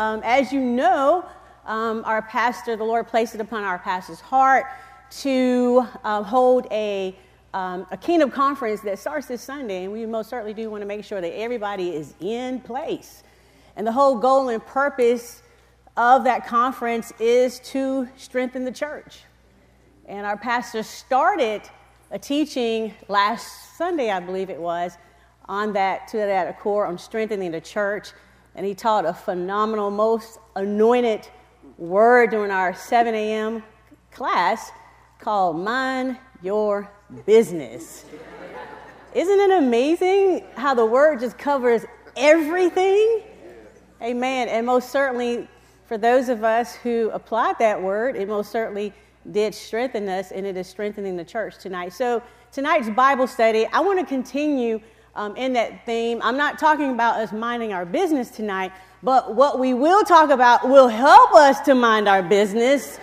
Um, 0.00 0.22
as 0.24 0.50
you 0.50 0.60
know, 0.60 1.26
um, 1.66 2.04
our 2.06 2.22
pastor, 2.22 2.74
the 2.74 2.84
Lord 2.84 3.06
placed 3.06 3.34
it 3.34 3.40
upon 3.42 3.64
our 3.64 3.78
pastor's 3.78 4.18
heart 4.18 4.64
to 5.18 5.86
uh, 6.02 6.22
hold 6.22 6.66
a, 6.70 7.14
um, 7.52 7.86
a 7.90 7.98
kingdom 7.98 8.30
conference 8.30 8.80
that 8.80 8.98
starts 8.98 9.26
this 9.26 9.42
Sunday, 9.42 9.84
and 9.84 9.92
we 9.92 10.06
most 10.06 10.30
certainly 10.30 10.54
do 10.54 10.70
want 10.70 10.80
to 10.80 10.86
make 10.86 11.04
sure 11.04 11.20
that 11.20 11.38
everybody 11.38 11.90
is 11.90 12.14
in 12.18 12.60
place. 12.60 13.24
And 13.76 13.86
the 13.86 13.92
whole 13.92 14.16
goal 14.16 14.48
and 14.48 14.64
purpose 14.64 15.42
of 15.98 16.24
that 16.24 16.46
conference 16.46 17.12
is 17.20 17.60
to 17.72 18.08
strengthen 18.16 18.64
the 18.64 18.72
church. 18.72 19.24
And 20.06 20.24
our 20.24 20.38
pastor 20.38 20.82
started 20.82 21.60
a 22.10 22.18
teaching 22.18 22.94
last 23.08 23.76
Sunday, 23.76 24.10
I 24.10 24.20
believe 24.20 24.48
it 24.48 24.62
was, 24.62 24.96
on 25.44 25.74
that 25.74 26.08
to 26.08 26.16
that 26.16 26.58
core 26.58 26.86
on 26.86 26.96
strengthening 26.96 27.50
the 27.50 27.60
church. 27.60 28.12
And 28.54 28.66
he 28.66 28.74
taught 28.74 29.06
a 29.06 29.14
phenomenal, 29.14 29.90
most 29.90 30.38
anointed 30.56 31.28
word 31.78 32.30
during 32.30 32.50
our 32.50 32.74
7 32.74 33.14
a.m. 33.14 33.62
class 34.10 34.70
called 35.18 35.56
Mind 35.56 36.18
Your 36.42 36.90
Business. 37.26 38.04
Isn't 39.14 39.40
it 39.40 39.50
amazing 39.50 40.44
how 40.56 40.74
the 40.74 40.86
word 40.86 41.20
just 41.20 41.36
covers 41.38 41.84
everything? 42.16 43.22
Amen. 44.02 44.48
And 44.48 44.64
most 44.66 44.90
certainly, 44.90 45.48
for 45.86 45.98
those 45.98 46.28
of 46.28 46.44
us 46.44 46.74
who 46.76 47.10
applied 47.12 47.58
that 47.58 47.80
word, 47.80 48.16
it 48.16 48.28
most 48.28 48.50
certainly 48.50 48.92
did 49.30 49.54
strengthen 49.54 50.08
us, 50.08 50.32
and 50.32 50.46
it 50.46 50.56
is 50.56 50.66
strengthening 50.66 51.16
the 51.16 51.24
church 51.24 51.58
tonight. 51.58 51.92
So, 51.92 52.22
tonight's 52.52 52.88
Bible 52.88 53.26
study, 53.26 53.66
I 53.72 53.80
want 53.80 53.98
to 54.00 54.06
continue 54.06 54.80
um, 55.14 55.36
in 55.36 55.52
that 55.54 55.84
theme. 55.86 56.20
I'm 56.22 56.36
not 56.36 56.58
talking 56.58 56.90
about 56.90 57.16
us 57.16 57.32
minding 57.32 57.72
our 57.72 57.84
business 57.84 58.30
tonight, 58.30 58.72
but 59.02 59.34
what 59.34 59.58
we 59.58 59.74
will 59.74 60.04
talk 60.04 60.30
about 60.30 60.68
will 60.68 60.88
help 60.88 61.32
us 61.32 61.60
to 61.60 61.74
mind 61.74 62.08
our 62.08 62.22
business, 62.22 62.98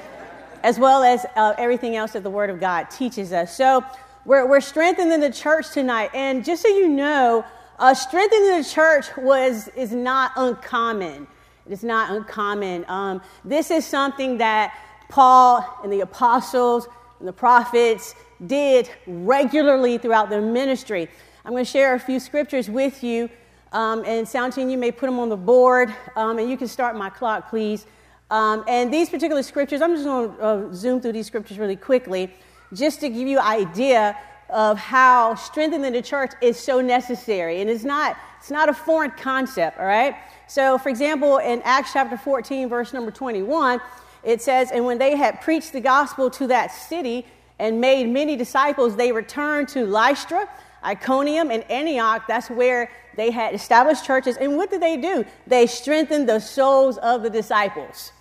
as 0.63 0.80
well 0.80 1.03
as 1.03 1.25
uh, 1.36 1.53
everything 1.58 1.95
else 1.95 2.14
that 2.14 2.23
the 2.23 2.30
Word 2.30 2.49
of 2.49 2.59
God 2.59 2.89
teaches 2.89 3.33
us. 3.33 3.55
So, 3.55 3.83
we're, 4.27 4.45
we're 4.45 4.59
strengthening 4.59 5.22
the 5.22 5.31
church 5.31 5.72
tonight. 5.72 6.09
And 6.14 6.44
just 6.44 6.61
so 6.61 6.67
you 6.67 6.89
know, 6.89 7.45
uh, 7.80 7.94
strengthening 7.94 8.58
the 8.58 8.69
church 8.69 9.05
was, 9.16 9.69
is 9.69 9.94
not 9.94 10.33
uncommon. 10.36 11.27
It 11.66 11.71
is 11.71 11.81
not 11.81 12.11
uncommon. 12.11 12.83
Um, 12.89 13.21
this 13.45 13.71
is 13.71 13.86
something 13.86 14.38
that 14.39 14.77
Paul 15.08 15.66
and 15.81 15.94
the 15.94 16.02
apostles 16.02 16.89
and 17.19 17.27
the 17.27 17.33
prophets 17.33 18.16
did 18.45 18.89
regularly 19.08 19.97
throughout 19.97 20.30
their 20.30 20.42
ministry. 20.42 21.08
I'm 21.48 21.53
going 21.53 21.64
to 21.64 21.72
share 21.72 21.95
a 21.95 22.00
few 22.00 22.20
scriptures 22.20 22.70
with 22.70 23.06
you. 23.06 23.30
Um, 23.72 24.03
and 24.03 24.28
Soundteam, 24.28 24.70
you 24.70 24.78
may 24.78 24.92
put 24.92 25.06
them 25.06 25.17
on 25.17 25.30
the 25.30 25.38
board, 25.38 25.95
um, 26.17 26.39
and 26.39 26.50
you 26.50 26.58
can 26.58 26.67
start 26.67 26.98
my 26.98 27.09
clock, 27.09 27.50
please. 27.50 27.86
Um, 28.30 28.66
and 28.67 28.94
these 28.94 29.09
particular 29.09 29.42
scriptures, 29.44 29.81
I'm 29.81 29.94
just 29.94 30.04
going 30.04 30.36
to 30.36 30.42
uh, 30.42 30.73
zoom 30.73 31.00
through 31.00 31.14
these 31.14 31.26
scriptures 31.26 31.58
really 31.58 31.78
quickly, 31.78 32.34
just 32.73 33.00
to 33.00 33.08
give 33.08 33.30
you 33.30 33.39
an 33.39 33.45
idea 33.45 34.17
of 34.50 34.78
how 34.78 35.36
strengthening 35.36 35.94
the 35.94 36.02
church 36.02 36.34
is 36.42 36.59
so 36.59 36.81
necessary. 36.81 37.61
And 37.61 37.70
it's 37.70 37.86
not, 37.86 38.17
it's 38.39 38.52
not 38.52 38.67
a 38.67 38.73
foreign 38.73 39.11
concept, 39.11 39.80
all 39.80 39.86
right? 39.86 40.17
So, 40.48 40.78
for 40.78 40.89
example, 40.89 41.38
in 41.38 41.61
Acts 41.64 41.94
chapter 41.94 42.17
14, 42.17 42.67
verse 42.67 42.92
number 42.92 43.09
21, 43.09 43.80
it 44.26 44.42
says, 44.42 44.70
And 44.70 44.84
when 44.84 44.98
they 44.98 45.16
had 45.16 45.39
preached 45.39 45.72
the 45.72 45.80
gospel 45.80 46.30
to 46.32 46.48
that 46.48 46.73
city 46.73 47.26
and 47.58 47.80
made 47.80 48.09
many 48.09 48.36
disciples, 48.36 48.98
they 48.98 49.14
returned 49.14 49.70
to 49.70 49.86
Lystra, 49.86 50.50
Iconium, 50.83 51.52
and 51.52 51.64
Antioch. 51.72 52.23
That's 52.28 52.50
where 52.50 52.89
they 53.16 53.31
had 53.31 53.53
established 53.53 54.06
churches. 54.06 54.38
And 54.38 54.58
what 54.58 54.70
did 54.70 54.81
they 54.81 54.97
do? 54.97 55.25
They 55.45 55.67
strengthened 55.67 56.30
the 56.30 56.39
souls 56.39 56.97
of 57.00 57.23
the 57.23 57.30
disciples. 57.30 58.11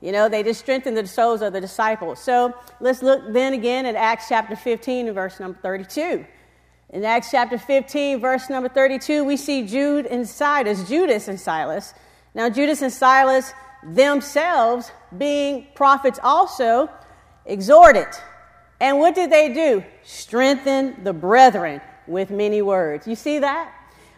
You 0.00 0.12
know, 0.12 0.28
they 0.28 0.42
just 0.42 0.60
strengthened 0.60 0.96
the 0.96 1.06
souls 1.06 1.42
of 1.42 1.52
the 1.52 1.60
disciples. 1.60 2.20
So 2.20 2.54
let's 2.80 3.02
look 3.02 3.32
then 3.32 3.54
again 3.54 3.86
at 3.86 3.94
Acts 3.94 4.26
chapter 4.28 4.54
15 4.54 5.06
and 5.06 5.14
verse 5.14 5.40
number 5.40 5.58
32. 5.62 6.24
In 6.90 7.04
Acts 7.04 7.30
chapter 7.30 7.58
15, 7.58 8.20
verse 8.20 8.48
number 8.48 8.68
32, 8.68 9.24
we 9.24 9.36
see 9.36 9.66
Jude 9.66 10.06
and 10.06 10.26
Silas, 10.28 10.88
Judas 10.88 11.26
and 11.28 11.40
Silas. 11.40 11.94
Now, 12.34 12.48
Judas 12.48 12.82
and 12.82 12.92
Silas 12.92 13.52
themselves, 13.82 14.92
being 15.16 15.66
prophets 15.74 16.20
also, 16.22 16.88
exhorted. 17.44 18.06
And 18.80 18.98
what 18.98 19.14
did 19.14 19.30
they 19.30 19.52
do? 19.52 19.82
Strengthen 20.04 21.02
the 21.02 21.12
brethren 21.12 21.80
with 22.06 22.30
many 22.30 22.62
words. 22.62 23.06
You 23.06 23.16
see 23.16 23.38
that? 23.40 23.72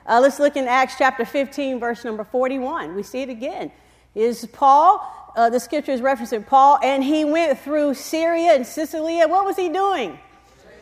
Uh, 0.07 0.21
let's 0.21 0.39
look 0.39 0.57
in 0.57 0.67
Acts 0.67 0.95
chapter 0.97 1.25
15, 1.25 1.79
verse 1.79 2.05
number 2.05 2.25
41. 2.25 2.95
We 2.95 3.03
see 3.03 3.23
it 3.23 3.29
again. 3.29 3.71
Is 4.15 4.47
Paul 4.47 5.15
uh, 5.39 5.49
the 5.49 5.61
scripture 5.61 5.93
is 5.93 6.01
referencing 6.01 6.45
Paul, 6.45 6.81
and 6.83 7.03
he 7.05 7.25
went 7.25 7.61
through 7.61 7.95
Syria 7.95 8.55
and 8.55 8.67
Cilicia. 8.67 9.29
What 9.29 9.45
was 9.45 9.55
he 9.55 9.69
doing? 9.69 10.19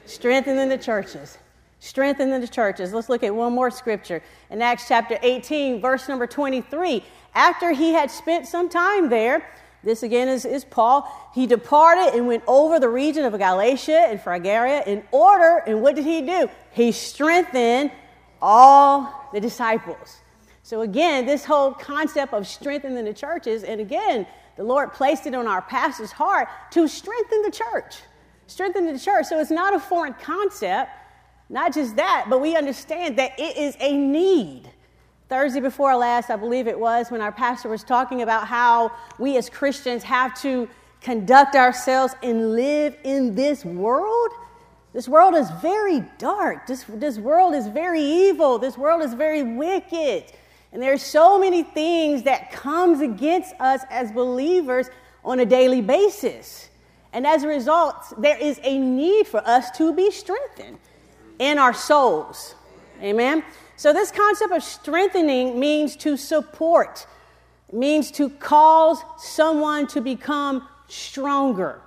Strengthening 0.06 0.70
the 0.70 0.78
churches. 0.78 1.36
Strengthening 1.80 2.40
the 2.40 2.48
churches. 2.48 2.94
Let's 2.94 3.10
look 3.10 3.22
at 3.22 3.34
one 3.34 3.52
more 3.52 3.70
scripture 3.70 4.22
in 4.48 4.62
Acts 4.62 4.88
chapter 4.88 5.18
18, 5.20 5.82
verse 5.82 6.08
number 6.08 6.26
23. 6.26 7.04
After 7.34 7.72
he 7.72 7.92
had 7.92 8.10
spent 8.10 8.48
some 8.48 8.70
time 8.70 9.10
there, 9.10 9.46
this 9.86 10.02
again 10.02 10.28
is, 10.28 10.44
is 10.44 10.64
Paul, 10.64 11.08
he 11.32 11.46
departed 11.46 12.14
and 12.14 12.26
went 12.26 12.42
over 12.46 12.80
the 12.80 12.88
region 12.88 13.24
of 13.24 13.32
Galatia 13.38 14.06
and 14.08 14.20
Phrygia 14.20 14.82
in 14.84 15.04
order, 15.12 15.62
and 15.66 15.80
what 15.80 15.94
did 15.94 16.04
he 16.04 16.22
do? 16.22 16.50
He 16.72 16.90
strengthened 16.90 17.92
all 18.42 19.30
the 19.32 19.40
disciples. 19.40 20.18
So, 20.64 20.80
again, 20.80 21.24
this 21.24 21.44
whole 21.44 21.72
concept 21.72 22.34
of 22.34 22.48
strengthening 22.48 23.04
the 23.04 23.14
churches, 23.14 23.62
and 23.62 23.80
again, 23.80 24.26
the 24.56 24.64
Lord 24.64 24.92
placed 24.92 25.26
it 25.26 25.34
on 25.34 25.46
our 25.46 25.62
pastor's 25.62 26.10
heart 26.10 26.48
to 26.72 26.88
strengthen 26.88 27.42
the 27.42 27.52
church. 27.52 27.98
Strengthen 28.48 28.92
the 28.92 28.98
church. 28.98 29.26
So, 29.26 29.38
it's 29.38 29.52
not 29.52 29.72
a 29.72 29.78
foreign 29.78 30.14
concept. 30.14 30.90
Not 31.48 31.72
just 31.72 31.94
that, 31.94 32.26
but 32.28 32.40
we 32.40 32.56
understand 32.56 33.18
that 33.18 33.38
it 33.38 33.56
is 33.56 33.76
a 33.78 33.96
need. 33.96 34.68
Thursday 35.28 35.60
before 35.60 35.96
last, 35.96 36.30
I 36.30 36.36
believe 36.36 36.68
it 36.68 36.78
was, 36.78 37.10
when 37.10 37.20
our 37.20 37.32
pastor 37.32 37.68
was 37.68 37.82
talking 37.82 38.22
about 38.22 38.46
how 38.46 38.92
we 39.18 39.36
as 39.36 39.50
Christians 39.50 40.04
have 40.04 40.40
to 40.42 40.68
conduct 41.00 41.56
ourselves 41.56 42.14
and 42.22 42.52
live 42.52 42.96
in 43.02 43.34
this 43.34 43.64
world. 43.64 44.30
This 44.92 45.08
world 45.08 45.34
is 45.34 45.50
very 45.60 46.00
dark. 46.18 46.66
This, 46.66 46.84
this 46.88 47.18
world 47.18 47.54
is 47.54 47.66
very 47.66 48.02
evil. 48.02 48.58
This 48.58 48.78
world 48.78 49.02
is 49.02 49.14
very 49.14 49.42
wicked. 49.42 50.32
And 50.72 50.80
there's 50.80 51.02
so 51.02 51.38
many 51.38 51.64
things 51.64 52.22
that 52.22 52.52
comes 52.52 53.00
against 53.00 53.54
us 53.60 53.82
as 53.90 54.12
believers 54.12 54.88
on 55.24 55.40
a 55.40 55.46
daily 55.46 55.82
basis. 55.82 56.68
And 57.12 57.26
as 57.26 57.42
a 57.42 57.48
result, 57.48 57.96
there 58.18 58.38
is 58.38 58.60
a 58.62 58.78
need 58.78 59.26
for 59.26 59.38
us 59.46 59.70
to 59.72 59.92
be 59.92 60.10
strengthened 60.10 60.78
in 61.38 61.58
our 61.58 61.74
souls. 61.74 62.54
Amen. 63.02 63.42
So 63.76 63.92
this 63.92 64.10
concept 64.10 64.52
of 64.52 64.62
strengthening 64.62 65.60
means 65.60 65.96
to 65.96 66.16
support, 66.16 67.06
means 67.72 68.10
to 68.12 68.30
cause 68.30 69.02
someone 69.18 69.86
to 69.88 70.00
become 70.00 70.66
stronger. 70.88 71.80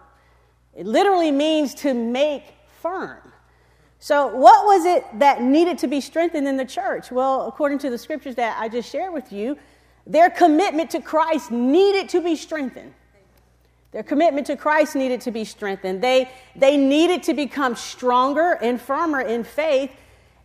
It 0.75 0.85
literally 0.85 1.31
means 1.31 1.73
to 1.75 1.93
make 1.93 2.43
firm. 2.81 3.17
So, 4.01 4.27
what 4.27 4.65
was 4.65 4.85
it 4.85 5.03
that 5.19 5.41
needed 5.41 5.77
to 5.79 5.87
be 5.87 5.99
strengthened 5.99 6.47
in 6.47 6.55
the 6.55 6.63
church? 6.63 7.11
Well, 7.11 7.47
according 7.47 7.79
to 7.79 7.89
the 7.89 7.97
scriptures 7.97 8.35
that 8.35 8.57
I 8.57 8.69
just 8.69 8.89
shared 8.89 9.13
with 9.13 9.33
you, 9.33 9.57
their 10.07 10.29
commitment 10.29 10.89
to 10.91 11.01
Christ 11.01 11.51
needed 11.51 12.07
to 12.09 12.21
be 12.21 12.35
strengthened. 12.37 12.93
Their 13.91 14.03
commitment 14.03 14.47
to 14.47 14.55
Christ 14.55 14.95
needed 14.95 15.19
to 15.21 15.31
be 15.31 15.43
strengthened. 15.43 16.01
They, 16.01 16.29
they 16.55 16.77
needed 16.77 17.23
to 17.23 17.33
become 17.33 17.75
stronger 17.75 18.53
and 18.61 18.79
firmer 18.79 19.21
in 19.21 19.43
faith, 19.43 19.91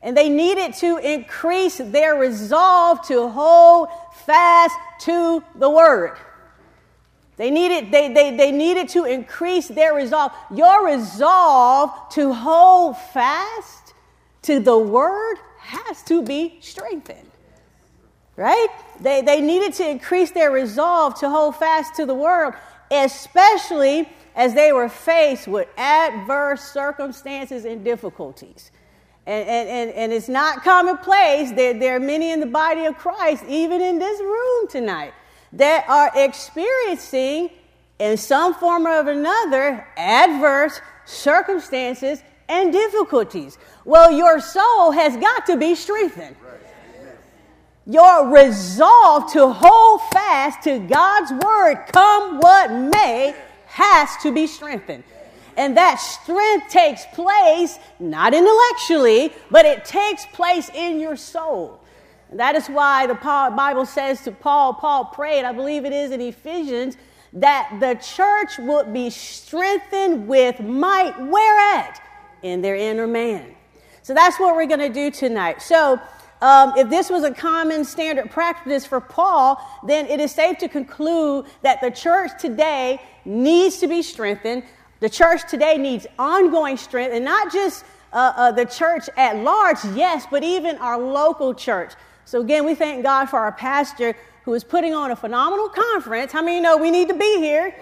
and 0.05 0.15
they 0.15 0.29
needed 0.29 0.75
to 0.75 0.99
increase 0.99 1.79
their 1.79 2.15
resolve 2.15 3.01
to 3.09 3.27
hold 3.27 3.89
fast 4.27 4.77
to 5.01 5.43
the 5.57 5.69
word. 5.69 6.19
They 7.39 7.51
needed, 7.51 7.91
they, 7.91 8.13
they, 8.13 8.37
they 8.37 8.53
needed 8.53 8.91
to 8.91 9.07
increase 9.07 9.67
their 9.67 9.95
resolve. 9.95 10.31
Your 10.55 10.87
resolve 10.87 11.91
to 12.11 12.35
hold 12.35 12.99
fast 12.99 13.95
to 14.43 14.61
the 14.61 14.77
word 14.77 15.37
has 15.59 16.03
to 16.05 16.23
be 16.23 16.59
strengthened. 16.61 17.31
Right? 18.37 18.69
They, 19.01 19.23
they 19.23 19.41
needed 19.41 19.73
to 19.75 19.89
increase 19.89 20.33
their 20.33 20.51
resolve 20.51 21.19
to 21.21 21.31
hold 21.31 21.57
fast 21.57 21.95
to 21.97 22.05
the 22.05 22.15
word, 22.15 22.55
especially 22.91 24.09
as 24.37 24.53
they 24.53 24.71
were 24.73 24.91
faced 24.91 25.49
with 25.49 25.67
adverse 25.79 26.63
circumstances 26.63 27.65
and 27.65 27.83
difficulties. 27.83 28.71
And, 29.27 29.49
and, 29.49 29.69
and, 29.69 29.91
and 29.93 30.13
it's 30.13 30.29
not 30.29 30.63
commonplace. 30.63 31.51
There, 31.53 31.73
there 31.73 31.97
are 31.97 32.01
many 32.01 32.31
in 32.31 32.41
the 32.41 32.47
body 32.47 32.85
of 32.85 32.99
Christ, 32.99 33.45
even 33.49 33.81
in 33.81 33.99
this 33.99 34.21
room 34.21 34.69
tonight 34.69 35.15
that 35.55 35.89
are 35.89 36.13
experiencing, 36.15 37.51
in 37.99 38.17
some 38.17 38.55
form 38.55 38.87
or 38.87 39.09
another, 39.09 39.87
adverse 39.97 40.81
circumstances 41.07 42.23
and 42.49 42.73
difficulties. 42.73 43.57
Well, 43.85 44.11
your 44.11 44.41
soul 44.41 44.91
has 44.91 45.17
got 45.17 45.47
to 45.47 45.57
be 45.57 45.75
strengthened. 45.75 46.37
your 47.87 48.29
resolve 48.29 49.31
to 49.33 49.53
hold 49.53 50.01
fast 50.11 50.63
to 50.65 50.79
God's 50.81 51.33
word, 51.33 51.85
come 51.93 52.39
what 52.41 52.71
may, 52.71 53.35
has 53.67 54.17
to 54.23 54.33
be 54.33 54.47
strengthened. 54.47 55.05
And 55.57 55.77
that 55.77 55.97
strength 55.97 56.71
takes 56.71 57.05
place 57.13 57.79
not 58.01 58.35
intellectually, 58.35 59.33
but 59.51 59.65
it 59.65 59.85
takes 59.85 60.27
place 60.27 60.71
in 60.75 61.01
your 61.01 61.17
soul. 61.17 61.81
And 62.31 62.41
that 62.41 62.57
is 62.57 62.67
why 62.67 63.07
the 63.07 63.15
Bible 63.15 63.87
says 63.87 64.23
to 64.23 64.33
Paul, 64.33 64.75
Paul 64.75 65.07
prayed, 65.07 65.45
I 65.45 65.53
believe 65.53 65.85
it 65.85 65.93
is 65.93 66.11
in 66.11 66.21
Ephesians, 66.21 66.97
that 67.35 67.77
the 67.81 67.95
church 67.95 68.59
would 68.59 68.93
be 68.93 69.11
strengthened 69.11 70.27
with 70.27 70.61
might. 70.61 71.19
Where 71.21 71.77
at? 71.77 72.01
In 72.43 72.63
their 72.63 72.77
inner 72.77 73.07
man. 73.07 73.55
So 74.03 74.15
that's 74.15 74.39
what 74.39 74.55
we're 74.55 74.67
going 74.67 74.81
to 74.81 74.93
do 74.93 75.11
tonight. 75.11 75.63
So, 75.63 76.01
um, 76.43 76.75
if 76.77 76.91
this 76.91 77.09
was 77.09 77.25
a 77.25 77.33
common 77.33 77.85
standard 77.87 78.31
practice 78.31 78.85
for 78.85 79.01
Paul, 79.01 79.59
then 79.87 80.07
it 80.07 80.21
is 80.21 80.31
safe 80.31 80.59
to 80.59 80.69
conclude 80.69 81.47
that 81.63 81.81
the 81.81 81.91
church 81.91 82.33
today 82.39 83.01
needs 83.25 83.79
to 83.79 83.87
be 83.87 84.03
strengthened. 84.03 84.65
The 85.01 85.11
church 85.11 85.49
today 85.49 85.77
needs 85.77 86.07
ongoing 86.19 86.77
strength, 86.77 87.13
and 87.13 87.25
not 87.25 87.53
just 87.53 87.85
uh, 88.13 88.33
uh, 88.37 88.53
the 88.53 88.65
church 88.65 89.09
at 89.17 89.37
large, 89.37 89.79
yes, 89.95 90.27
but 90.31 90.43
even 90.43 90.77
our 90.79 90.99
local 90.99 91.53
church. 91.55 91.93
So, 92.25 92.41
again, 92.41 92.65
we 92.65 92.75
thank 92.75 93.03
God 93.03 93.27
for 93.27 93.39
our 93.39 93.53
pastor 93.53 94.17
who 94.45 94.55
is 94.55 94.63
putting 94.63 94.95
on 94.95 95.11
a 95.11 95.17
phenomenal 95.17 95.69
conference. 95.69 96.33
How 96.33 96.43
many 96.43 96.61
know 96.61 96.77
we 96.77 96.91
need 96.91 97.09
to 97.09 97.15
be 97.15 97.39
here? 97.39 97.75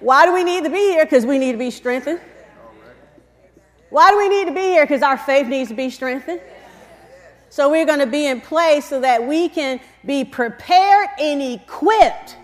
Why 0.00 0.26
do 0.26 0.34
we 0.34 0.44
need 0.44 0.64
to 0.64 0.70
be 0.70 0.90
here? 0.90 1.04
Because 1.04 1.24
we 1.24 1.38
need 1.38 1.52
to 1.52 1.58
be 1.58 1.70
strengthened. 1.70 2.20
Why 3.90 4.10
do 4.10 4.18
we 4.18 4.28
need 4.28 4.46
to 4.46 4.54
be 4.54 4.60
here? 4.60 4.84
Because 4.84 5.02
our 5.02 5.16
faith 5.16 5.46
needs 5.46 5.68
to 5.70 5.74
be 5.74 5.90
strengthened. 5.90 6.40
So 7.48 7.70
we're 7.70 7.86
going 7.86 8.00
to 8.00 8.06
be 8.06 8.26
in 8.26 8.40
place 8.40 8.84
so 8.86 9.00
that 9.00 9.26
we 9.26 9.48
can 9.48 9.80
be 10.04 10.24
prepared 10.24 11.08
and 11.18 11.40
equipped 11.40 12.36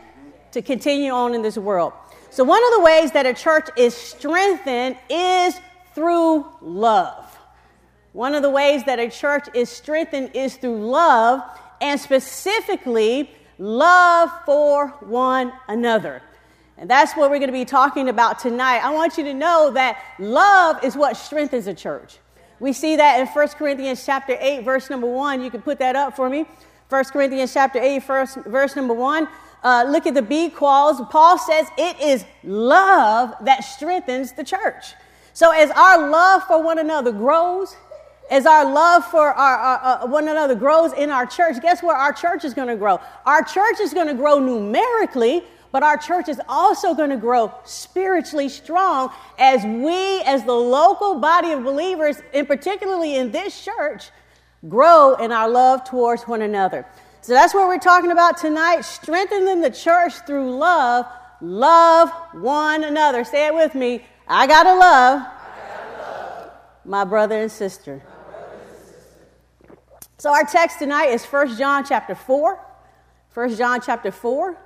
to 0.53 0.63
continue 0.63 1.11
on 1.11 1.35
in 1.35 1.43
this 1.43 1.59
world. 1.59 1.93
So, 2.33 2.45
one 2.45 2.65
of 2.65 2.71
the 2.73 2.81
ways 2.81 3.13
that 3.13 3.27
a 3.27 3.35
church 3.35 3.69
is 3.77 3.95
strengthened 3.95 4.97
is 5.11 5.55
through 5.95 6.47
love. 6.63 7.39
One 8.15 8.35
of 8.35 8.41
the 8.41 8.49
ways 8.49 8.85
that 8.85 8.99
a 8.99 9.11
church 9.11 9.49
is 9.53 9.69
strengthened 9.69 10.31
is 10.33 10.57
through 10.57 10.83
love 10.83 11.43
and 11.83 12.01
specifically 12.01 13.31
love 13.59 14.31
for 14.47 14.89
one 15.01 15.53
another. 15.69 16.23
And 16.79 16.89
that's 16.89 17.13
what 17.13 17.31
we're 17.31 17.39
going 17.39 17.51
to 17.51 17.53
be 17.53 17.67
talking 17.67 18.09
about 18.09 18.39
tonight. 18.39 18.79
I 18.79 18.95
want 18.95 19.19
you 19.19 19.25
to 19.25 19.35
know 19.35 19.71
that 19.75 20.03
love 20.19 20.83
is 20.83 20.97
what 20.97 21.19
strengthens 21.19 21.67
a 21.67 21.75
church. 21.75 22.17
We 22.61 22.73
see 22.73 22.97
that 22.97 23.21
in 23.21 23.27
1 23.27 23.49
Corinthians 23.49 24.07
chapter 24.07 24.39
8, 24.41 24.65
verse 24.65 24.89
number 24.89 25.07
1. 25.07 25.43
You 25.43 25.51
can 25.51 25.61
put 25.61 25.81
that 25.81 25.97
up 25.97 26.17
for 26.17 26.31
me. 26.31 26.47
1 26.93 27.05
Corinthians 27.07 27.55
chapter 27.55 27.81
8, 27.81 28.05
verse, 28.05 28.35
verse 28.45 28.77
number 28.77 28.93
1. 28.93 29.27
Uh, 29.63 29.87
look 29.89 30.07
at 30.07 30.13
the 30.13 30.21
B 30.21 30.51
clause. 30.51 31.01
Paul 31.09 31.39
says 31.39 31.67
it 31.79 31.99
is 32.03 32.27
love 32.45 33.35
that 33.47 33.65
strengthens 33.65 34.33
the 34.33 34.45
church. 34.45 34.93
So 35.33 35.53
as 35.53 35.71
our 35.71 36.11
love 36.11 36.43
for 36.45 36.63
one 36.63 36.79
another 36.79 37.11
grows, 37.11 37.75
as 38.31 38.45
our 38.45 38.71
love 38.71 39.07
for 39.07 39.33
our, 39.33 39.57
our 39.57 40.03
uh, 40.03 40.07
one 40.07 40.29
another 40.29 40.55
grows 40.55 40.93
in 40.93 41.09
our 41.09 41.25
church, 41.25 41.63
guess 41.63 41.83
where 41.83 41.97
our 41.97 42.13
church 42.13 42.45
is 42.45 42.53
going 42.53 42.69
to 42.69 42.77
grow? 42.77 43.01
Our 43.25 43.43
church 43.43 43.81
is 43.81 43.95
going 43.95 44.09
to 44.09 44.15
grow 44.15 44.39
numerically, 44.39 45.45
but 45.71 45.83
our 45.83 45.97
church 45.97 46.29
is 46.29 46.43
also 46.47 46.93
going 46.93 47.09
to 47.09 47.17
grow 47.17 47.55
spiritually 47.65 48.51
strong 48.51 49.11
as 49.39 49.65
we, 49.65 50.21
as 50.27 50.45
the 50.45 50.53
local 50.53 51.15
body 51.21 51.53
of 51.53 51.65
believers, 51.65 52.19
and 52.35 52.47
particularly 52.47 53.17
in 53.17 53.33
this 53.33 53.65
church, 53.65 54.11
grow 54.69 55.15
in 55.15 55.33
our 55.33 55.49
love 55.49 55.85
towards 55.85 56.23
one 56.25 56.43
another. 56.43 56.87
So 57.21 57.33
that's 57.33 57.55
what 57.55 57.69
we're 57.69 57.79
talking 57.79 58.11
about 58.11 58.37
tonight 58.37 58.83
strengthening 58.83 59.61
the 59.61 59.71
church 59.71 60.15
through 60.27 60.57
love. 60.57 61.07
Love 61.41 62.11
one 62.33 62.85
another. 62.85 63.25
Say 63.25 63.47
it 63.47 63.55
with 63.55 63.75
me. 63.75 64.05
I 64.27 64.47
got 64.47 64.63
to 64.65 64.75
love, 64.75 65.27
my 66.85 67.05
brother 67.05 67.41
and 67.41 67.51
sister. 67.51 68.03
So 70.19 70.31
our 70.31 70.45
text 70.45 70.79
tonight 70.79 71.07
is 71.07 71.25
1 71.25 71.57
John 71.59 71.85
chapter 71.85 72.15
4. 72.15 72.59
1 73.35 73.57
John 73.57 73.81
chapter 73.81 74.13
4. 74.13 74.57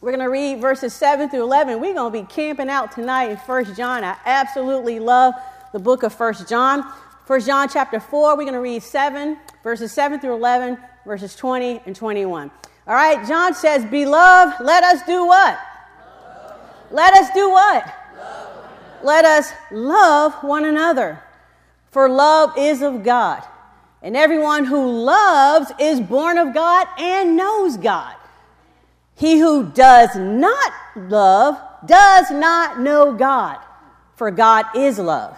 We're 0.00 0.10
going 0.10 0.20
to 0.20 0.30
read 0.30 0.60
verses 0.60 0.94
7 0.94 1.28
through 1.28 1.42
11. 1.42 1.80
We're 1.80 1.94
going 1.94 2.12
to 2.12 2.22
be 2.22 2.26
camping 2.26 2.70
out 2.70 2.92
tonight 2.92 3.30
in 3.30 3.36
1 3.36 3.74
John. 3.74 4.04
I 4.04 4.16
absolutely 4.24 4.98
love 4.98 5.34
the 5.72 5.78
book 5.78 6.02
of 6.02 6.18
1 6.18 6.46
John. 6.48 6.90
1 7.26 7.40
John 7.40 7.68
chapter 7.68 7.98
4, 7.98 8.36
we're 8.36 8.44
going 8.44 8.52
to 8.52 8.60
read 8.60 8.80
7, 8.84 9.36
verses 9.64 9.90
7 9.90 10.20
through 10.20 10.34
11, 10.34 10.78
verses 11.04 11.34
20 11.34 11.82
and 11.84 11.96
21. 11.96 12.52
All 12.86 12.94
right, 12.94 13.26
John 13.26 13.52
says, 13.52 13.84
Beloved, 13.84 14.64
let 14.64 14.84
us 14.84 15.04
do 15.06 15.26
what? 15.26 15.58
Let 16.92 17.14
us 17.14 17.28
do 17.34 17.50
what? 17.50 17.92
Let 19.02 19.24
us 19.24 19.50
love 19.72 20.34
one 20.34 20.66
another, 20.66 21.20
for 21.90 22.08
love 22.08 22.52
is 22.56 22.80
of 22.80 23.02
God. 23.02 23.42
And 24.02 24.16
everyone 24.16 24.64
who 24.64 24.88
loves 24.88 25.72
is 25.80 26.00
born 26.00 26.38
of 26.38 26.54
God 26.54 26.86
and 26.96 27.36
knows 27.36 27.76
God. 27.76 28.14
He 29.16 29.40
who 29.40 29.64
does 29.70 30.14
not 30.14 30.72
love 30.94 31.60
does 31.86 32.30
not 32.30 32.78
know 32.78 33.14
God, 33.14 33.58
for 34.14 34.30
God 34.30 34.66
is 34.76 35.00
love. 35.00 35.36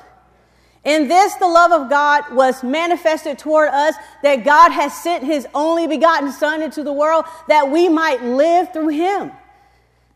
In 0.88 1.06
this, 1.06 1.34
the 1.34 1.46
love 1.46 1.70
of 1.70 1.90
God 1.90 2.32
was 2.32 2.64
manifested 2.64 3.38
toward 3.38 3.68
us 3.68 3.94
that 4.22 4.36
God 4.42 4.72
has 4.72 4.94
sent 5.02 5.22
his 5.22 5.46
only 5.52 5.86
begotten 5.86 6.32
Son 6.32 6.62
into 6.62 6.82
the 6.82 6.94
world 6.94 7.26
that 7.46 7.70
we 7.70 7.90
might 7.90 8.22
live 8.22 8.72
through 8.72 8.88
him. 8.88 9.30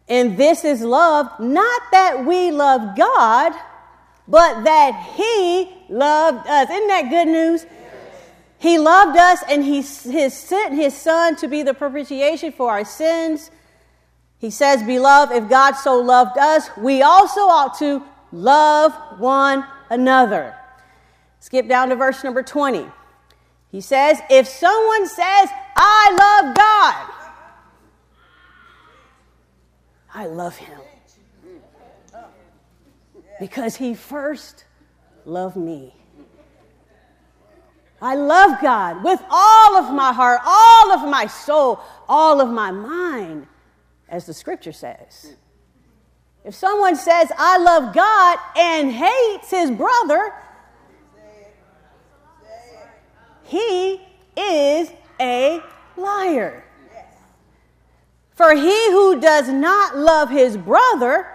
And 0.08 0.38
this 0.38 0.64
is 0.64 0.80
love, 0.80 1.28
not 1.38 1.82
that 1.92 2.24
we 2.24 2.50
love 2.52 2.96
God, 2.96 3.52
but 4.26 4.64
that 4.64 5.12
he 5.14 5.76
loved 5.90 6.48
us. 6.48 6.70
Isn't 6.70 6.88
that 6.88 7.10
good 7.10 7.28
news? 7.28 7.66
He 8.56 8.78
loved 8.78 9.18
us 9.18 9.40
and 9.50 9.62
he 9.62 9.82
has 9.82 10.34
sent 10.34 10.74
his 10.74 10.96
son 10.96 11.36
to 11.36 11.48
be 11.48 11.62
the 11.62 11.74
propitiation 11.74 12.50
for 12.50 12.70
our 12.70 12.86
sins. 12.86 13.50
He 14.38 14.48
says, 14.48 14.82
Beloved, 14.82 15.36
if 15.36 15.50
God 15.50 15.72
so 15.72 16.00
loved 16.00 16.38
us, 16.38 16.70
we 16.78 17.02
also 17.02 17.42
ought 17.42 17.78
to 17.80 18.02
love 18.32 18.94
one 19.20 19.66
another. 19.90 20.56
Skip 21.42 21.66
down 21.66 21.88
to 21.88 21.96
verse 21.96 22.22
number 22.22 22.40
20. 22.40 22.86
He 23.72 23.80
says, 23.80 24.20
If 24.30 24.46
someone 24.46 25.08
says, 25.08 25.48
I 25.74 26.44
love 26.44 26.54
God, 26.54 27.10
I 30.14 30.26
love 30.26 30.54
him 30.54 30.78
because 33.40 33.74
he 33.74 33.92
first 33.92 34.66
loved 35.24 35.56
me. 35.56 35.96
I 38.00 38.14
love 38.14 38.60
God 38.62 39.02
with 39.02 39.20
all 39.28 39.76
of 39.76 39.92
my 39.92 40.12
heart, 40.12 40.40
all 40.46 40.92
of 40.92 41.10
my 41.10 41.26
soul, 41.26 41.80
all 42.08 42.40
of 42.40 42.50
my 42.50 42.70
mind, 42.70 43.48
as 44.08 44.26
the 44.26 44.32
scripture 44.32 44.70
says. 44.70 45.34
If 46.44 46.54
someone 46.54 46.94
says, 46.94 47.32
I 47.36 47.58
love 47.58 47.92
God 47.92 48.38
and 48.56 48.92
hates 48.92 49.50
his 49.50 49.72
brother, 49.72 50.32
he 53.52 54.00
is 54.34 54.90
a 55.20 55.60
liar. 55.98 56.64
For 58.34 58.54
he 58.54 58.90
who 58.90 59.20
does 59.20 59.48
not 59.50 59.94
love 59.94 60.30
his 60.30 60.56
brother, 60.56 61.26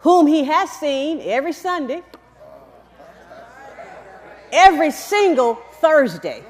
whom 0.00 0.26
he 0.26 0.42
has 0.44 0.68
seen 0.72 1.20
every 1.22 1.52
Sunday, 1.52 2.02
every 4.50 4.90
single 4.90 5.54
Thursday. 5.80 6.42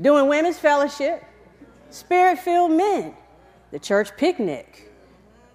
Doing 0.00 0.26
women's 0.26 0.58
fellowship, 0.58 1.22
spirit 1.90 2.40
filled 2.40 2.72
men, 2.72 3.14
the 3.70 3.78
church 3.78 4.16
picnic, 4.16 4.90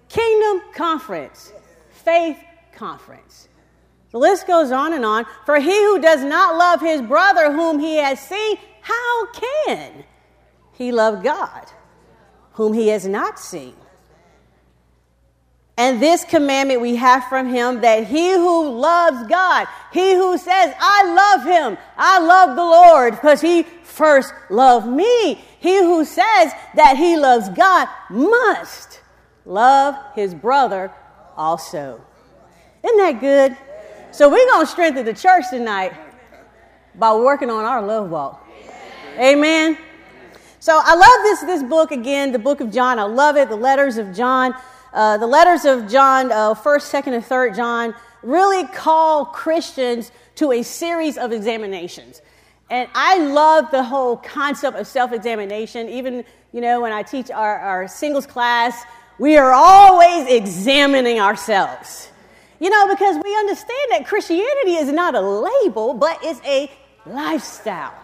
kingdom 0.08 0.62
conference, 0.72 1.52
faith 1.90 2.38
conference. 2.72 3.47
The 4.10 4.18
list 4.18 4.46
goes 4.46 4.72
on 4.72 4.92
and 4.92 5.04
on. 5.04 5.26
For 5.44 5.58
he 5.58 5.84
who 5.84 6.00
does 6.00 6.22
not 6.24 6.56
love 6.56 6.80
his 6.80 7.02
brother 7.02 7.52
whom 7.52 7.78
he 7.78 7.96
has 7.96 8.20
seen, 8.20 8.56
how 8.80 9.26
can 9.32 10.04
he 10.72 10.92
love 10.92 11.22
God 11.22 11.66
whom 12.52 12.72
he 12.72 12.88
has 12.88 13.06
not 13.06 13.38
seen? 13.38 13.74
And 15.76 16.02
this 16.02 16.24
commandment 16.24 16.80
we 16.80 16.96
have 16.96 17.24
from 17.28 17.48
him 17.48 17.82
that 17.82 18.04
he 18.08 18.32
who 18.32 18.68
loves 18.68 19.28
God, 19.28 19.68
he 19.92 20.14
who 20.14 20.36
says, 20.36 20.74
I 20.80 21.04
love 21.04 21.46
him, 21.46 21.78
I 21.96 22.18
love 22.18 22.56
the 22.56 22.64
Lord, 22.64 23.12
because 23.12 23.40
he 23.40 23.62
first 23.62 24.34
loved 24.50 24.88
me. 24.88 25.34
He 25.60 25.76
who 25.78 26.04
says 26.04 26.52
that 26.74 26.96
he 26.96 27.16
loves 27.16 27.48
God 27.50 27.88
must 28.10 29.00
love 29.44 29.94
his 30.16 30.34
brother 30.34 30.92
also. 31.36 32.00
Isn't 32.82 32.98
that 32.98 33.20
good? 33.20 33.56
So 34.10 34.30
we're 34.30 34.46
going 34.46 34.64
to 34.64 34.70
strengthen 34.70 35.04
the 35.04 35.12
church 35.12 35.44
tonight 35.50 35.92
by 36.94 37.14
working 37.14 37.50
on 37.50 37.66
our 37.66 37.82
love 37.84 38.08
walk. 38.08 38.48
Amen. 39.18 39.76
So 40.60 40.80
I 40.82 40.94
love 40.94 41.22
this, 41.22 41.40
this 41.40 41.62
book 41.62 41.92
again, 41.92 42.32
the 42.32 42.38
book 42.38 42.60
of 42.60 42.72
John. 42.72 42.98
I 42.98 43.02
love 43.02 43.36
it, 43.36 43.50
the 43.50 43.56
letters 43.56 43.98
of 43.98 44.14
John. 44.14 44.54
Uh, 44.94 45.18
the 45.18 45.26
letters 45.26 45.66
of 45.66 45.90
John, 45.90 46.32
uh, 46.32 46.54
1st, 46.54 47.02
2nd, 47.02 47.14
and 47.14 47.24
3rd 47.24 47.54
John, 47.54 47.94
really 48.22 48.66
call 48.68 49.26
Christians 49.26 50.10
to 50.36 50.52
a 50.52 50.62
series 50.62 51.18
of 51.18 51.30
examinations. 51.30 52.22
And 52.70 52.88
I 52.94 53.18
love 53.18 53.70
the 53.70 53.82
whole 53.82 54.16
concept 54.16 54.78
of 54.78 54.86
self 54.86 55.12
examination. 55.12 55.88
Even, 55.90 56.24
you 56.52 56.62
know, 56.62 56.80
when 56.80 56.92
I 56.92 57.02
teach 57.02 57.30
our, 57.30 57.58
our 57.58 57.88
singles 57.88 58.26
class, 58.26 58.82
we 59.18 59.36
are 59.36 59.52
always 59.52 60.28
examining 60.28 61.20
ourselves. 61.20 62.10
You 62.60 62.70
know, 62.70 62.88
because 62.88 63.22
we 63.22 63.36
understand 63.36 63.88
that 63.90 64.06
Christianity 64.06 64.74
is 64.74 64.92
not 64.92 65.14
a 65.14 65.20
label, 65.20 65.94
but 65.94 66.18
it's 66.22 66.40
a 66.44 66.70
lifestyle. 67.06 67.94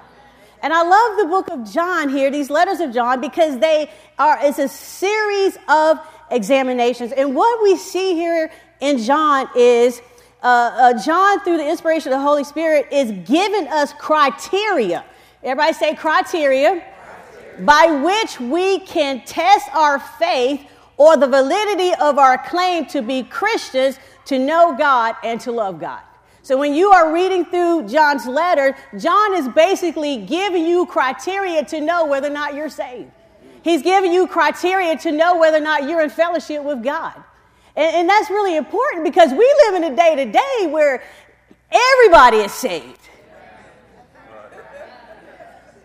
And 0.63 0.73
I 0.73 0.83
love 0.83 1.19
the 1.19 1.27
book 1.27 1.51
of 1.51 1.71
John 1.71 2.09
here, 2.09 2.31
these 2.31 2.49
letters 2.51 2.81
of 2.81 2.95
John, 2.95 3.21
because 3.21 3.59
they 3.59 3.91
are, 4.19 4.39
it's 4.41 4.59
a 4.59 4.69
series 4.69 5.59
of 5.69 5.99
examinations. 6.31 7.13
And 7.13 7.35
what 7.35 7.63
we 7.63 7.77
see 7.77 8.15
here 8.15 8.51
in 8.81 8.99
John 8.99 9.49
is 9.57 10.01
uh, 10.43 10.47
uh, 10.47 11.03
John, 11.05 11.41
through 11.41 11.57
the 11.57 11.69
inspiration 11.69 12.13
of 12.13 12.19
the 12.19 12.23
Holy 12.23 12.45
Spirit, 12.45 12.89
is 12.93 13.11
giving 13.27 13.67
us 13.69 13.93
criteria. 13.95 15.05
Everybody 15.43 15.73
say 15.75 15.95
criteria, 15.95 16.83
criteria. 16.83 17.65
by 17.67 18.01
which 18.03 18.41
we 18.41 18.79
can 18.81 19.23
test 19.25 19.69
our 19.75 19.99
faith 19.99 20.67
or 20.97 21.17
the 21.17 21.27
validity 21.27 21.93
of 22.01 22.19
our 22.19 22.39
claim 22.39 22.87
to 22.87 23.03
be 23.03 23.23
Christians, 23.23 23.99
to 24.27 24.39
know 24.39 24.75
God, 24.77 25.17
and 25.23 25.41
to 25.43 25.53
love 25.53 25.81
God. 25.81 26.01
So 26.43 26.59
when 26.59 26.75
you 26.75 26.91
are 26.91 27.13
reading 27.13 27.47
through 27.47 27.89
John's 27.89 28.27
letter, 28.27 28.77
John 28.99 29.35
is 29.35 29.49
basically 29.49 30.19
giving 30.19 30.67
you 30.67 30.85
criteria 30.87 31.65
to 31.65 31.81
know 31.81 32.05
whether 32.05 32.27
or 32.27 32.35
not 32.35 32.55
you're 32.55 32.69
saved. 32.69 33.11
He's 33.63 33.81
giving 33.83 34.13
you 34.13 34.27
criteria 34.27 34.97
to 34.99 35.11
know 35.11 35.39
whether 35.39 35.57
or 35.57 35.63
not 35.63 35.89
you're 35.89 36.03
in 36.03 36.11
fellowship 36.11 36.63
with 36.63 36.83
God. 36.83 37.15
And, 37.77 37.97
and 37.97 38.09
that's 38.09 38.29
really 38.29 38.57
important 38.57 39.05
because 39.05 39.31
we 39.31 39.55
live 39.67 39.75
in 39.77 39.85
a 39.85 39.97
day 39.97 40.17
to 40.17 40.31
day 40.31 40.67
where 40.71 41.03
everybody 41.71 42.39
is 42.39 42.53
saved. 42.53 43.01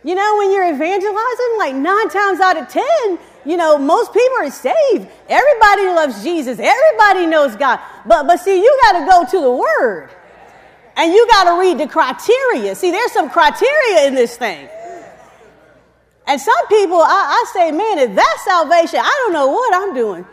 You 0.03 0.15
know, 0.15 0.38
when 0.38 0.51
you're 0.51 0.74
evangelizing, 0.74 1.55
like 1.58 1.75
nine 1.75 2.10
times 2.10 2.39
out 2.39 2.58
of 2.58 2.67
ten, 2.67 3.19
you 3.46 3.58
know, 3.58 3.77
most 3.77 4.13
people 4.13 4.38
are 4.39 4.51
saved. 4.51 5.08
Everybody 5.27 5.88
loves 5.88 6.24
Jesus. 6.24 6.60
Everybody 6.60 7.25
knows 7.25 7.55
God. 7.55 7.79
But 8.05 8.27
but 8.27 8.38
see, 8.38 8.62
you 8.62 8.79
got 8.84 9.00
to 9.00 9.05
go 9.05 9.31
to 9.31 9.41
the 9.41 9.51
Word. 9.51 10.10
And 10.96 11.13
you 11.13 11.27
got 11.29 11.46
to 11.46 11.60
read 11.60 11.77
the 11.77 11.88
criteria. 11.88 12.75
See, 12.75 12.91
there's 12.91 13.13
some 13.13 13.29
criteria 13.29 14.08
in 14.08 14.15
this 14.15 14.36
thing. 14.36 14.67
And 16.27 16.39
some 16.39 16.67
people, 16.67 16.98
I, 16.98 17.08
I 17.08 17.51
say, 17.53 17.72
man, 17.72 17.98
if 18.00 18.13
that's 18.13 18.43
salvation, 18.43 19.00
I 19.01 19.24
don't 19.24 19.34
know 19.34 19.48
what 19.48 19.74
I'm 19.74 19.96
doing. 19.96 20.25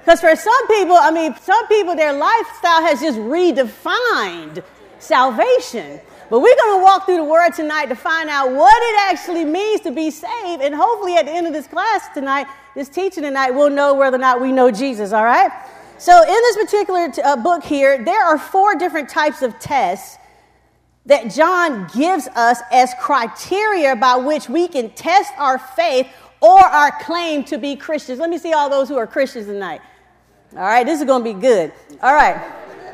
Because 0.00 0.20
for 0.20 0.34
some 0.34 0.66
people, 0.66 0.96
I 0.96 1.10
mean, 1.12 1.36
some 1.42 1.68
people, 1.68 1.94
their 1.94 2.12
lifestyle 2.12 2.82
has 2.82 3.00
just 3.00 3.18
redefined 3.18 4.64
salvation. 4.98 6.00
But 6.32 6.40
we're 6.40 6.56
going 6.56 6.78
to 6.78 6.82
walk 6.82 7.04
through 7.04 7.18
the 7.18 7.24
word 7.24 7.50
tonight 7.50 7.90
to 7.90 7.94
find 7.94 8.30
out 8.30 8.52
what 8.52 8.82
it 8.82 9.12
actually 9.12 9.44
means 9.44 9.82
to 9.82 9.90
be 9.90 10.10
saved. 10.10 10.62
And 10.62 10.74
hopefully, 10.74 11.16
at 11.16 11.26
the 11.26 11.30
end 11.30 11.46
of 11.46 11.52
this 11.52 11.66
class 11.66 12.08
tonight, 12.14 12.46
this 12.74 12.88
teaching 12.88 13.22
tonight, 13.22 13.50
we'll 13.50 13.68
know 13.68 13.92
whether 13.92 14.16
or 14.16 14.18
not 14.18 14.40
we 14.40 14.50
know 14.50 14.70
Jesus, 14.70 15.12
all 15.12 15.24
right? 15.24 15.50
So, 15.98 16.22
in 16.22 16.28
this 16.28 16.56
particular 16.56 17.10
t- 17.10 17.20
uh, 17.20 17.36
book 17.36 17.62
here, 17.62 18.02
there 18.02 18.24
are 18.24 18.38
four 18.38 18.74
different 18.76 19.10
types 19.10 19.42
of 19.42 19.58
tests 19.58 20.16
that 21.04 21.30
John 21.30 21.86
gives 21.94 22.28
us 22.28 22.60
as 22.72 22.94
criteria 22.98 23.94
by 23.94 24.16
which 24.16 24.48
we 24.48 24.68
can 24.68 24.88
test 24.92 25.34
our 25.36 25.58
faith 25.58 26.06
or 26.40 26.60
our 26.60 26.92
claim 27.02 27.44
to 27.44 27.58
be 27.58 27.76
Christians. 27.76 28.18
Let 28.18 28.30
me 28.30 28.38
see 28.38 28.54
all 28.54 28.70
those 28.70 28.88
who 28.88 28.96
are 28.96 29.06
Christians 29.06 29.48
tonight. 29.48 29.82
All 30.54 30.60
right, 30.60 30.86
this 30.86 30.98
is 30.98 31.04
going 31.04 31.24
to 31.24 31.34
be 31.34 31.38
good. 31.38 31.74
All 32.02 32.14
right. 32.14 32.40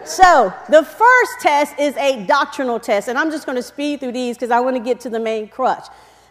So, 0.09 0.55
the 0.71 0.83
first 0.83 1.33
test 1.41 1.79
is 1.79 1.95
a 1.99 2.25
doctrinal 2.25 2.81
test, 2.81 3.09
and 3.09 3.19
I'm 3.19 3.31
just 3.31 3.45
going 3.45 3.57
to 3.57 3.63
speed 3.63 4.01
through 4.01 4.13
these 4.13 4.37
because 4.37 4.51
I 4.51 4.59
want 4.59 4.75
to 4.75 4.83
get 4.83 5.01
to 5.01 5.11
the 5.11 5.21
main 5.21 5.49
crutch. 5.49 5.85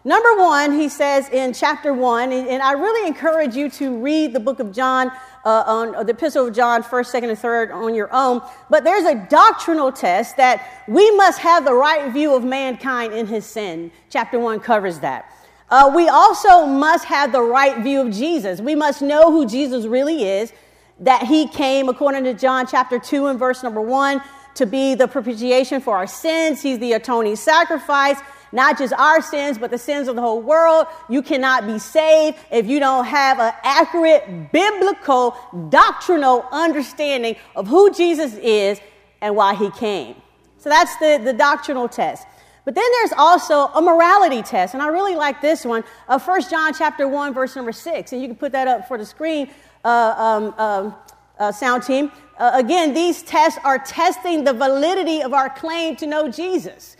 Number 0.04 0.36
one, 0.42 0.72
he 0.72 0.90
says 0.90 1.30
in 1.30 1.54
chapter 1.54 1.94
one, 1.94 2.32
and 2.32 2.64
I 2.64 2.72
really 2.72 3.08
encourage 3.08 3.56
you 3.56 3.70
to 3.72 3.96
read 4.02 4.34
the 4.34 4.40
book 4.40 4.60
of 4.60 4.74
John 4.74 5.12
uh, 5.46 5.64
on 5.68 6.06
the 6.08 6.14
Epistle 6.14 6.48
of 6.48 6.56
John, 6.56 6.82
first, 6.82 7.12
second, 7.12 7.30
and 7.30 7.38
third 7.38 7.70
on 7.70 7.94
your 7.94 8.10
own. 8.12 8.42
But 8.72 8.84
there's 8.84 9.06
a 9.06 9.16
doctrinal 9.30 9.92
test 9.92 10.38
that 10.38 10.84
we 10.88 11.16
must 11.16 11.38
have 11.40 11.64
the 11.64 11.74
right 11.74 12.12
view 12.12 12.34
of 12.34 12.44
mankind 12.44 13.14
in 13.14 13.28
his 13.28 13.46
sin. 13.46 13.92
Chapter 14.10 14.40
one 14.40 14.60
covers 14.60 15.00
that. 15.00 15.32
Uh, 15.70 15.92
we 15.94 16.10
also 16.10 16.66
must 16.66 17.06
have 17.06 17.32
the 17.32 17.44
right 17.44 17.84
view 17.84 18.02
of 18.02 18.12
Jesus. 18.12 18.60
We 18.60 18.74
must 18.74 19.04
know 19.04 19.32
who 19.32 19.46
Jesus 19.46 19.86
really 19.86 20.24
is, 20.24 20.52
that 21.00 21.24
he 21.24 21.48
came, 21.48 21.89
according 21.89 22.24
to 22.25 22.34
John 22.34 22.68
chapter 22.68 23.00
2 23.00 23.27
and 23.27 23.39
verse 23.39 23.63
number 23.63 23.82
1, 23.82 24.22
to 24.56 24.66
be 24.66 24.96
the 24.96 25.08
propitiation 25.08 25.82
for 25.82 25.96
our 25.96 26.08
sins. 26.08 26.62
He's 26.62 26.80
the 26.80 26.94
atoning 26.94 27.36
sacrifice 27.36 28.18
not 28.51 28.77
just 28.77 28.94
our 28.94 29.22
sins, 29.22 29.58
but 29.58 29.72
the 29.72 29.77
sins 29.77 30.08
of 30.08 30.16
the 30.16 30.22
whole 30.22 30.42
world. 30.42 30.88
You 31.10 31.22
cannot 31.22 31.68
be 31.68 31.80
saved 31.80 32.38
if 32.51 32.68
you 32.68 32.80
don't 32.80 33.06
have 33.06 33.39
an 33.39 33.54
accurate 33.63 34.51
biblical 34.51 35.36
doctrinal 35.70 36.46
understanding 36.51 37.36
of 37.56 37.68
who 37.68 37.94
Jesus 37.94 38.34
is 38.36 38.80
and 39.22 39.36
why 39.36 39.56
he 39.56 39.70
came. 39.72 40.16
So 40.58 40.70
that's 40.70 40.96
the, 40.98 41.22
the 41.24 41.34
doctrinal 41.34 41.88
test. 41.88 42.25
But 42.66 42.75
then 42.75 42.84
there's 43.00 43.13
also 43.18 43.68
a 43.68 43.82
morality 43.82 44.42
test, 44.42 44.74
and 44.74 44.84
I 44.84 44.88
really 44.88 45.16
like 45.16 45.39
this 45.39 45.63
one 45.63 45.86
of 46.10 46.22
uh, 46.22 46.34
1 46.34 46.50
John 46.50 46.74
chapter 46.74 47.08
1, 47.08 47.34
verse 47.34 47.56
number 47.56 47.72
6. 47.72 48.12
And 48.12 48.22
you 48.22 48.27
can 48.27 48.36
put 48.36 48.51
that 48.51 48.68
up 48.68 48.89
for 48.89 48.98
the 48.98 49.06
screen, 49.06 49.50
uh, 49.88 50.15
um, 50.17 50.53
um, 50.58 50.96
uh, 51.39 51.51
sound 51.51 51.84
team. 51.84 52.12
Uh, 52.38 52.51
again, 52.53 52.94
these 52.94 53.24
tests 53.24 53.58
are 53.63 53.79
testing 53.79 54.44
the 54.44 54.53
validity 54.53 55.22
of 55.22 55.34
our 55.34 55.50
claim 55.50 55.96
to 55.96 56.06
know 56.06 56.29
Jesus. 56.29 56.98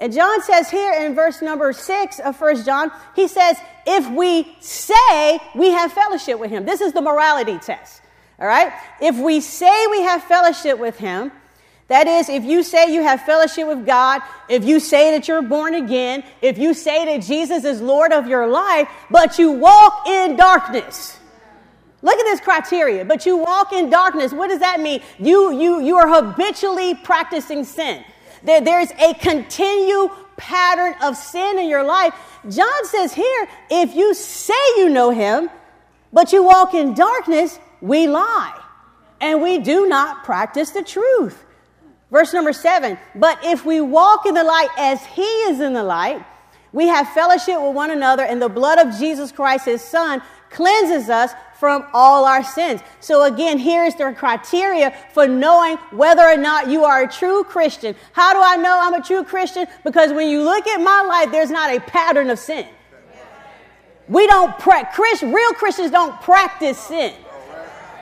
And 0.00 0.12
John 0.12 0.40
says 0.42 0.70
here 0.70 0.92
in 0.92 1.14
verse 1.14 1.42
number 1.42 1.72
six 1.72 2.20
of 2.20 2.36
First 2.36 2.64
John, 2.64 2.90
he 3.16 3.28
says, 3.28 3.56
if 3.86 4.08
we 4.10 4.56
say 4.60 5.40
we 5.54 5.70
have 5.70 5.92
fellowship 5.92 6.38
with 6.38 6.50
him, 6.50 6.64
this 6.64 6.80
is 6.80 6.92
the 6.92 7.02
morality 7.02 7.58
test. 7.58 8.00
All 8.38 8.46
right? 8.46 8.72
If 9.02 9.18
we 9.18 9.40
say 9.40 9.86
we 9.88 10.02
have 10.02 10.22
fellowship 10.22 10.78
with 10.78 10.96
him, 10.98 11.32
that 11.88 12.06
is, 12.06 12.28
if 12.28 12.44
you 12.44 12.62
say 12.62 12.94
you 12.94 13.02
have 13.02 13.22
fellowship 13.22 13.66
with 13.66 13.84
God, 13.84 14.22
if 14.48 14.64
you 14.64 14.78
say 14.78 15.10
that 15.10 15.26
you're 15.26 15.42
born 15.42 15.74
again, 15.74 16.22
if 16.40 16.56
you 16.56 16.72
say 16.72 17.04
that 17.06 17.26
Jesus 17.26 17.64
is 17.64 17.82
Lord 17.82 18.12
of 18.12 18.28
your 18.28 18.46
life, 18.46 18.88
but 19.10 19.38
you 19.38 19.50
walk 19.50 20.06
in 20.06 20.36
darkness. 20.36 21.18
Look 22.02 22.18
at 22.18 22.24
this 22.24 22.40
criteria. 22.40 23.04
But 23.04 23.26
you 23.26 23.36
walk 23.36 23.72
in 23.72 23.90
darkness. 23.90 24.32
What 24.32 24.48
does 24.48 24.60
that 24.60 24.80
mean? 24.80 25.02
You, 25.18 25.52
you, 25.60 25.80
you 25.80 25.96
are 25.96 26.08
habitually 26.08 26.94
practicing 26.94 27.64
sin. 27.64 28.04
There, 28.42 28.60
there's 28.60 28.90
a 28.92 29.14
continued 29.14 30.10
pattern 30.36 30.94
of 31.02 31.16
sin 31.16 31.58
in 31.58 31.68
your 31.68 31.84
life. 31.84 32.14
John 32.48 32.84
says 32.86 33.12
here 33.12 33.48
if 33.70 33.94
you 33.94 34.14
say 34.14 34.54
you 34.78 34.88
know 34.88 35.10
him, 35.10 35.50
but 36.12 36.32
you 36.32 36.42
walk 36.42 36.74
in 36.74 36.94
darkness, 36.94 37.58
we 37.80 38.08
lie. 38.08 38.58
And 39.20 39.42
we 39.42 39.58
do 39.58 39.86
not 39.86 40.24
practice 40.24 40.70
the 40.70 40.82
truth. 40.82 41.44
Verse 42.10 42.32
number 42.32 42.52
seven, 42.52 42.98
but 43.14 43.38
if 43.44 43.64
we 43.64 43.80
walk 43.80 44.26
in 44.26 44.34
the 44.34 44.42
light 44.42 44.68
as 44.76 45.04
he 45.04 45.22
is 45.22 45.60
in 45.60 45.74
the 45.74 45.84
light, 45.84 46.24
we 46.72 46.86
have 46.86 47.08
fellowship 47.10 47.60
with 47.60 47.74
one 47.74 47.90
another, 47.90 48.24
and 48.24 48.40
the 48.40 48.48
blood 48.48 48.78
of 48.78 48.98
Jesus 48.98 49.30
Christ, 49.30 49.66
his 49.66 49.82
son, 49.82 50.22
cleanses 50.50 51.08
us 51.08 51.32
from 51.58 51.86
all 51.92 52.24
our 52.24 52.42
sins. 52.42 52.80
So 53.00 53.24
again, 53.24 53.58
here 53.58 53.84
is 53.84 53.94
the 53.94 54.12
criteria 54.16 54.94
for 55.12 55.28
knowing 55.28 55.76
whether 55.90 56.22
or 56.22 56.36
not 56.36 56.68
you 56.68 56.84
are 56.84 57.02
a 57.02 57.08
true 57.08 57.44
Christian. 57.44 57.94
How 58.12 58.32
do 58.32 58.40
I 58.42 58.56
know 58.56 58.78
I'm 58.80 58.94
a 58.94 59.02
true 59.02 59.24
Christian? 59.24 59.66
Because 59.84 60.12
when 60.12 60.28
you 60.28 60.42
look 60.42 60.66
at 60.66 60.80
my 60.80 61.02
life, 61.02 61.30
there's 61.30 61.50
not 61.50 61.74
a 61.74 61.80
pattern 61.80 62.30
of 62.30 62.38
sin. 62.38 62.66
We 64.08 64.26
don't, 64.26 64.58
pra- 64.58 64.88
Chris, 64.92 65.22
real 65.22 65.52
Christians 65.52 65.90
don't 65.90 66.20
practice 66.22 66.78
sin. 66.78 67.12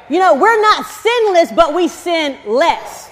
You 0.08 0.20
know, 0.20 0.34
we're 0.34 0.60
not 0.62 0.86
sinless, 0.86 1.52
but 1.52 1.74
we 1.74 1.88
sin 1.88 2.38
less. 2.46 3.10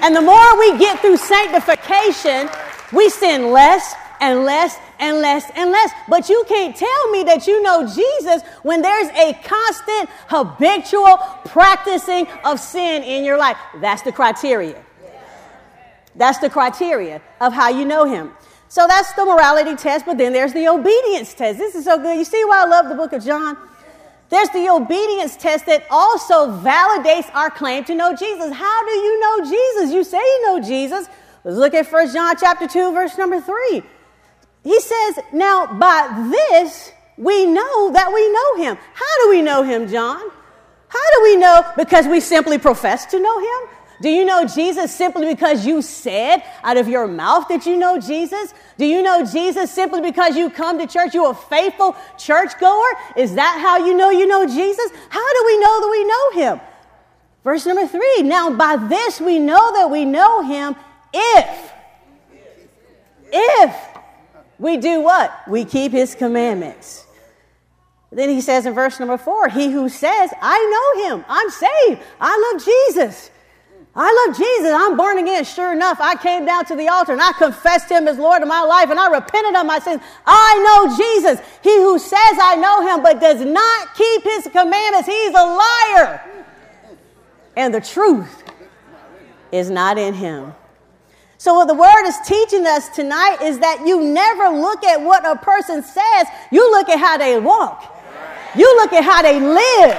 And 0.00 0.16
the 0.16 0.22
more 0.22 0.58
we 0.58 0.78
get 0.78 1.00
through 1.00 1.18
sanctification, 1.18 2.48
we 2.92 3.10
sin 3.10 3.50
less 3.50 3.94
and 4.20 4.44
less 4.44 4.78
and 5.02 5.18
less 5.20 5.50
and 5.56 5.70
less. 5.70 5.90
But 6.08 6.28
you 6.28 6.44
can't 6.48 6.74
tell 6.74 7.10
me 7.10 7.24
that 7.24 7.46
you 7.46 7.60
know 7.62 7.86
Jesus 7.86 8.42
when 8.62 8.80
there's 8.80 9.08
a 9.08 9.34
constant, 9.42 10.08
habitual 10.28 11.18
practicing 11.44 12.26
of 12.44 12.60
sin 12.60 13.02
in 13.02 13.24
your 13.24 13.36
life. 13.36 13.58
That's 13.80 14.02
the 14.02 14.12
criteria. 14.12 14.82
That's 16.14 16.38
the 16.38 16.48
criteria 16.48 17.20
of 17.40 17.52
how 17.52 17.68
you 17.68 17.84
know 17.84 18.04
him. 18.04 18.30
So 18.68 18.86
that's 18.86 19.12
the 19.14 19.26
morality 19.26 19.74
test, 19.76 20.06
but 20.06 20.16
then 20.16 20.32
there's 20.32 20.52
the 20.54 20.68
obedience 20.68 21.34
test. 21.34 21.58
This 21.58 21.74
is 21.74 21.84
so 21.84 21.98
good. 21.98 22.16
You 22.16 22.24
see 22.24 22.42
why 22.44 22.62
I 22.62 22.66
love 22.66 22.88
the 22.88 22.94
book 22.94 23.12
of 23.12 23.24
John? 23.24 23.56
There's 24.30 24.48
the 24.50 24.70
obedience 24.70 25.36
test 25.36 25.66
that 25.66 25.84
also 25.90 26.48
validates 26.62 27.28
our 27.34 27.50
claim 27.50 27.84
to 27.84 27.94
know 27.94 28.16
Jesus. 28.16 28.50
How 28.54 28.86
do 28.86 28.92
you 28.92 29.20
know 29.20 29.44
Jesus? 29.44 29.92
You 29.92 30.04
say 30.04 30.18
you 30.18 30.46
know 30.46 30.60
Jesus, 30.60 31.06
Let's 31.44 31.56
look 31.56 31.74
at 31.74 31.90
1 31.90 32.12
John 32.12 32.36
chapter 32.38 32.68
2, 32.68 32.92
verse 32.92 33.18
number 33.18 33.40
3. 33.40 33.82
He 34.62 34.78
says, 34.80 35.18
Now 35.32 35.66
by 35.66 36.30
this 36.30 36.92
we 37.16 37.46
know 37.46 37.92
that 37.92 38.12
we 38.12 38.32
know 38.32 38.64
him. 38.64 38.78
How 38.94 39.24
do 39.24 39.30
we 39.30 39.42
know 39.42 39.62
him, 39.62 39.88
John? 39.88 40.20
How 40.88 41.10
do 41.14 41.22
we 41.22 41.36
know? 41.36 41.62
Because 41.76 42.06
we 42.06 42.20
simply 42.20 42.58
profess 42.58 43.06
to 43.06 43.20
know 43.20 43.38
him? 43.38 43.68
Do 44.02 44.08
you 44.10 44.24
know 44.24 44.44
Jesus 44.44 44.92
simply 44.92 45.26
because 45.26 45.64
you 45.64 45.80
said 45.80 46.42
out 46.64 46.76
of 46.76 46.88
your 46.88 47.06
mouth 47.06 47.46
that 47.48 47.66
you 47.66 47.76
know 47.76 48.00
Jesus? 48.00 48.52
Do 48.76 48.84
you 48.84 49.00
know 49.00 49.24
Jesus 49.24 49.70
simply 49.70 50.00
because 50.00 50.36
you 50.36 50.50
come 50.50 50.78
to 50.80 50.88
church? 50.88 51.14
You're 51.14 51.30
a 51.30 51.34
faithful 51.34 51.96
churchgoer? 52.18 52.90
Is 53.16 53.36
that 53.36 53.60
how 53.62 53.86
you 53.86 53.96
know 53.96 54.10
you 54.10 54.26
know 54.26 54.44
Jesus? 54.44 54.90
How 55.08 55.32
do 55.34 55.44
we 55.46 55.58
know 55.60 55.80
that 55.80 55.88
we 55.90 56.04
know 56.04 56.30
him? 56.42 56.60
Verse 57.44 57.64
number 57.64 57.86
three. 57.86 58.22
Now, 58.22 58.50
by 58.50 58.76
this 58.76 59.20
we 59.20 59.38
know 59.38 59.72
that 59.74 59.88
we 59.88 60.04
know 60.04 60.42
him 60.42 60.74
if, 61.14 61.72
if 63.32 63.91
we 64.62 64.76
do 64.76 65.00
what? 65.00 65.36
We 65.48 65.64
keep 65.64 65.90
his 65.90 66.14
commandments. 66.14 67.04
Then 68.12 68.28
he 68.28 68.40
says 68.40 68.64
in 68.64 68.74
verse 68.74 69.00
number 69.00 69.18
four, 69.18 69.48
he 69.48 69.70
who 69.72 69.88
says, 69.88 70.30
I 70.40 70.94
know 70.94 71.16
him, 71.16 71.24
I'm 71.28 71.50
saved, 71.50 72.00
I 72.20 72.52
love 72.52 72.64
Jesus. 72.64 73.30
I 73.94 74.26
love 74.26 74.38
Jesus. 74.38 74.72
I'm 74.72 74.96
born 74.96 75.18
again. 75.18 75.44
Sure 75.44 75.72
enough, 75.72 76.00
I 76.00 76.14
came 76.14 76.46
down 76.46 76.64
to 76.66 76.76
the 76.76 76.88
altar 76.88 77.12
and 77.12 77.20
I 77.20 77.32
confessed 77.32 77.90
him 77.90 78.08
as 78.08 78.16
Lord 78.18 78.40
of 78.40 78.48
my 78.48 78.62
life 78.62 78.88
and 78.88 78.98
I 78.98 79.10
repented 79.10 79.54
of 79.54 79.66
my 79.66 79.80
sins. 79.80 80.00
I 80.24 80.86
know 80.86 80.96
Jesus. 80.96 81.44
He 81.62 81.76
who 81.76 81.98
says 81.98 82.38
I 82.40 82.56
know 82.56 82.86
him 82.86 83.02
but 83.02 83.20
does 83.20 83.44
not 83.44 83.94
keep 83.94 84.22
his 84.22 84.44
commandments, 84.44 85.06
he's 85.06 85.34
a 85.34 85.44
liar. 85.44 86.46
And 87.56 87.74
the 87.74 87.82
truth 87.82 88.44
is 89.50 89.68
not 89.68 89.98
in 89.98 90.14
him. 90.14 90.54
So, 91.42 91.54
what 91.54 91.66
the 91.66 91.74
word 91.74 92.06
is 92.06 92.16
teaching 92.24 92.68
us 92.68 92.88
tonight 92.88 93.38
is 93.42 93.58
that 93.58 93.84
you 93.84 94.00
never 94.00 94.48
look 94.56 94.84
at 94.84 95.02
what 95.02 95.26
a 95.26 95.34
person 95.34 95.82
says, 95.82 96.28
you 96.52 96.70
look 96.70 96.88
at 96.88 97.00
how 97.00 97.18
they 97.18 97.36
walk, 97.36 97.82
you 98.54 98.64
look 98.76 98.92
at 98.92 99.02
how 99.02 99.22
they 99.22 99.40
live. 99.40 99.98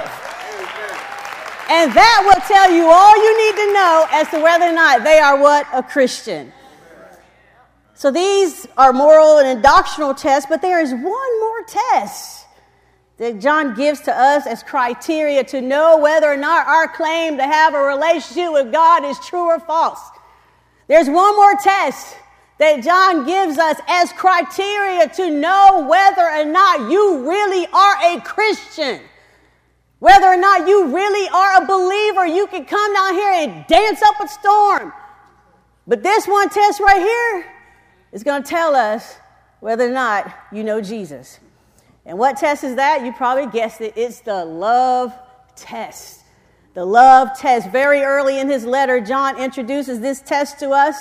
And 1.68 1.92
that 1.92 2.22
will 2.24 2.40
tell 2.48 2.72
you 2.72 2.88
all 2.88 3.14
you 3.14 3.46
need 3.46 3.56
to 3.60 3.72
know 3.74 4.06
as 4.10 4.30
to 4.30 4.40
whether 4.40 4.64
or 4.64 4.72
not 4.72 5.04
they 5.04 5.18
are 5.18 5.38
what? 5.38 5.66
A 5.74 5.82
Christian. 5.82 6.50
So 7.92 8.10
these 8.10 8.66
are 8.78 8.94
moral 8.94 9.36
and 9.36 9.62
doctrinal 9.62 10.14
tests, 10.14 10.48
but 10.48 10.62
there 10.62 10.80
is 10.80 10.92
one 10.92 11.02
more 11.02 11.62
test 11.66 12.46
that 13.18 13.38
John 13.38 13.74
gives 13.74 14.00
to 14.00 14.18
us 14.18 14.46
as 14.46 14.62
criteria 14.62 15.44
to 15.44 15.60
know 15.60 15.98
whether 15.98 16.32
or 16.32 16.38
not 16.38 16.66
our 16.66 16.88
claim 16.88 17.36
to 17.36 17.44
have 17.44 17.74
a 17.74 17.82
relationship 17.82 18.50
with 18.50 18.72
God 18.72 19.04
is 19.04 19.18
true 19.18 19.44
or 19.44 19.60
false. 19.60 20.00
There's 20.86 21.08
one 21.08 21.36
more 21.36 21.54
test 21.62 22.16
that 22.58 22.82
John 22.84 23.26
gives 23.26 23.58
us 23.58 23.78
as 23.88 24.12
criteria 24.12 25.08
to 25.08 25.30
know 25.30 25.86
whether 25.88 26.22
or 26.22 26.44
not 26.44 26.90
you 26.90 27.28
really 27.28 27.66
are 27.72 28.16
a 28.16 28.20
Christian. 28.20 29.00
Whether 29.98 30.26
or 30.26 30.36
not 30.36 30.68
you 30.68 30.94
really 30.94 31.28
are 31.30 31.62
a 31.62 31.66
believer, 31.66 32.26
you 32.26 32.46
can 32.46 32.64
come 32.66 32.94
down 32.94 33.14
here 33.14 33.32
and 33.32 33.66
dance 33.66 34.02
up 34.02 34.20
a 34.22 34.28
storm. 34.28 34.92
But 35.86 36.02
this 36.02 36.26
one 36.26 36.48
test 36.50 36.80
right 36.80 37.00
here 37.00 37.46
is 38.12 38.22
going 38.22 38.42
to 38.42 38.48
tell 38.48 38.74
us 38.74 39.16
whether 39.60 39.88
or 39.88 39.92
not 39.92 40.32
you 40.52 40.62
know 40.62 40.80
Jesus. 40.80 41.40
And 42.06 42.18
what 42.18 42.36
test 42.36 42.64
is 42.64 42.76
that? 42.76 43.04
You 43.04 43.12
probably 43.12 43.46
guessed 43.46 43.80
it. 43.80 43.94
It's 43.96 44.20
the 44.20 44.44
love 44.44 45.14
test. 45.56 46.23
The 46.74 46.84
love 46.84 47.38
test. 47.38 47.70
Very 47.70 48.02
early 48.02 48.38
in 48.38 48.48
his 48.48 48.64
letter, 48.64 49.00
John 49.00 49.40
introduces 49.40 50.00
this 50.00 50.20
test 50.20 50.58
to 50.58 50.70
us. 50.70 50.96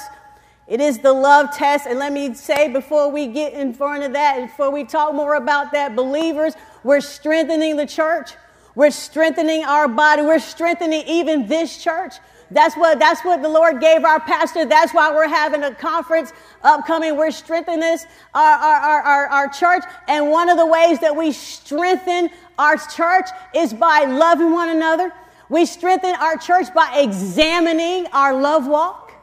It 0.68 0.80
is 0.80 1.00
the 1.00 1.12
love 1.12 1.52
test. 1.52 1.88
And 1.88 1.98
let 1.98 2.14
me 2.14 2.36
say 2.36 2.72
before 2.72 3.10
we 3.10 3.28
get 3.28 3.54
in 3.54 3.74
front 3.74 4.04
of 4.04 4.14
that, 4.14 4.40
before 4.40 4.70
we 4.70 4.84
talk 4.84 5.16
more 5.16 5.34
about 5.34 5.72
that, 5.72 5.96
believers, 5.96 6.54
we're 6.84 7.02
strengthening 7.02 7.76
the 7.76 7.88
church. 7.88 8.34
We're 8.76 8.92
strengthening 8.92 9.64
our 9.66 9.88
body. 9.88 10.22
We're 10.22 10.40
strengthening 10.40 11.04
even 11.08 11.48
this 11.48 11.84
church. 11.84 12.14
That's 12.52 12.76
what, 12.76 13.00
that's 13.00 13.26
what 13.26 13.42
the 13.42 13.50
Lord 13.50 13.82
gave 13.82 14.04
our 14.04 14.20
pastor. 14.20 14.66
That's 14.66 14.94
why 14.94 15.12
we're 15.12 15.28
having 15.28 15.64
a 15.64 15.74
conference 15.74 16.32
upcoming. 16.62 17.18
We're 17.18 17.32
strengthening 17.32 17.98
our, 18.36 18.58
our, 18.60 19.02
our, 19.02 19.28
our, 19.28 19.50
church. 19.50 19.84
And 20.08 20.30
one 20.30 20.50
of 20.50 20.58
the 20.58 20.66
ways 20.66 21.00
that 21.00 21.16
we 21.16 21.32
strengthen 21.32 22.30
our 22.60 22.78
church 22.78 23.28
is 23.56 23.74
by 23.74 24.06
loving 24.06 24.52
one 24.52 24.70
another. 24.70 25.12
We 25.54 25.68
strengthen 25.68 26.16
our 26.16 26.36
church 26.36 26.74
by 26.74 26.98
examining 26.98 28.08
our 28.08 28.34
love 28.34 28.66
walk. 28.66 29.14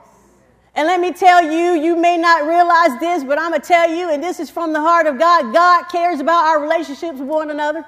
And 0.76 0.86
let 0.86 1.00
me 1.00 1.12
tell 1.12 1.42
you, 1.42 1.72
you 1.72 1.96
may 1.96 2.16
not 2.16 2.46
realize 2.46 3.00
this, 3.00 3.24
but 3.24 3.36
I'm 3.36 3.50
going 3.50 3.60
to 3.60 3.66
tell 3.66 3.90
you, 3.90 4.10
and 4.10 4.22
this 4.22 4.38
is 4.38 4.48
from 4.48 4.72
the 4.72 4.80
heart 4.80 5.08
of 5.08 5.18
God 5.18 5.52
God 5.52 5.86
cares 5.90 6.20
about 6.20 6.44
our 6.44 6.62
relationships 6.62 7.18
with 7.18 7.28
one 7.28 7.50
another. 7.50 7.84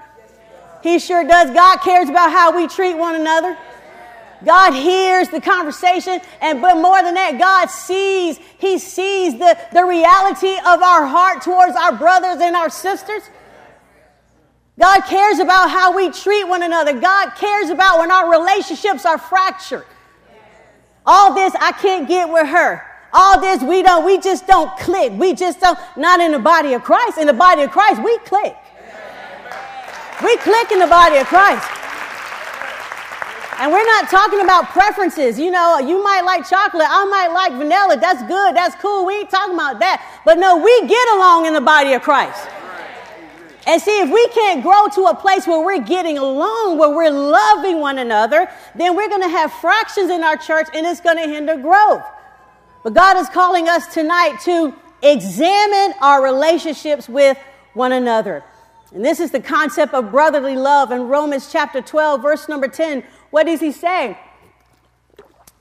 He 0.83 0.99
sure 0.99 1.23
does. 1.23 1.55
God 1.55 1.83
cares 1.83 2.09
about 2.09 2.33
how 2.33 2.57
we 2.57 2.67
treat 2.67 2.95
one 2.95 3.15
another. 3.15 3.57
God 4.45 4.73
hears 4.75 5.29
the 5.29 5.41
conversation, 5.41 6.21
and 6.41 6.61
but 6.61 6.75
more 6.79 7.01
than 7.01 7.15
that, 7.15 7.39
God 7.39 7.71
sees, 7.71 8.41
He 8.59 8.81
sees 8.81 9.39
the, 9.39 9.57
the 9.73 9.85
reality 9.85 10.57
of 10.67 10.83
our 10.83 11.07
heart 11.07 11.43
towards 11.43 11.77
our 11.77 11.93
brothers 11.97 12.41
and 12.41 12.57
our 12.57 12.71
sisters. 12.71 13.23
God 14.79 15.03
cares 15.03 15.39
about 15.39 15.71
how 15.71 15.95
we 15.95 16.11
treat 16.11 16.45
one 16.45 16.63
another. 16.63 16.99
God 16.99 17.31
cares 17.37 17.69
about 17.69 17.99
when 17.99 18.11
our 18.11 18.31
relationships 18.31 19.05
are 19.05 19.19
fractured. 19.19 19.85
All 21.05 21.35
this 21.35 21.55
I 21.57 21.73
can't 21.73 22.09
get 22.09 22.29
with 22.29 22.47
her. 22.47 22.83
All 23.13 23.41
this 23.41 23.63
we 23.63 23.83
don't, 23.83 24.05
we 24.07 24.19
just 24.19 24.47
don't 24.47 24.75
click. 24.79 25.13
We 25.13 25.35
just 25.35 25.61
don't, 25.61 25.79
not 25.97 26.21
in 26.21 26.33
the 26.33 26.39
body 26.39 26.73
of 26.73 26.83
Christ. 26.83 27.19
In 27.19 27.27
the 27.27 27.35
body 27.35 27.63
of 27.63 27.71
Christ, 27.71 28.03
we 28.03 28.17
click. 28.19 28.57
We 30.25 30.37
click 30.39 30.73
in 30.73 30.79
the 30.79 30.87
body 30.87 31.17
of 31.17 31.27
Christ. 31.27 31.69
And 33.59 33.71
we're 33.71 33.85
not 33.85 34.09
talking 34.09 34.41
about 34.41 34.71
preferences. 34.71 35.39
You 35.39 35.51
know, 35.51 35.79
you 35.79 36.03
might 36.03 36.23
like 36.23 36.49
chocolate, 36.49 36.87
I 36.89 37.05
might 37.05 37.29
like 37.29 37.53
vanilla. 37.53 37.99
That's 38.01 38.23
good, 38.23 38.57
that's 38.57 38.75
cool. 38.77 39.05
We 39.05 39.19
ain't 39.19 39.31
talking 39.31 39.55
about 39.55 39.79
that. 39.81 40.21
But 40.25 40.39
no, 40.39 40.57
we 40.57 40.87
get 40.87 41.09
along 41.15 41.47
in 41.47 41.53
the 41.53 41.61
body 41.61 41.93
of 41.93 42.03
Christ. 42.03 42.49
And 43.67 43.81
see, 43.81 44.01
if 44.01 44.11
we 44.11 44.27
can't 44.29 44.63
grow 44.63 44.89
to 44.95 45.03
a 45.11 45.15
place 45.15 45.47
where 45.47 45.65
we're 45.65 45.83
getting 45.83 46.19
along, 46.19 46.79
where 46.79 46.91
we're 46.91 47.11
loving 47.11 47.79
one 47.79 47.99
another, 47.99 48.49
then 48.75 48.97
we're 48.97 49.09
going 49.09 49.23
to 49.23 49.29
have 49.29 49.53
fractions 49.53 50.11
in 50.11 50.25
our 50.25 50.37
church 50.37 50.67
and 50.75 50.85
it's 50.87 51.01
going 51.01 51.17
to 51.17 51.29
hinder 51.29 51.57
growth. 51.57 52.03
But 52.83 52.95
God 52.95 53.17
is 53.17 53.29
calling 53.29 53.69
us 53.69 53.93
tonight 53.95 54.39
to 54.45 54.75
examine 55.03 55.95
our 56.01 56.23
relationships 56.23 57.09
with 57.09 57.39
one 57.75 57.93
another. 57.93 58.43
And 58.93 59.05
this 59.05 59.21
is 59.21 59.31
the 59.31 59.41
concept 59.41 59.95
of 59.95 60.11
brotherly 60.11 60.57
love 60.57 60.91
in 60.91 61.09
Romans 61.09 61.51
chapter 61.51 61.81
12, 61.81 62.21
verse 62.21 62.49
number 62.49 62.69
10. 62.69 63.05
What 63.31 63.47
does 63.47 63.61
he 63.61 63.71
say? 63.73 64.19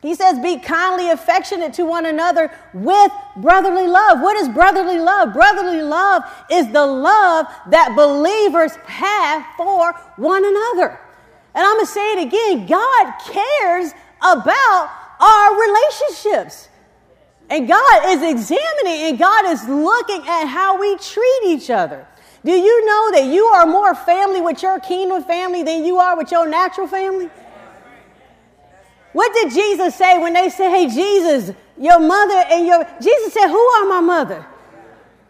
He 0.01 0.15
says, 0.15 0.39
Be 0.39 0.57
kindly 0.57 1.09
affectionate 1.09 1.73
to 1.73 1.85
one 1.85 2.05
another 2.05 2.51
with 2.73 3.11
brotherly 3.37 3.87
love. 3.87 4.19
What 4.19 4.35
is 4.37 4.49
brotherly 4.49 4.97
love? 4.97 5.33
Brotherly 5.33 5.81
love 5.81 6.23
is 6.49 6.71
the 6.71 6.85
love 6.85 7.45
that 7.69 7.95
believers 7.95 8.75
have 8.85 9.45
for 9.55 9.93
one 10.17 10.43
another. 10.43 10.99
And 11.53 11.65
I'm 11.65 11.75
going 11.75 11.85
to 11.85 11.91
say 11.91 12.13
it 12.13 12.27
again 12.27 12.65
God 12.65 13.13
cares 13.25 13.93
about 14.21 14.89
our 15.19 15.61
relationships. 15.61 16.69
And 17.49 17.67
God 17.67 18.05
is 18.05 18.23
examining 18.23 19.09
and 19.09 19.19
God 19.19 19.45
is 19.47 19.67
looking 19.67 20.21
at 20.27 20.45
how 20.45 20.79
we 20.79 20.97
treat 20.97 21.41
each 21.45 21.69
other. 21.69 22.07
Do 22.43 22.51
you 22.51 22.85
know 22.85 23.11
that 23.11 23.25
you 23.25 23.45
are 23.45 23.67
more 23.67 23.93
family 23.93 24.41
with 24.41 24.63
your 24.63 24.79
kingdom 24.79 25.23
family 25.23 25.61
than 25.61 25.85
you 25.85 25.97
are 25.97 26.17
with 26.17 26.31
your 26.31 26.47
natural 26.47 26.87
family? 26.87 27.29
What 29.13 29.33
did 29.33 29.51
Jesus 29.51 29.95
say 29.95 30.17
when 30.17 30.33
they 30.33 30.49
said, 30.49 30.69
Hey, 30.69 30.87
Jesus, 30.87 31.55
your 31.77 31.99
mother 31.99 32.43
and 32.49 32.65
your. 32.65 32.87
Jesus 33.01 33.33
said, 33.33 33.47
Who 33.47 33.57
are 33.57 33.85
my 33.87 34.01
mother? 34.01 34.45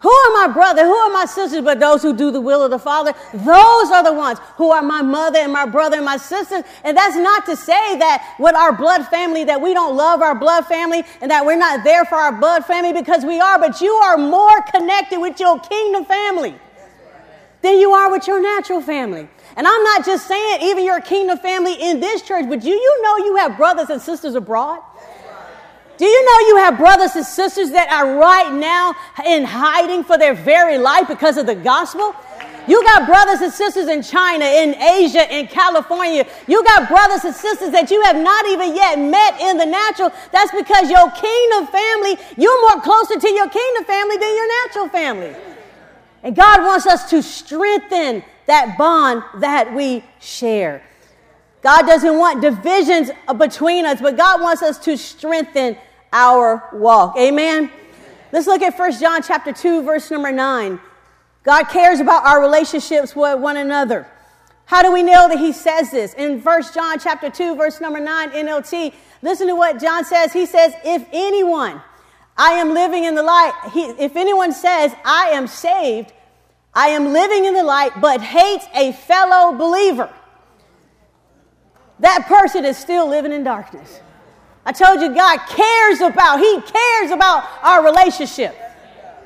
Who 0.00 0.10
are 0.10 0.46
my 0.46 0.52
brother? 0.52 0.84
Who 0.84 0.94
are 0.94 1.12
my 1.12 1.26
sisters? 1.26 1.62
But 1.62 1.78
those 1.78 2.02
who 2.02 2.16
do 2.16 2.32
the 2.32 2.40
will 2.40 2.64
of 2.64 2.72
the 2.72 2.78
Father, 2.78 3.14
those 3.32 3.90
are 3.92 4.02
the 4.02 4.12
ones 4.12 4.40
who 4.56 4.72
are 4.72 4.82
my 4.82 5.00
mother 5.00 5.38
and 5.38 5.52
my 5.52 5.64
brother 5.64 5.96
and 5.96 6.04
my 6.04 6.16
sisters. 6.16 6.64
And 6.82 6.96
that's 6.96 7.16
not 7.16 7.46
to 7.46 7.54
say 7.54 7.96
that 7.98 8.34
with 8.40 8.56
our 8.56 8.72
blood 8.72 9.06
family, 9.06 9.44
that 9.44 9.60
we 9.60 9.72
don't 9.74 9.96
love 9.96 10.20
our 10.20 10.34
blood 10.34 10.66
family 10.66 11.04
and 11.20 11.30
that 11.30 11.46
we're 11.46 11.56
not 11.56 11.84
there 11.84 12.04
for 12.04 12.16
our 12.16 12.32
blood 12.32 12.64
family 12.64 12.92
because 12.92 13.24
we 13.24 13.38
are, 13.38 13.60
but 13.60 13.80
you 13.80 13.92
are 13.92 14.18
more 14.18 14.60
connected 14.74 15.20
with 15.20 15.38
your 15.38 15.60
kingdom 15.60 16.04
family 16.04 16.56
than 17.62 17.78
you 17.78 17.92
are 17.92 18.10
with 18.10 18.26
your 18.26 18.40
natural 18.40 18.80
family. 18.80 19.28
And 19.56 19.66
I'm 19.66 19.82
not 19.84 20.04
just 20.04 20.26
saying 20.26 20.62
even 20.62 20.84
your 20.84 21.00
kingdom 21.00 21.38
family 21.38 21.74
in 21.74 22.00
this 22.00 22.22
church, 22.22 22.46
but 22.48 22.60
do 22.60 22.68
you 22.68 23.02
know 23.02 23.16
you 23.24 23.36
have 23.36 23.56
brothers 23.56 23.90
and 23.90 24.00
sisters 24.00 24.34
abroad? 24.34 24.80
Do 25.98 26.06
you 26.06 26.24
know 26.24 26.48
you 26.48 26.56
have 26.56 26.78
brothers 26.78 27.14
and 27.14 27.24
sisters 27.24 27.70
that 27.70 27.88
are 27.92 28.18
right 28.18 28.52
now 28.52 28.94
in 29.24 29.44
hiding 29.44 30.02
for 30.02 30.18
their 30.18 30.34
very 30.34 30.78
life 30.78 31.06
because 31.06 31.36
of 31.36 31.46
the 31.46 31.54
gospel? 31.54 32.14
You 32.66 32.82
got 32.84 33.06
brothers 33.06 33.40
and 33.40 33.52
sisters 33.52 33.88
in 33.88 34.02
China, 34.02 34.44
in 34.44 34.74
Asia, 34.74 35.26
in 35.32 35.48
California. 35.48 36.26
You 36.46 36.64
got 36.64 36.88
brothers 36.88 37.24
and 37.24 37.34
sisters 37.34 37.70
that 37.70 37.90
you 37.90 38.00
have 38.02 38.16
not 38.16 38.46
even 38.46 38.74
yet 38.74 38.98
met 38.98 39.40
in 39.40 39.58
the 39.58 39.66
natural. 39.66 40.12
That's 40.30 40.50
because 40.52 40.88
your 40.88 41.10
kingdom 41.10 41.66
family, 41.66 42.16
you're 42.36 42.60
more 42.70 42.80
closer 42.82 43.18
to 43.18 43.28
your 43.30 43.48
kingdom 43.48 43.84
family 43.84 44.16
than 44.16 44.34
your 44.34 44.48
natural 44.64 44.88
family. 44.88 45.51
And 46.22 46.36
God 46.36 46.62
wants 46.62 46.86
us 46.86 47.10
to 47.10 47.22
strengthen 47.22 48.22
that 48.46 48.76
bond 48.78 49.22
that 49.40 49.74
we 49.74 50.04
share. 50.20 50.82
God 51.62 51.82
doesn't 51.86 52.18
want 52.18 52.42
divisions 52.42 53.10
between 53.38 53.86
us, 53.86 54.00
but 54.00 54.16
God 54.16 54.40
wants 54.40 54.62
us 54.62 54.78
to 54.80 54.96
strengthen 54.96 55.76
our 56.12 56.68
walk. 56.72 57.16
Amen. 57.16 57.70
Let's 58.32 58.46
look 58.46 58.62
at 58.62 58.78
1 58.78 59.00
John 59.00 59.22
chapter 59.22 59.52
2 59.52 59.82
verse 59.82 60.10
number 60.10 60.32
9. 60.32 60.80
God 61.44 61.64
cares 61.64 62.00
about 62.00 62.24
our 62.24 62.40
relationships 62.40 63.14
with 63.16 63.38
one 63.38 63.56
another. 63.56 64.06
How 64.64 64.82
do 64.82 64.92
we 64.92 65.02
know 65.02 65.28
that 65.28 65.38
he 65.38 65.52
says 65.52 65.90
this? 65.90 66.14
In 66.14 66.40
1 66.40 66.62
John 66.74 66.98
chapter 66.98 67.30
2 67.30 67.56
verse 67.56 67.80
number 67.80 68.00
9 68.00 68.30
NLT, 68.30 68.94
listen 69.22 69.48
to 69.48 69.54
what 69.54 69.80
John 69.80 70.04
says. 70.04 70.32
He 70.32 70.46
says, 70.46 70.72
"If 70.84 71.06
anyone 71.12 71.82
I 72.42 72.54
am 72.54 72.74
living 72.74 73.04
in 73.04 73.14
the 73.14 73.22
light, 73.22 73.52
he, 73.72 73.84
if 74.02 74.16
anyone 74.16 74.52
says 74.52 74.92
I 75.04 75.28
am 75.28 75.46
saved, 75.46 76.12
I 76.74 76.88
am 76.88 77.12
living 77.12 77.44
in 77.44 77.54
the 77.54 77.62
light 77.62 77.92
but 78.00 78.20
hates 78.20 78.66
a 78.74 78.90
fellow 78.90 79.56
believer, 79.56 80.12
that 82.00 82.26
person 82.26 82.64
is 82.64 82.76
still 82.76 83.08
living 83.08 83.30
in 83.30 83.44
darkness. 83.44 84.00
I 84.66 84.72
told 84.72 85.00
you 85.00 85.14
God 85.14 85.38
cares 85.50 86.00
about, 86.00 86.40
He 86.40 86.60
cares 86.62 87.12
about 87.12 87.48
our 87.62 87.84
relationship. 87.84 88.56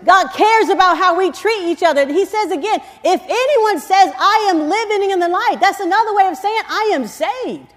God 0.04 0.26
cares 0.34 0.68
about 0.68 0.98
how 0.98 1.16
we 1.16 1.32
treat 1.32 1.70
each 1.70 1.82
other. 1.82 2.06
He 2.06 2.26
says 2.26 2.50
again, 2.52 2.80
if 3.02 3.22
anyone 3.22 3.80
says, 3.80 4.12
I 4.14 4.48
am 4.50 4.68
living 4.68 5.10
in 5.10 5.20
the 5.20 5.28
light, 5.28 5.56
that's 5.58 5.80
another 5.80 6.14
way 6.14 6.26
of 6.26 6.36
saying, 6.36 6.60
I 6.68 6.90
am 6.92 7.06
saved. 7.06 7.72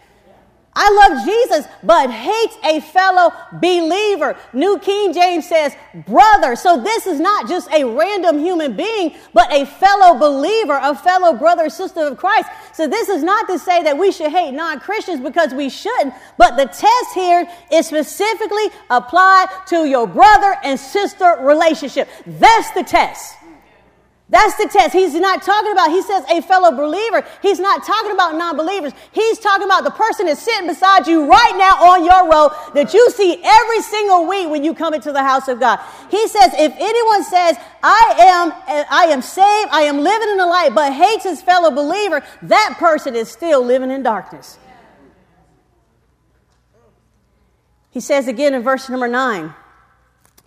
I 0.82 0.90
love 0.94 1.26
Jesus, 1.26 1.68
but 1.84 2.10
hates 2.10 2.56
a 2.64 2.80
fellow 2.80 3.34
believer. 3.52 4.38
New 4.54 4.80
King 4.80 5.12
James 5.12 5.46
says 5.46 5.76
brother. 6.08 6.56
So 6.56 6.82
this 6.82 7.06
is 7.06 7.20
not 7.20 7.50
just 7.50 7.70
a 7.72 7.84
random 7.84 8.40
human 8.40 8.78
being, 8.78 9.18
but 9.34 9.52
a 9.52 9.66
fellow 9.66 10.18
believer, 10.18 10.80
a 10.82 10.96
fellow 10.96 11.34
brother 11.34 11.70
sister 11.70 12.00
of 12.00 12.18
Christ. 12.18 12.48
So 12.72 12.88
this 12.88 13.10
is 13.10 13.24
not 13.24 13.46
to 13.50 13.60
say 13.60 13.84
that 13.84 13.98
we 13.98 14.14
should 14.14 14.32
hate 14.32 14.54
non 14.54 14.80
Christians 14.80 15.20
because 15.20 15.54
we 15.54 15.70
shouldn't, 15.70 16.14
but 16.38 16.56
the 16.56 16.68
test 16.68 17.14
here 17.14 17.46
is 17.70 17.88
specifically 17.88 18.70
applied 18.90 19.48
to 19.68 19.84
your 19.84 20.08
brother 20.08 20.56
and 20.64 20.80
sister 20.80 21.40
relationship. 21.42 22.08
That's 22.26 22.72
the 22.72 22.84
test. 22.84 23.39
That's 24.32 24.56
the 24.58 24.70
test. 24.72 24.94
He's 24.94 25.16
not 25.16 25.42
talking 25.42 25.72
about, 25.72 25.90
he 25.90 26.04
says 26.04 26.24
a 26.30 26.42
fellow 26.44 26.70
believer. 26.72 27.26
He's 27.42 27.60
not 27.60 27.84
talking 27.84 28.12
about 28.12 28.36
non 28.36 28.56
believers. 28.56 28.94
He's 29.12 29.40
talking 29.40 29.66
about 29.66 29.84
the 29.84 29.92
person 29.92 30.28
that's 30.28 30.42
sitting 30.42 30.68
beside 30.68 31.08
you 31.08 31.26
right 31.26 31.56
now 31.58 31.90
on 31.90 32.06
your 32.06 32.30
row 32.30 32.52
that 32.76 32.94
you 32.94 33.10
see 33.10 33.42
every 33.44 33.82
single 33.82 34.28
week 34.28 34.48
when 34.50 34.64
you 34.64 34.76
come 34.76 34.94
into 34.94 35.12
the 35.12 35.24
house 35.24 35.48
of 35.48 35.60
God. 35.60 35.80
He 36.12 36.28
says, 36.28 36.54
if 36.54 36.74
anyone 36.78 37.24
says, 37.24 37.58
I 37.82 38.16
am, 38.20 38.86
I 38.92 39.06
am 39.06 39.24
saved, 39.24 39.70
I 39.72 39.84
am 39.84 39.98
living 39.98 40.30
in 40.30 40.38
the 40.38 40.46
light, 40.46 40.76
but 40.76 40.94
hates 40.94 41.24
his 41.24 41.42
fellow 41.42 41.72
believer, 41.72 42.24
that 42.44 42.76
person 42.78 43.16
is 43.16 43.30
still 43.30 43.66
living 43.66 43.90
in 43.90 44.04
darkness. 44.04 44.60
He 47.90 48.00
says 48.00 48.28
again 48.28 48.54
in 48.54 48.62
verse 48.62 48.90
number 48.90 49.08
nine, 49.08 49.56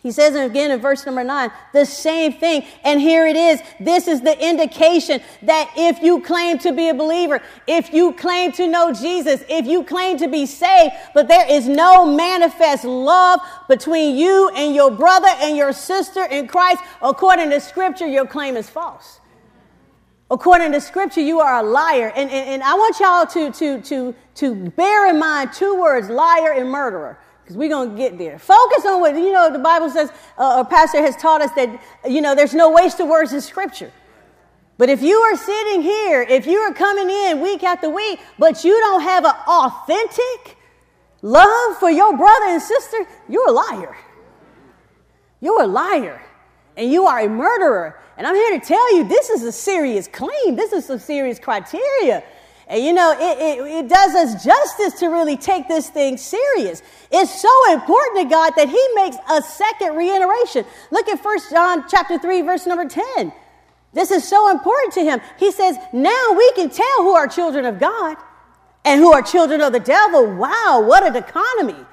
he 0.02 0.10
says 0.10 0.34
again 0.34 0.72
in 0.72 0.80
verse 0.80 1.06
number 1.06 1.22
nine, 1.22 1.52
the 1.72 1.84
same 1.86 2.32
thing. 2.32 2.64
And 2.82 3.00
here 3.00 3.24
it 3.24 3.36
is. 3.36 3.62
This 3.78 4.08
is 4.08 4.20
the 4.20 4.36
indication 4.44 5.20
that 5.42 5.70
if 5.76 6.02
you 6.02 6.20
claim 6.20 6.58
to 6.58 6.72
be 6.72 6.88
a 6.88 6.94
believer, 6.94 7.40
if 7.68 7.94
you 7.94 8.12
claim 8.12 8.50
to 8.52 8.66
know 8.66 8.92
Jesus, 8.92 9.44
if 9.48 9.64
you 9.64 9.84
claim 9.84 10.18
to 10.18 10.26
be 10.26 10.44
saved, 10.44 10.94
but 11.14 11.28
there 11.28 11.48
is 11.48 11.68
no 11.68 12.04
manifest 12.04 12.84
love 12.84 13.40
between 13.68 14.16
you 14.16 14.50
and 14.56 14.74
your 14.74 14.90
brother 14.90 15.28
and 15.40 15.56
your 15.56 15.72
sister 15.72 16.24
in 16.24 16.48
Christ, 16.48 16.82
according 17.00 17.50
to 17.50 17.60
scripture, 17.60 18.06
your 18.08 18.26
claim 18.26 18.56
is 18.56 18.68
false. 18.68 19.20
According 20.32 20.72
to 20.72 20.80
scripture, 20.80 21.20
you 21.20 21.38
are 21.38 21.60
a 21.60 21.62
liar. 21.62 22.12
And, 22.16 22.28
and, 22.28 22.48
and 22.48 22.62
I 22.64 22.74
want 22.74 22.98
y'all 22.98 23.26
to, 23.26 23.52
to, 23.52 23.80
to, 23.82 24.14
to 24.34 24.70
bear 24.70 25.10
in 25.10 25.20
mind 25.20 25.52
two 25.52 25.80
words, 25.80 26.08
liar 26.08 26.54
and 26.54 26.68
murderer 26.68 27.20
because 27.42 27.56
we're 27.56 27.68
going 27.68 27.90
to 27.90 27.96
get 27.96 28.18
there. 28.18 28.38
Focus 28.38 28.86
on 28.86 29.00
what, 29.00 29.14
you 29.14 29.32
know, 29.32 29.52
the 29.52 29.58
Bible 29.58 29.90
says, 29.90 30.10
uh, 30.38 30.64
a 30.64 30.68
pastor 30.68 31.00
has 31.00 31.16
taught 31.16 31.42
us 31.42 31.50
that, 31.56 31.82
you 32.08 32.20
know, 32.20 32.34
there's 32.34 32.54
no 32.54 32.70
waste 32.70 33.00
of 33.00 33.08
words 33.08 33.32
in 33.32 33.40
Scripture. 33.40 33.92
But 34.78 34.88
if 34.88 35.02
you 35.02 35.16
are 35.16 35.36
sitting 35.36 35.82
here, 35.82 36.22
if 36.22 36.46
you 36.46 36.58
are 36.58 36.72
coming 36.72 37.10
in 37.10 37.40
week 37.40 37.62
after 37.62 37.90
week, 37.90 38.20
but 38.38 38.64
you 38.64 38.78
don't 38.80 39.02
have 39.02 39.24
an 39.24 39.34
authentic 39.46 40.56
love 41.20 41.78
for 41.78 41.90
your 41.90 42.16
brother 42.16 42.46
and 42.46 42.62
sister, 42.62 43.06
you're 43.28 43.48
a 43.48 43.52
liar. 43.52 43.96
You're 45.40 45.62
a 45.62 45.66
liar. 45.66 46.22
And 46.76 46.90
you 46.90 47.06
are 47.06 47.20
a 47.20 47.28
murderer. 47.28 48.00
And 48.16 48.26
I'm 48.26 48.34
here 48.34 48.58
to 48.58 48.64
tell 48.64 48.96
you 48.96 49.06
this 49.08 49.30
is 49.30 49.42
a 49.42 49.52
serious 49.52 50.08
claim. 50.08 50.56
This 50.56 50.72
is 50.72 50.86
some 50.86 50.98
serious 50.98 51.38
criteria. 51.38 52.22
And 52.72 52.82
you 52.82 52.94
know, 52.94 53.12
it, 53.12 53.38
it, 53.38 53.66
it, 53.66 53.88
does 53.88 54.14
us 54.14 54.42
justice 54.42 54.98
to 55.00 55.08
really 55.08 55.36
take 55.36 55.68
this 55.68 55.90
thing 55.90 56.16
serious. 56.16 56.82
It's 57.10 57.42
so 57.42 57.72
important 57.72 58.22
to 58.22 58.34
God 58.34 58.54
that 58.56 58.70
He 58.70 58.88
makes 58.94 59.18
a 59.30 59.42
second 59.42 59.94
reiteration. 59.94 60.64
Look 60.90 61.06
at 61.06 61.22
First 61.22 61.50
John 61.50 61.84
chapter 61.90 62.18
3, 62.18 62.40
verse 62.40 62.66
number 62.66 62.88
10. 62.88 63.30
This 63.92 64.10
is 64.10 64.26
so 64.26 64.50
important 64.50 64.94
to 64.94 65.04
him. 65.04 65.20
He 65.38 65.52
says, 65.52 65.76
now 65.92 66.32
we 66.34 66.50
can 66.52 66.70
tell 66.70 66.96
who 66.98 67.12
are 67.12 67.28
children 67.28 67.66
of 67.66 67.78
God 67.78 68.16
and 68.86 68.98
who 68.98 69.12
are 69.12 69.20
children 69.20 69.60
of 69.60 69.74
the 69.74 69.80
devil. 69.80 70.34
Wow, 70.34 70.82
what 70.86 71.06
a 71.06 71.10
dichotomy. 71.10 71.84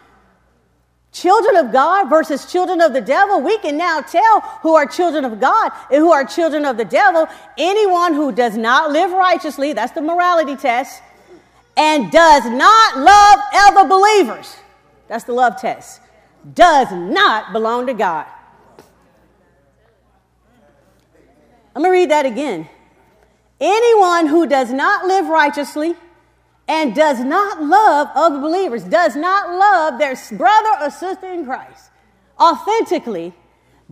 Children 1.11 1.55
of 1.57 1.71
God 1.71 2.09
versus 2.09 2.51
children 2.51 2.81
of 2.81 2.93
the 2.93 3.01
devil, 3.01 3.41
we 3.41 3.57
can 3.59 3.77
now 3.77 3.99
tell 3.99 4.41
who 4.61 4.75
are 4.75 4.85
children 4.85 5.25
of 5.25 5.39
God 5.39 5.71
and 5.89 5.97
who 5.97 6.11
are 6.11 6.23
children 6.23 6.65
of 6.65 6.77
the 6.77 6.85
devil. 6.85 7.27
Anyone 7.57 8.13
who 8.13 8.31
does 8.31 8.55
not 8.55 8.91
live 8.91 9.11
righteously, 9.11 9.73
that's 9.73 9.93
the 9.93 10.01
morality 10.01 10.55
test, 10.55 11.01
and 11.75 12.11
does 12.11 12.45
not 12.45 12.97
love 12.99 13.39
other 13.53 13.87
believers, 13.87 14.55
that's 15.07 15.23
the 15.23 15.33
love 15.33 15.59
test, 15.59 15.99
does 16.53 16.91
not 16.91 17.53
belong 17.53 17.87
to 17.87 17.93
God. 17.93 18.27
I'm 21.75 21.83
going 21.83 21.93
to 21.93 21.99
read 21.99 22.11
that 22.11 22.25
again. 22.25 22.67
Anyone 23.59 24.27
who 24.27 24.45
does 24.45 24.71
not 24.71 25.05
live 25.05 25.27
righteously, 25.27 25.95
and 26.69 26.95
does 26.95 27.19
not 27.19 27.61
love 27.61 28.07
other 28.13 28.39
believers, 28.39 28.83
does 28.83 29.15
not 29.15 29.49
love 29.49 29.99
their 29.99 30.15
brother 30.37 30.85
or 30.85 30.89
sister 30.91 31.33
in 31.33 31.43
Christ 31.43 31.89
authentically, 32.39 33.33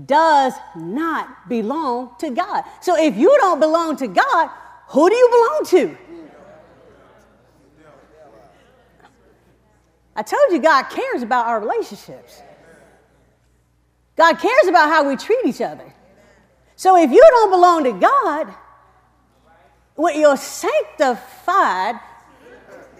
does 0.05 0.53
not 0.75 1.49
belong 1.49 2.11
to 2.19 2.29
God. 2.29 2.63
So 2.81 2.95
if 2.97 3.17
you 3.17 3.35
don't 3.39 3.59
belong 3.59 3.97
to 3.97 4.07
God, 4.07 4.49
who 4.89 5.09
do 5.09 5.15
you 5.15 5.29
belong 5.29 5.65
to? 5.65 5.97
I 10.15 10.23
told 10.23 10.51
you 10.51 10.59
God 10.59 10.83
cares 10.83 11.21
about 11.21 11.47
our 11.47 11.59
relationships. 11.59 12.41
God 14.15 14.39
cares 14.39 14.67
about 14.67 14.89
how 14.89 15.07
we 15.07 15.15
treat 15.15 15.45
each 15.45 15.61
other. 15.61 15.93
So 16.75 16.95
if 16.95 17.11
you 17.11 17.21
don't 17.21 17.51
belong 17.51 17.83
to 17.83 17.93
God, 17.93 18.53
when 19.95 20.19
you're 20.19 20.37
sanctified, 20.37 21.99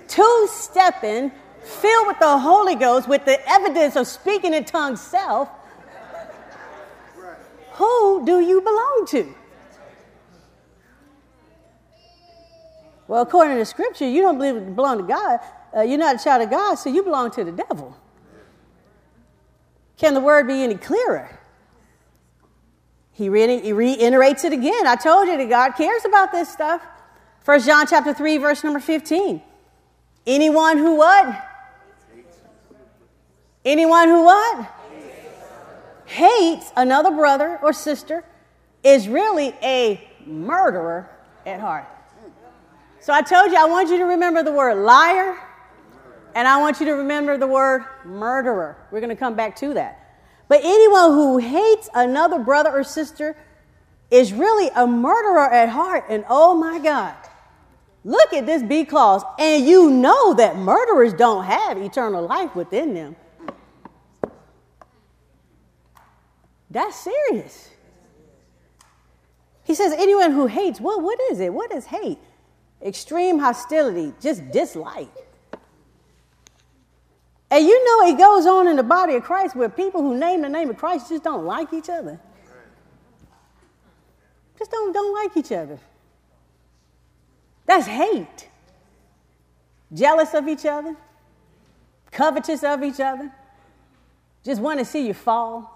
two 0.08 0.48
stepping, 0.52 1.32
filled 1.62 2.08
with 2.08 2.20
the 2.20 2.38
Holy 2.38 2.76
Ghost, 2.76 3.08
with 3.08 3.26
the 3.26 3.40
evidence 3.50 3.96
of 3.96 4.08
speaking 4.08 4.54
in 4.54 4.66
tongues 4.66 5.02
self, 5.02 5.50
who 7.74 8.26
do 8.26 8.40
you 8.40 8.62
belong 8.62 9.06
to? 9.10 9.36
Well, 13.08 13.22
according 13.22 13.58
to 13.58 13.66
Scripture, 13.66 14.08
you 14.08 14.22
don't 14.22 14.38
believe 14.38 14.76
belong 14.76 14.98
to 14.98 15.04
God. 15.04 15.40
Uh, 15.76 15.82
you're 15.82 15.98
not 15.98 16.20
a 16.20 16.24
child 16.24 16.42
of 16.42 16.50
God, 16.50 16.76
so 16.76 16.90
you 16.90 17.04
belong 17.04 17.32
to 17.32 17.44
the 17.44 17.52
devil. 17.52 17.96
Can 19.98 20.14
the 20.14 20.20
word 20.20 20.48
be 20.48 20.64
any 20.64 20.76
clearer? 20.76 21.38
He, 23.12 23.30
re- 23.30 23.62
he 23.62 23.74
reiterates 23.74 24.44
it 24.44 24.54
again. 24.54 24.86
I 24.86 24.96
told 24.96 25.28
you 25.28 25.38
that 25.38 25.50
God 25.50 25.72
cares 25.72 26.06
about 26.06 26.32
this 26.32 26.50
stuff. 26.50 26.82
First 27.42 27.66
John 27.66 27.88
chapter 27.88 28.14
3, 28.14 28.38
verse 28.38 28.64
number 28.64 28.80
15. 28.80 29.42
Anyone 30.28 30.78
who 30.78 30.96
what? 30.96 31.44
Anyone 33.64 34.10
who 34.10 34.24
what? 34.26 34.74
Hates 36.06 36.72
another 36.76 37.12
brother 37.12 37.60
or 37.64 37.72
sister 37.72 38.26
is 38.84 39.08
really 39.08 39.54
a 39.64 40.06
murderer 40.26 41.10
at 41.46 41.62
heart. 41.62 41.88
So 43.00 43.14
I 43.14 43.22
told 43.22 43.52
you 43.52 43.58
I 43.58 43.66
want 43.66 43.90
you 43.90 43.98
to 44.00 44.04
remember 44.04 44.44
the 44.44 44.52
word 44.52 44.76
liar 44.76 45.38
and 46.36 46.46
I 46.48 46.58
want 46.58 46.80
you 46.82 46.86
to 46.88 46.94
remember 46.94 47.38
the 47.38 47.48
word 47.48 47.86
murderer. 48.04 48.78
We're 48.92 49.00
going 49.00 49.10
to 49.10 49.16
come 49.16 49.36
back 49.36 49.56
to 49.58 49.74
that. 49.76 50.00
But 50.50 50.60
anyone 50.64 51.12
who 51.12 51.38
hates 51.38 51.90
another 51.94 52.40
brother 52.40 52.70
or 52.70 52.84
sister 52.84 53.38
is 54.12 54.34
really 54.34 54.70
a 54.76 54.86
murderer 54.86 55.50
at 55.52 55.70
heart. 55.70 56.06
And 56.10 56.26
oh 56.30 56.54
my 56.54 56.80
God, 56.80 57.16
look 58.08 58.32
at 58.32 58.46
this 58.46 58.64
B 58.64 58.86
clause. 58.86 59.22
And 59.38 59.68
you 59.68 59.92
know 59.92 60.34
that 60.36 60.56
murderers 60.56 61.14
don't 61.14 61.44
have 61.44 61.78
eternal 61.78 62.26
life 62.26 62.56
within 62.56 62.94
them. 62.94 63.16
That's 66.72 66.96
serious. 66.96 67.70
He 69.64 69.76
says, 69.76 69.92
anyone 69.92 70.32
who 70.32 70.48
hates, 70.48 70.80
well, 70.80 71.02
what 71.02 71.20
is 71.30 71.42
it? 71.42 71.54
What 71.54 71.74
is 71.74 71.86
hate? 71.86 72.20
Extreme 72.82 73.40
hostility, 73.40 74.14
just 74.22 74.50
dislike. 74.52 75.10
And 77.50 77.66
you 77.66 77.86
know 77.86 78.08
it 78.08 78.18
goes 78.18 78.46
on 78.46 78.68
in 78.68 78.78
the 78.78 78.84
body 78.84 79.16
of 79.16 79.24
Christ 79.24 79.56
where 79.56 79.70
people 79.70 80.02
who 80.02 80.18
name 80.18 80.42
the 80.42 80.50
name 80.50 80.70
of 80.70 80.78
Christ 80.78 81.10
just 81.10 81.24
don't 81.24 81.46
like 81.46 81.74
each 81.74 81.90
other. 81.90 82.20
Just 84.58 84.72
don't, 84.72 84.94
don't 84.94 85.14
like 85.14 85.38
each 85.38 85.52
other. 85.52 85.80
That's 87.68 87.86
hate. 87.86 88.50
Jealous 89.94 90.34
of 90.34 90.48
each 90.48 90.66
other, 90.66 90.96
covetous 92.12 92.64
of 92.64 92.84
each 92.84 93.00
other, 93.00 93.32
just 94.44 94.62
want 94.62 94.80
to 94.80 94.86
see 94.86 95.06
you 95.06 95.14
fall. 95.14 95.74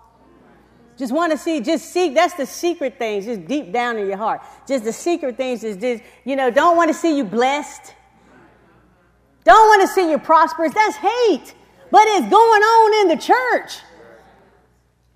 Just 0.97 1.13
want 1.13 1.32
to 1.32 1.38
see, 1.38 1.62
just 1.62 1.86
seek, 1.91 2.13
that's 2.13 2.34
the 2.36 2.45
secret 2.45 2.97
things, 2.97 3.25
just 3.25 3.45
deep 3.45 3.71
down 3.71 3.97
in 3.97 4.08
your 4.08 4.17
heart. 4.17 4.41
Just 4.67 4.84
the 4.84 4.93
secret 4.93 5.38
things 5.38 5.63
is 5.63 5.77
just, 5.77 6.04
you 6.25 6.36
know, 6.36 6.51
don't 6.51 6.75
want 6.75 6.89
to 6.89 6.93
see 6.93 7.17
you 7.17 7.23
blessed. 7.23 7.93
Don't 9.43 9.67
want 9.69 9.82
to 9.82 9.88
see 9.88 10.12
you 10.12 10.19
prosperous. 10.19 10.73
That's 10.73 10.95
hate. 10.97 11.56
But 11.89 12.04
it's 12.06 12.30
going 12.30 12.62
on 12.62 13.01
in 13.01 13.17
the 13.17 13.21
church. 13.21 13.80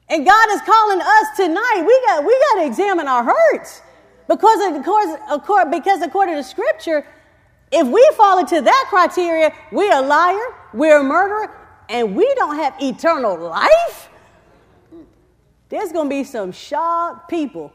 And 0.09 0.25
God 0.25 0.51
is 0.51 0.61
calling 0.61 1.01
us 1.01 1.38
tonight. 1.38 1.83
We 1.85 2.01
got, 2.07 2.25
we 2.25 2.39
got 2.51 2.61
to 2.61 2.67
examine 2.67 3.07
our 3.07 3.23
hurts. 3.23 3.81
Because 4.27 4.59
because 5.69 6.01
according 6.01 6.35
to 6.35 6.43
scripture, 6.43 7.05
if 7.71 7.88
we 7.88 8.09
fall 8.15 8.39
into 8.39 8.61
that 8.61 8.85
criteria, 8.89 9.53
we're 9.71 9.93
a 9.93 10.01
liar, 10.01 10.55
we're 10.73 10.99
a 10.99 11.03
murderer, 11.03 11.51
and 11.89 12.15
we 12.15 12.33
don't 12.35 12.55
have 12.55 12.75
eternal 12.81 13.38
life. 13.38 14.09
There's 15.69 15.91
going 15.91 16.07
to 16.07 16.09
be 16.09 16.23
some 16.23 16.51
shocked 16.51 17.29
people 17.29 17.73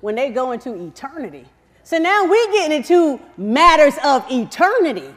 when 0.00 0.14
they 0.14 0.30
go 0.30 0.52
into 0.52 0.74
eternity. 0.74 1.46
So 1.82 1.98
now 1.98 2.24
we're 2.26 2.52
getting 2.52 2.76
into 2.76 3.20
matters 3.36 3.94
of 4.04 4.24
eternity. 4.30 5.08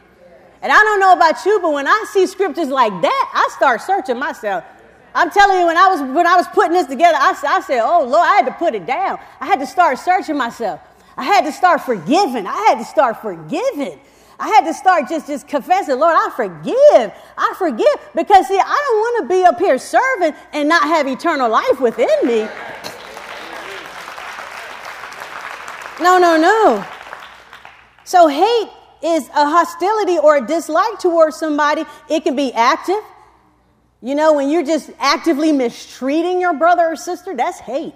And 0.62 0.72
I 0.72 0.76
don't 0.76 1.00
know 1.00 1.12
about 1.12 1.44
you, 1.44 1.58
but 1.60 1.72
when 1.72 1.86
I 1.86 2.04
see 2.12 2.26
scriptures 2.26 2.68
like 2.68 2.92
that, 3.02 3.32
I 3.34 3.54
start 3.56 3.80
searching 3.82 4.18
myself. 4.18 4.64
I'm 5.14 5.30
telling 5.30 5.60
you, 5.60 5.66
when 5.66 5.76
I 5.76 5.88
was 5.88 6.00
when 6.00 6.26
I 6.26 6.36
was 6.36 6.46
putting 6.48 6.72
this 6.72 6.86
together, 6.86 7.18
I, 7.20 7.34
I 7.46 7.60
said, 7.60 7.80
"Oh 7.82 8.04
Lord, 8.04 8.26
I 8.26 8.36
had 8.36 8.46
to 8.46 8.52
put 8.52 8.74
it 8.74 8.86
down. 8.86 9.18
I 9.40 9.46
had 9.46 9.60
to 9.60 9.66
start 9.66 9.98
searching 9.98 10.36
myself. 10.36 10.80
I 11.16 11.24
had 11.24 11.44
to 11.44 11.52
start 11.52 11.82
forgiving. 11.82 12.46
I 12.46 12.56
had 12.68 12.78
to 12.78 12.84
start 12.84 13.20
forgiving. 13.20 14.00
I 14.38 14.48
had 14.48 14.64
to 14.64 14.74
start 14.74 15.08
just 15.08 15.26
just 15.26 15.46
confessing, 15.46 15.98
Lord, 15.98 16.16
I 16.16 16.30
forgive. 16.34 17.12
I 17.36 17.54
forgive 17.58 18.10
because 18.14 18.48
see, 18.48 18.58
I 18.58 18.62
don't 18.62 18.98
want 18.98 19.22
to 19.22 19.34
be 19.34 19.44
up 19.44 19.58
here 19.58 19.78
serving 19.78 20.34
and 20.52 20.68
not 20.68 20.82
have 20.84 21.06
eternal 21.06 21.48
life 21.48 21.80
within 21.80 22.08
me. 22.24 22.48
No, 26.00 26.18
no, 26.18 26.36
no. 26.36 26.84
So 28.04 28.26
hate 28.26 28.68
is 29.02 29.28
a 29.28 29.46
hostility 29.46 30.18
or 30.18 30.38
a 30.38 30.46
dislike 30.46 30.98
towards 30.98 31.36
somebody. 31.36 31.84
It 32.08 32.24
can 32.24 32.34
be 32.34 32.52
active. 32.52 33.02
You 34.02 34.16
know, 34.16 34.32
when 34.32 34.50
you're 34.50 34.64
just 34.64 34.90
actively 34.98 35.52
mistreating 35.52 36.40
your 36.40 36.52
brother 36.52 36.82
or 36.88 36.96
sister, 36.96 37.36
that's 37.36 37.60
hate. 37.60 37.94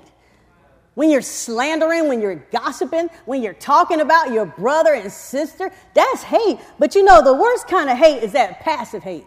When 0.94 1.10
you're 1.10 1.20
slandering, 1.20 2.08
when 2.08 2.22
you're 2.22 2.36
gossiping, 2.36 3.10
when 3.26 3.42
you're 3.42 3.54
talking 3.54 4.00
about 4.00 4.32
your 4.32 4.46
brother 4.46 4.94
and 4.94 5.12
sister, 5.12 5.70
that's 5.94 6.22
hate. 6.22 6.58
But 6.78 6.94
you 6.94 7.02
know, 7.02 7.22
the 7.22 7.34
worst 7.34 7.66
kind 7.68 7.90
of 7.90 7.98
hate 7.98 8.22
is 8.22 8.32
that 8.32 8.60
passive 8.60 9.02
hate. 9.02 9.26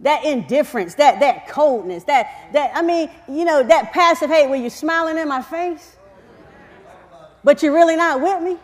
That 0.00 0.24
indifference, 0.26 0.94
that, 0.96 1.20
that 1.20 1.48
coldness, 1.48 2.04
that, 2.04 2.50
that, 2.52 2.70
I 2.74 2.82
mean, 2.82 3.10
you 3.28 3.46
know, 3.46 3.62
that 3.62 3.92
passive 3.92 4.28
hate 4.28 4.48
where 4.48 4.60
you're 4.60 4.68
smiling 4.68 5.16
in 5.16 5.26
my 5.26 5.40
face, 5.40 5.96
but 7.42 7.62
you're 7.62 7.72
really 7.72 7.96
not 7.96 8.20
with 8.20 8.42
me. 8.42 8.58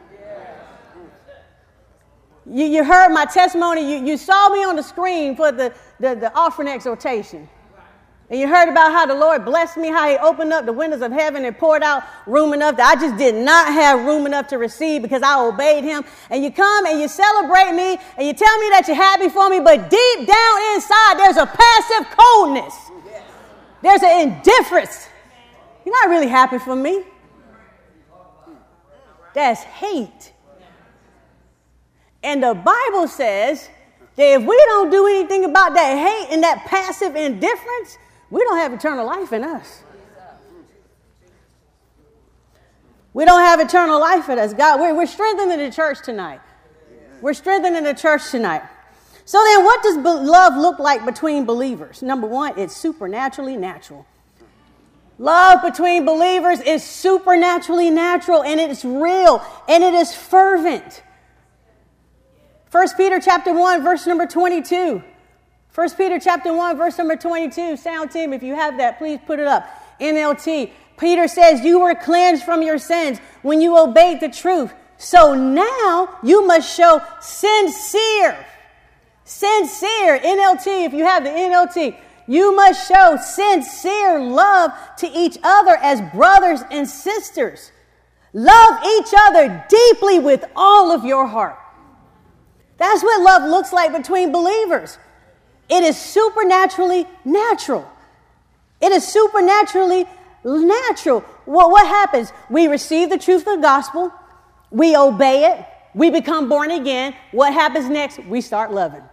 You, 2.50 2.64
you 2.66 2.84
heard 2.84 3.10
my 3.10 3.24
testimony. 3.24 3.92
You, 3.92 4.04
you 4.04 4.16
saw 4.16 4.48
me 4.48 4.64
on 4.64 4.76
the 4.76 4.82
screen 4.82 5.36
for 5.36 5.52
the, 5.52 5.72
the, 6.00 6.14
the 6.14 6.34
offering 6.34 6.68
exhortation. 6.68 7.48
And 8.30 8.40
you 8.40 8.48
heard 8.48 8.70
about 8.70 8.92
how 8.92 9.04
the 9.04 9.14
Lord 9.14 9.44
blessed 9.44 9.76
me, 9.76 9.88
how 9.88 10.08
He 10.08 10.16
opened 10.16 10.54
up 10.54 10.64
the 10.64 10.72
windows 10.72 11.02
of 11.02 11.12
heaven 11.12 11.44
and 11.44 11.56
poured 11.56 11.82
out 11.82 12.02
room 12.26 12.54
enough 12.54 12.78
that 12.78 12.96
I 12.96 12.98
just 12.98 13.18
did 13.18 13.34
not 13.34 13.66
have 13.66 14.06
room 14.06 14.24
enough 14.24 14.48
to 14.48 14.56
receive 14.56 15.02
because 15.02 15.22
I 15.22 15.38
obeyed 15.38 15.84
Him. 15.84 16.02
And 16.30 16.42
you 16.42 16.50
come 16.50 16.86
and 16.86 16.98
you 16.98 17.08
celebrate 17.08 17.72
me 17.72 17.98
and 18.16 18.26
you 18.26 18.32
tell 18.32 18.58
me 18.58 18.70
that 18.70 18.84
you're 18.86 18.96
happy 18.96 19.28
for 19.28 19.50
me, 19.50 19.60
but 19.60 19.90
deep 19.90 20.26
down 20.26 20.74
inside, 20.74 21.18
there's 21.18 21.36
a 21.36 21.44
passive 21.44 22.16
coldness, 22.16 22.74
there's 23.82 24.02
an 24.02 24.30
indifference. 24.30 25.08
You're 25.84 26.00
not 26.00 26.08
really 26.08 26.28
happy 26.28 26.58
for 26.58 26.74
me. 26.74 27.04
That's 29.34 29.62
hate. 29.62 30.32
And 32.22 32.42
the 32.42 32.54
Bible 32.54 33.08
says 33.08 33.68
that 34.16 34.40
if 34.40 34.42
we 34.42 34.56
don't 34.66 34.90
do 34.90 35.06
anything 35.06 35.44
about 35.44 35.74
that 35.74 35.96
hate 35.96 36.32
and 36.32 36.42
that 36.42 36.64
passive 36.66 37.16
indifference, 37.16 37.98
we 38.30 38.42
don't 38.44 38.58
have 38.58 38.72
eternal 38.72 39.06
life 39.06 39.32
in 39.32 39.44
us. 39.44 39.82
We 43.14 43.24
don't 43.24 43.40
have 43.40 43.60
eternal 43.60 44.00
life 44.00 44.28
in 44.28 44.38
us. 44.38 44.54
God, 44.54 44.80
we're, 44.80 44.94
we're 44.94 45.06
strengthening 45.06 45.58
the 45.58 45.70
church 45.70 46.02
tonight. 46.02 46.40
We're 47.20 47.34
strengthening 47.34 47.84
the 47.84 47.94
church 47.94 48.30
tonight. 48.30 48.62
So 49.24 49.42
then, 49.44 49.64
what 49.64 49.82
does 49.82 49.96
love 49.98 50.56
look 50.56 50.78
like 50.78 51.04
between 51.04 51.44
believers? 51.44 52.02
Number 52.02 52.26
one, 52.26 52.58
it's 52.58 52.76
supernaturally 52.76 53.56
natural. 53.56 54.06
Love 55.18 55.62
between 55.62 56.04
believers 56.04 56.60
is 56.60 56.82
supernaturally 56.82 57.90
natural 57.90 58.42
and 58.42 58.58
it 58.58 58.70
is 58.70 58.84
real 58.84 59.44
and 59.68 59.84
it 59.84 59.94
is 59.94 60.12
fervent. 60.12 61.02
1 62.72 62.88
Peter 62.96 63.20
chapter 63.20 63.52
1, 63.52 63.82
verse 63.82 64.06
number 64.06 64.26
22. 64.26 65.02
1 65.74 65.90
Peter 65.90 66.18
chapter 66.18 66.54
1, 66.54 66.74
verse 66.78 66.96
number 66.96 67.16
22. 67.16 67.76
Sound 67.76 68.10
team, 68.10 68.32
if 68.32 68.42
you 68.42 68.54
have 68.54 68.78
that, 68.78 68.96
please 68.96 69.20
put 69.26 69.38
it 69.38 69.46
up. 69.46 69.68
NLT. 70.00 70.70
Peter 70.96 71.28
says, 71.28 71.60
You 71.60 71.80
were 71.80 71.94
cleansed 71.94 72.44
from 72.44 72.62
your 72.62 72.78
sins 72.78 73.18
when 73.42 73.60
you 73.60 73.78
obeyed 73.78 74.20
the 74.20 74.30
truth. 74.30 74.72
So 74.96 75.34
now 75.34 76.18
you 76.22 76.46
must 76.46 76.74
show 76.74 77.02
sincere, 77.20 78.42
sincere, 79.24 80.18
NLT, 80.20 80.86
if 80.86 80.94
you 80.94 81.04
have 81.04 81.24
the 81.24 81.30
NLT, 81.30 81.94
you 82.26 82.56
must 82.56 82.88
show 82.88 83.18
sincere 83.22 84.18
love 84.18 84.72
to 84.96 85.08
each 85.08 85.36
other 85.42 85.76
as 85.76 86.00
brothers 86.14 86.60
and 86.70 86.88
sisters. 86.88 87.70
Love 88.32 88.82
each 88.98 89.12
other 89.14 89.62
deeply 89.68 90.18
with 90.18 90.46
all 90.56 90.90
of 90.90 91.04
your 91.04 91.26
heart. 91.26 91.58
That's 92.82 93.04
what 93.04 93.22
love 93.22 93.48
looks 93.48 93.72
like 93.72 93.92
between 93.92 94.32
believers. 94.32 94.98
It 95.68 95.84
is 95.84 95.96
supernaturally 95.96 97.06
natural. 97.24 97.88
It 98.80 98.90
is 98.90 99.06
supernaturally 99.06 100.04
natural. 100.42 101.24
Well, 101.46 101.70
what 101.70 101.86
happens? 101.86 102.32
We 102.50 102.66
receive 102.66 103.08
the 103.08 103.18
truth 103.18 103.46
of 103.46 103.54
the 103.54 103.62
gospel, 103.62 104.12
we 104.72 104.96
obey 104.96 105.44
it, 105.52 105.64
we 105.94 106.10
become 106.10 106.48
born 106.48 106.72
again. 106.72 107.14
What 107.30 107.54
happens 107.54 107.88
next? 107.88 108.18
We 108.24 108.40
start 108.40 108.72
loving. 108.72 109.04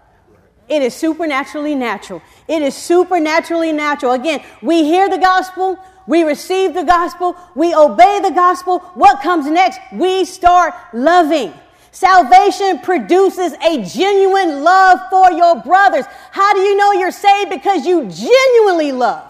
It 0.67 0.81
is 0.81 0.95
supernaturally 0.95 1.75
natural. 1.75 2.23
It 2.47 2.63
is 2.63 2.73
supernaturally 2.73 3.71
natural. 3.71 4.13
Again, 4.13 4.43
we 4.63 4.83
hear 4.83 5.07
the 5.11 5.19
gospel, 5.19 5.77
we 6.07 6.23
receive 6.23 6.73
the 6.73 6.85
gospel, 6.85 7.35
we 7.53 7.75
obey 7.75 8.19
the 8.19 8.31
gospel. 8.31 8.79
What 8.95 9.21
comes 9.21 9.45
next? 9.45 9.79
We 9.93 10.25
start 10.25 10.73
loving. 10.91 11.53
Salvation 11.91 12.79
produces 12.79 13.53
a 13.65 13.83
genuine 13.83 14.63
love 14.63 14.99
for 15.09 15.31
your 15.31 15.61
brothers. 15.61 16.05
How 16.31 16.53
do 16.53 16.59
you 16.59 16.77
know 16.77 16.91
you're 16.93 17.11
saved? 17.11 17.49
Because 17.49 17.85
you 17.85 18.05
genuinely 18.05 18.91
love. 18.91 19.29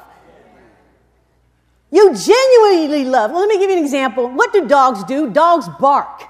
You 1.92 2.14
genuinely 2.14 3.06
love. 3.06 3.32
Well, 3.32 3.40
let 3.42 3.50
me 3.50 3.58
give 3.58 3.70
you 3.70 3.78
an 3.78 3.84
example. 3.84 4.28
What 4.28 4.54
do 4.54 4.68
dogs 4.68 5.04
do? 5.06 5.30
Dogs 5.32 5.68
bark. 5.80 6.24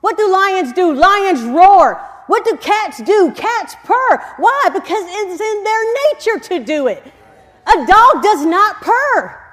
What 0.00 0.16
do 0.16 0.30
lions 0.30 0.72
do? 0.72 0.92
Lions 0.92 1.42
roar. 1.42 2.04
What 2.26 2.44
do 2.44 2.56
cats 2.58 3.00
do? 3.02 3.32
Cats 3.34 3.74
purr. 3.84 4.18
Why? 4.36 4.68
Because 4.72 5.04
it's 5.06 5.40
in 5.40 5.64
their 5.64 5.94
nature 6.04 6.48
to 6.48 6.64
do 6.64 6.86
it. 6.88 7.02
A 7.66 7.86
dog 7.86 8.22
does 8.22 8.44
not 8.44 8.82
purr. 8.82 9.44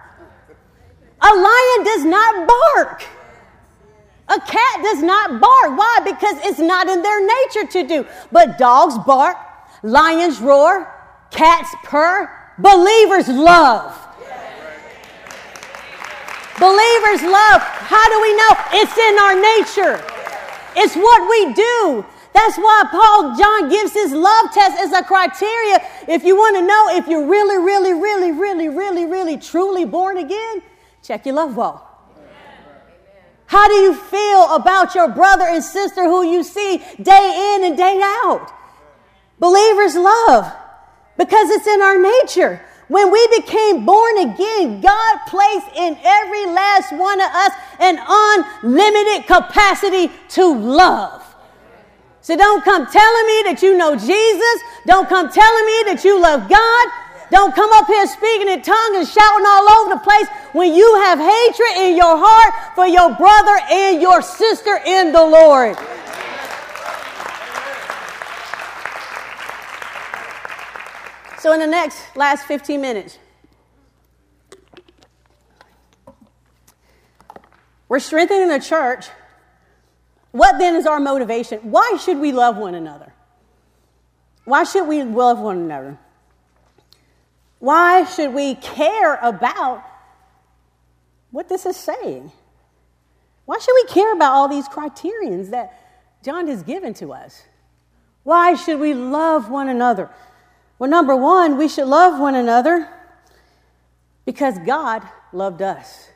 A 1.22 1.34
lion 1.34 1.86
does 1.86 2.06
not 2.06 2.48
bark. 2.48 3.06
A 4.28 4.40
cat 4.40 4.84
does 4.84 5.04
not 5.04 5.40
bark. 5.40 5.78
Why? 5.78 6.00
Because 6.04 6.38
it's 6.44 6.60
not 6.60 6.88
in 6.88 7.02
their 7.02 7.22
nature 7.22 7.68
to 7.72 7.88
do. 7.88 8.08
But 8.32 8.58
dogs 8.58 8.98
bark, 9.06 9.38
lions 9.84 10.40
roar, 10.40 10.92
cats 11.30 11.70
purr, 11.84 12.30
believers 12.58 13.28
love. 13.28 14.02
Believers 16.60 17.22
love. 17.22 17.62
How 17.62 18.10
do 18.10 18.22
we 18.22 18.34
know? 18.36 18.52
It's 18.74 18.98
in 18.98 19.20
our 19.20 19.36
nature. 19.36 20.04
It's 20.78 20.96
what 20.96 21.30
we 21.30 21.54
do. 21.54 22.06
That's 22.34 22.58
why 22.58 22.84
Paul 22.92 23.36
John 23.38 23.70
gives 23.70 23.94
his 23.94 24.12
love 24.12 24.52
test 24.52 24.80
as 24.80 24.92
a 24.92 25.04
criteria. 25.04 25.80
If 26.08 26.24
you 26.24 26.36
want 26.36 26.56
to 26.58 26.62
know 26.62 26.98
if 26.98 27.08
you're 27.08 27.28
really, 27.28 27.58
really, 27.58 27.94
really, 27.94 28.32
really, 28.32 28.70
really, 28.70 29.06
really, 29.06 29.38
truly 29.38 29.86
born 29.86 30.18
again, 30.18 30.62
check 31.02 31.26
your 31.26 31.36
love 31.36 31.56
walk. 31.56 31.95
How 33.48 33.68
do 33.68 33.76
you 33.76 33.94
feel 33.94 34.56
about 34.56 34.96
your 34.96 35.10
brother 35.10 35.46
and 35.46 35.64
sister 35.64 36.04
who 36.04 36.24
you 36.24 36.44
see 36.44 36.78
day 37.02 37.56
in 37.56 37.64
and 37.66 37.78
day 37.78 38.00
out? 38.04 38.52
Believers 39.40 39.96
love 39.96 40.52
because 41.18 41.50
it's 41.50 41.68
in 41.68 41.82
our 41.82 42.00
nature. 42.00 42.62
When 42.88 43.12
we 43.12 43.28
became 43.40 43.86
born 43.86 44.18
again, 44.20 44.82
God 44.82 45.20
placed 45.28 45.68
in 45.76 45.98
every 46.04 46.46
last 46.46 46.92
one 46.92 47.20
of 47.20 47.32
us 47.32 47.52
an 47.80 48.00
unlimited 48.08 49.28
capacity 49.28 50.12
to 50.30 50.54
love. 50.54 51.24
So 52.22 52.36
don't 52.36 52.64
come 52.64 52.86
telling 52.88 53.28
me 53.28 53.44
that 53.46 53.60
you 53.62 53.78
know 53.78 53.96
Jesus. 53.96 54.64
Don't 54.88 55.08
come 55.08 55.30
telling 55.32 55.66
me 55.66 55.84
that 55.86 56.02
you 56.04 56.20
love 56.20 56.50
God. 56.50 56.88
Don't 57.32 57.56
come 57.56 57.72
up 57.74 57.88
here 57.88 58.06
speaking 58.08 58.50
in 58.50 58.62
tongues 58.62 58.98
and 58.98 59.08
shouting 59.08 59.46
all 59.48 59.70
over 59.70 59.96
the 59.96 60.02
place 60.02 60.28
when 60.54 60.74
you 60.74 60.96
have 61.04 61.20
hatred 61.20 61.78
in 61.78 61.98
your 61.98 62.18
heart 62.18 62.76
for 62.76 62.86
your 62.86 63.16
brother 63.16 63.60
and 63.70 64.02
your 64.02 64.22
sister 64.22 64.80
in 64.86 65.12
the 65.12 65.24
Lord. 65.24 65.76
So, 71.40 71.54
in 71.54 71.60
the 71.60 71.68
next 71.68 72.16
last 72.16 72.46
15 72.46 72.82
minutes, 72.82 73.20
we're 77.88 78.00
strengthening 78.00 78.50
the 78.50 78.60
church. 78.60 79.08
What 80.32 80.58
then 80.58 80.76
is 80.76 80.86
our 80.86 81.00
motivation? 81.00 81.60
Why 81.60 81.98
should 82.02 82.20
we 82.20 82.32
love 82.32 82.58
one 82.58 82.76
another? 82.76 83.14
Why 84.44 84.64
should 84.64 84.88
we 84.88 85.04
love 85.04 85.40
one 85.40 85.58
another? 85.58 86.00
Why 87.66 88.04
should 88.06 88.36
we 88.36 88.54
care 88.54 89.16
about 89.16 89.84
what 91.32 91.50
this 91.50 91.66
is 91.66 91.76
saying? 91.76 92.32
Why 93.46 93.58
should 93.58 93.74
we 93.74 93.86
care 93.92 94.14
about 94.14 94.34
all 94.34 94.48
these 94.48 94.68
criterions 94.68 95.50
that 95.50 96.22
John 96.24 96.48
has 96.48 96.62
given 96.62 96.94
to 96.94 97.12
us? 97.12 97.42
Why 98.22 98.54
should 98.54 98.80
we 98.80 98.94
love 98.94 99.50
one 99.50 99.68
another? 99.68 100.12
Well, 100.78 100.92
number 100.92 101.16
one, 101.16 101.58
we 101.58 101.68
should 101.68 101.88
love 101.88 102.20
one 102.20 102.36
another 102.36 102.88
because 104.26 104.60
God 104.60 105.02
loved 105.34 105.64
us. 105.64 106.10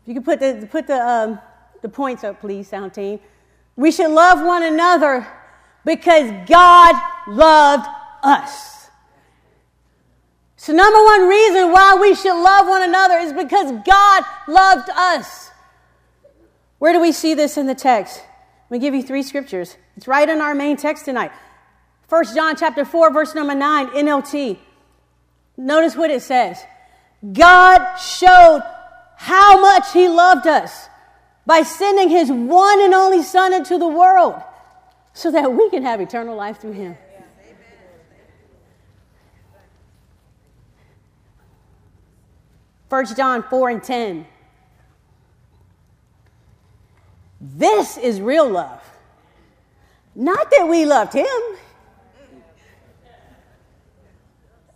If 0.00 0.08
you 0.08 0.14
could 0.14 0.24
put 0.24 0.40
the, 0.40 0.66
put 0.66 0.86
the, 0.86 0.96
um, 0.96 1.38
the 1.82 1.90
points 1.90 2.24
up, 2.24 2.40
please, 2.40 2.68
sound 2.68 2.94
team. 2.94 3.20
We 3.76 3.92
should 3.92 4.12
love 4.12 4.42
one 4.42 4.62
another 4.62 5.28
because 5.84 6.30
God 6.48 6.94
loved 7.28 7.86
us. 8.22 8.79
So, 10.60 10.74
number 10.74 11.02
one 11.02 11.26
reason 11.26 11.72
why 11.72 11.96
we 11.98 12.14
should 12.14 12.38
love 12.38 12.68
one 12.68 12.82
another 12.82 13.16
is 13.16 13.32
because 13.32 13.72
God 13.82 14.24
loved 14.46 14.90
us. 14.90 15.50
Where 16.78 16.92
do 16.92 17.00
we 17.00 17.12
see 17.12 17.32
this 17.32 17.56
in 17.56 17.66
the 17.66 17.74
text? 17.74 18.22
Let 18.68 18.72
me 18.72 18.78
give 18.78 18.94
you 18.94 19.02
three 19.02 19.22
scriptures. 19.22 19.78
It's 19.96 20.06
right 20.06 20.28
in 20.28 20.42
our 20.42 20.54
main 20.54 20.76
text 20.76 21.06
tonight. 21.06 21.32
1 22.10 22.34
John 22.34 22.56
chapter 22.56 22.84
4, 22.84 23.10
verse 23.10 23.34
number 23.34 23.54
9, 23.54 23.86
NLT. 23.86 24.58
Notice 25.56 25.96
what 25.96 26.10
it 26.10 26.20
says. 26.20 26.62
God 27.32 27.96
showed 27.96 28.60
how 29.16 29.58
much 29.62 29.90
he 29.94 30.08
loved 30.08 30.46
us 30.46 30.90
by 31.46 31.62
sending 31.62 32.10
his 32.10 32.30
one 32.30 32.82
and 32.82 32.92
only 32.92 33.22
son 33.22 33.54
into 33.54 33.78
the 33.78 33.88
world 33.88 34.34
so 35.14 35.30
that 35.30 35.54
we 35.54 35.70
can 35.70 35.84
have 35.84 36.02
eternal 36.02 36.36
life 36.36 36.60
through 36.60 36.72
him. 36.72 36.98
First 42.90 43.16
John 43.16 43.44
4 43.44 43.70
and 43.70 43.82
10. 43.82 44.26
This 47.40 47.96
is 47.96 48.20
real 48.20 48.50
love. 48.50 48.82
Not 50.16 50.50
that 50.50 50.66
we 50.68 50.84
loved 50.84 51.12
him 51.12 51.26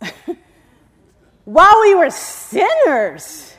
while 1.43 1.81
we 1.81 1.93
were 1.93 2.09
sinners. 2.09 3.53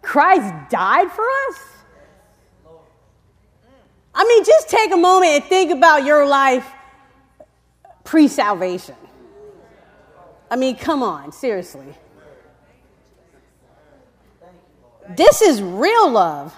Christ 0.00 0.70
died 0.70 1.12
for 1.12 1.24
us? 1.48 1.60
I 4.14 4.24
mean, 4.24 4.42
just 4.42 4.70
take 4.70 4.90
a 4.90 4.96
moment 4.96 5.32
and 5.32 5.44
think 5.44 5.70
about 5.70 6.04
your 6.04 6.26
life 6.26 6.66
pre 8.04 8.26
salvation. 8.26 8.96
I 10.50 10.56
mean, 10.56 10.76
come 10.76 11.02
on, 11.02 11.30
seriously. 11.30 11.94
This 15.16 15.42
is 15.42 15.62
real 15.62 16.10
love. 16.10 16.54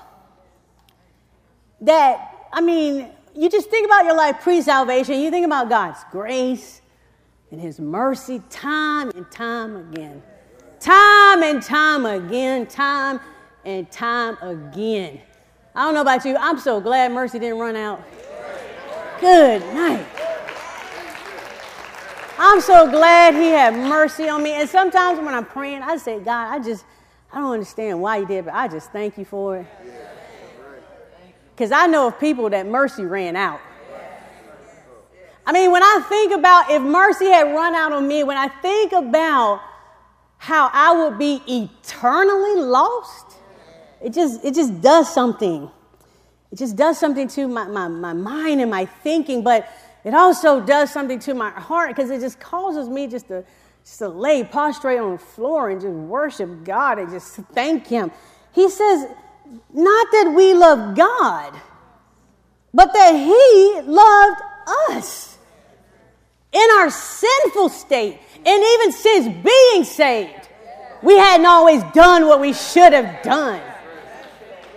That, 1.83 2.49
I 2.53 2.61
mean, 2.61 3.09
you 3.35 3.49
just 3.49 3.71
think 3.71 3.87
about 3.87 4.05
your 4.05 4.17
life 4.17 4.41
pre 4.41 4.61
salvation, 4.61 5.21
you 5.21 5.31
think 5.31 5.47
about 5.47 5.69
God's 5.69 5.99
grace, 6.11 6.81
and 7.51 7.61
his 7.61 7.81
mercy 7.81 8.43
time 8.51 9.11
and 9.11 9.31
time 9.31 9.77
again. 9.77 10.23
Time 10.79 11.43
and 11.43 11.63
time 11.63 12.07
again, 12.07 12.67
time 12.67 13.21
and 13.65 13.91
time 13.91 14.37
again. 14.43 15.21
I 15.75 15.85
don't 15.85 15.95
know 15.95 16.01
about 16.01 16.25
you, 16.25 16.37
I'm 16.37 16.59
so 16.59 16.81
glad 16.81 17.13
mercy 17.13 17.39
didn't 17.39 17.59
run 17.59 17.77
out. 17.77 18.03
Good 19.21 19.63
night. 19.75 20.07
I'm 22.39 22.63
so 22.63 22.91
glad 22.91 23.35
he 23.35 23.49
had 23.49 23.75
mercy 23.75 24.29
on 24.31 24.43
me. 24.43 24.53
And 24.53 24.67
sometimes 24.69 25.19
when 25.19 25.35
I'm 25.35 25.45
praying, 25.45 25.83
I 25.83 25.99
say, 25.99 26.19
God, 26.21 26.49
I 26.55 26.59
just, 26.59 26.87
I 27.33 27.39
don't 27.39 27.53
understand 27.53 28.01
why 28.01 28.19
you 28.19 28.27
did, 28.27 28.47
but 28.47 28.55
I 28.55 28.69
just 28.69 28.91
thank 28.91 29.17
you 29.17 29.25
for 29.25 29.59
it. 29.59 29.67
Because 31.55 31.73
I 31.73 31.87
know 31.87 32.09
of 32.09 32.19
people 32.19 32.51
that 32.51 32.67
mercy 32.67 33.05
ran 33.05 33.37
out. 33.37 33.61
I 35.47 35.53
mean, 35.53 35.71
when 35.71 35.83
I 35.83 36.05
think 36.09 36.33
about 36.33 36.71
if 36.71 36.83
mercy 36.83 37.27
had 37.27 37.55
run 37.55 37.75
out 37.75 37.93
on 37.93 38.07
me, 38.07 38.25
when 38.25 38.37
I 38.37 38.49
think 38.49 38.93
about 38.93 39.61
how 40.39 40.71
I 40.73 40.93
would 40.93 41.19
be 41.19 41.43
eternally 41.47 42.63
lost, 42.63 43.37
it 44.03 44.13
just, 44.13 44.45
it 44.45 44.55
just 44.55 44.81
does 44.81 45.13
something. 45.13 45.71
It 46.51 46.59
just 46.59 46.77
does 46.77 46.99
something 46.99 47.29
to 47.29 47.47
my, 47.47 47.67
my, 47.67 47.89
my 47.89 48.13
mind 48.13 48.61
and 48.61 48.71
my 48.71 48.87
thinking, 48.87 49.43
but 49.43 49.69
it 50.05 50.15
also 50.15 50.61
does 50.61 50.91
something 50.91 51.19
to 51.21 51.35
my 51.35 51.51
heart 51.51 51.95
because 51.95 52.11
it 52.11 52.21
just 52.21 52.41
causes 52.41 52.89
me 52.89 53.07
just 53.07 53.29
to, 53.29 53.45
just 53.91 53.99
to 53.99 54.09
lay 54.09 54.45
prostrate 54.45 55.01
on 55.01 55.11
the 55.11 55.19
floor 55.19 55.69
and 55.69 55.81
just 55.81 55.93
worship 55.93 56.63
God 56.63 57.01
and 57.01 57.11
just 57.11 57.35
thank 57.53 57.89
Him. 57.89 58.13
He 58.53 58.71
says, 58.71 59.09
not 59.75 60.07
that 60.13 60.33
we 60.33 60.55
love 60.55 60.95
God, 60.95 61.59
but 62.73 62.93
that 62.93 63.17
He 63.17 63.81
loved 63.91 64.41
us 64.93 65.37
in 66.53 66.67
our 66.79 66.89
sinful 66.89 67.69
state, 67.71 68.21
and 68.37 68.65
even 68.65 68.93
since 68.93 69.45
being 69.45 69.83
saved, 69.83 70.49
we 71.03 71.17
hadn't 71.17 71.47
always 71.47 71.83
done 71.93 72.29
what 72.29 72.41
we 72.41 72.53
should 72.53 72.93
have 72.93 73.25
done. 73.25 73.61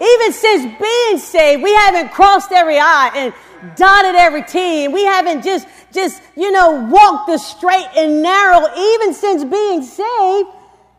Even 0.02 0.34
since 0.34 0.63
being 0.82 1.19
saved, 1.19 1.62
we 1.62 1.73
haven't 1.73 2.10
crossed 2.10 2.52
every 2.52 2.80
I 2.80 3.12
and 3.13 3.34
dotted 3.76 4.15
every 4.15 4.43
T, 4.43 4.86
and 4.86 4.93
we 4.93 5.04
haven't 5.04 5.43
just, 5.43 5.67
just, 5.91 6.21
you 6.36 6.52
know, 6.52 6.88
walked 6.89 7.28
the 7.28 7.38
straight 7.38 7.88
and 7.95 8.21
narrow, 8.21 8.67
even 8.76 9.13
since 9.13 9.43
being 9.43 9.82
saved. 9.82 10.49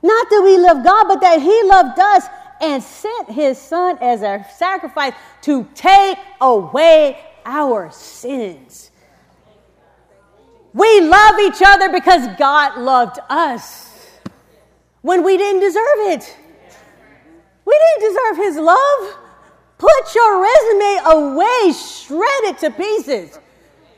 Not 0.02 0.28
that 0.30 0.42
we 0.44 0.58
love 0.58 0.84
God, 0.84 1.06
but 1.08 1.20
that 1.20 1.40
He 1.40 1.62
loved 1.64 1.98
us 1.98 2.26
and 2.60 2.82
sent 2.82 3.30
His 3.30 3.58
Son 3.58 3.98
as 4.00 4.22
a 4.22 4.44
sacrifice 4.56 5.14
to 5.42 5.68
take 5.74 6.18
away 6.40 7.18
our 7.44 7.90
sins. 7.90 8.90
We 10.72 11.00
love 11.00 11.38
each 11.40 11.62
other 11.64 11.90
because 11.90 12.26
God 12.36 12.78
loved 12.80 13.18
us 13.28 14.10
when 15.02 15.22
we 15.22 15.36
didn't 15.36 15.60
deserve 15.60 15.98
it. 15.98 16.36
We 17.64 17.80
didn't 17.80 18.12
deserve 18.12 18.36
His 18.44 18.56
love. 18.56 19.18
Put 19.78 20.14
your 20.14 20.42
resume 20.42 21.00
away, 21.06 21.72
shred 21.72 22.44
it 22.44 22.58
to 22.58 22.70
pieces. 22.70 23.38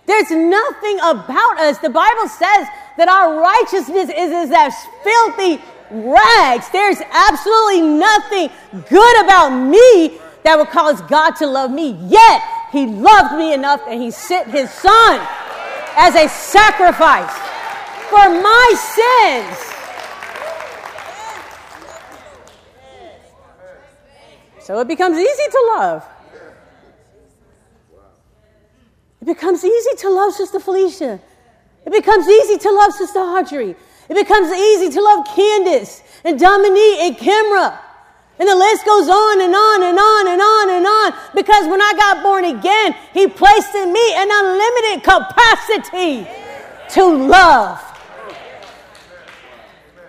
There's 0.06 0.30
nothing 0.30 0.98
about 1.00 1.58
us. 1.58 1.78
The 1.78 1.90
Bible 1.90 2.28
says 2.28 2.68
that 2.96 3.08
our 3.08 3.40
righteousness 3.40 4.08
is, 4.08 4.50
as 4.52 4.74
filthy 5.02 5.62
rags. 5.90 6.68
There's 6.70 7.00
absolutely 7.10 7.82
nothing 7.82 8.50
good 8.88 9.24
about 9.24 9.50
me 9.50 10.18
that 10.44 10.56
would 10.56 10.68
cause 10.68 11.02
God 11.02 11.32
to 11.36 11.46
love 11.46 11.70
me. 11.70 11.98
Yet, 12.06 12.42
He 12.70 12.86
loved 12.86 13.36
me 13.36 13.52
enough 13.52 13.84
that 13.84 13.98
He 13.98 14.10
sent 14.10 14.48
His 14.48 14.70
Son 14.70 15.20
as 15.96 16.14
a 16.14 16.28
sacrifice 16.28 17.34
for 18.08 18.30
my 18.30 18.74
sins. 18.78 19.75
So 24.66 24.80
it 24.80 24.88
becomes 24.88 25.16
easy 25.16 25.48
to 25.52 25.72
love. 25.76 26.04
It 29.20 29.24
becomes 29.24 29.64
easy 29.64 29.96
to 29.98 30.10
love 30.10 30.32
Sister 30.32 30.58
Felicia. 30.58 31.20
It 31.84 31.92
becomes 31.92 32.26
easy 32.26 32.58
to 32.58 32.72
love 32.72 32.92
Sister 32.92 33.20
Audrey. 33.20 33.76
It 34.08 34.14
becomes 34.14 34.50
easy 34.50 34.90
to 34.90 35.00
love 35.00 35.24
Candace 35.24 36.02
and 36.24 36.36
Dominique 36.36 36.98
and 36.98 37.16
Kimra. 37.16 37.78
And 38.40 38.48
the 38.48 38.56
list 38.56 38.84
goes 38.84 39.08
on 39.08 39.40
and 39.40 39.54
on 39.54 39.82
and 39.84 39.98
on 40.00 40.26
and 40.26 40.42
on 40.42 40.70
and 40.70 40.84
on 40.84 41.12
because 41.36 41.68
when 41.68 41.80
I 41.80 41.92
got 41.96 42.24
born 42.24 42.44
again, 42.46 42.92
He 43.14 43.28
placed 43.28 43.72
in 43.76 43.92
me 43.92 44.14
an 44.16 44.28
unlimited 44.32 45.04
capacity 45.04 46.26
to 46.90 47.28
love. 47.28 47.80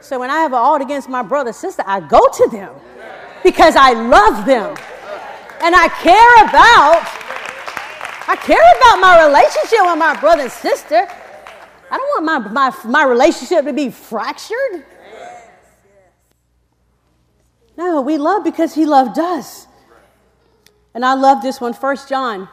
So 0.01 0.19
when 0.19 0.31
I 0.31 0.39
have 0.39 0.53
an 0.53 0.57
ought 0.57 0.81
against 0.81 1.09
my 1.09 1.21
brother, 1.21 1.53
sister, 1.53 1.83
I 1.85 1.99
go 1.99 2.27
to 2.27 2.49
them 2.49 2.73
because 3.47 3.77
I 3.77 3.93
love 3.93 4.45
them. 4.45 4.75
And 5.61 5.73
I 5.73 5.87
care 5.87 6.35
about, 6.43 7.01
I 8.27 8.35
care 8.35 8.67
about 8.77 8.99
my 8.99 9.25
relationship 9.25 9.79
with 9.83 9.97
my 9.97 10.19
brother 10.19 10.43
and 10.43 10.51
sister. 10.51 11.07
I 11.89 11.97
don't 11.97 12.25
want 12.25 12.45
my, 12.53 12.69
my, 12.69 12.89
my 12.89 13.03
relationship 13.05 13.63
to 13.63 13.73
be 13.73 13.89
fractured. 13.89 14.85
No, 17.77 18.01
we 18.01 18.17
love 18.17 18.43
because 18.43 18.75
he 18.75 18.85
loved 18.85 19.17
us. 19.17 19.67
And 20.93 21.05
I 21.05 21.13
love 21.13 21.41
this 21.41 21.61
one, 21.61 21.73
First 21.73 22.09
John 22.09 22.49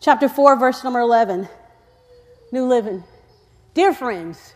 chapter 0.00 0.28
4, 0.28 0.56
verse 0.56 0.84
number 0.84 1.00
11. 1.00 1.48
New 2.52 2.66
Living. 2.66 3.02
Dear 3.74 3.92
friends, 3.92 4.54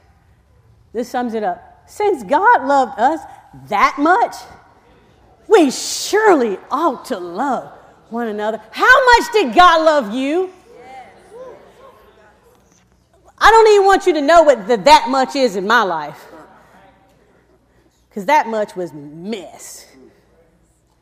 this 0.92 1.08
sums 1.08 1.34
it 1.34 1.42
up. 1.42 1.84
Since 1.86 2.24
God 2.24 2.66
loved 2.66 2.98
us 2.98 3.20
that 3.68 3.96
much, 3.98 4.36
we 5.50 5.70
surely 5.70 6.58
ought 6.70 7.04
to 7.06 7.18
love 7.18 7.72
one 8.08 8.28
another. 8.28 8.60
How 8.70 9.04
much 9.04 9.32
did 9.32 9.54
God 9.54 9.84
love 9.84 10.14
you? 10.14 10.52
I 13.36 13.50
don't 13.50 13.68
even 13.68 13.86
want 13.86 14.06
you 14.06 14.12
to 14.14 14.20
know 14.20 14.42
what 14.42 14.68
the 14.68 14.76
that 14.76 15.08
much 15.08 15.34
is 15.34 15.56
in 15.56 15.66
my 15.66 15.82
life. 15.82 16.26
Because 18.08 18.26
that 18.26 18.46
much 18.48 18.76
was 18.76 18.92
mess. 18.92 19.86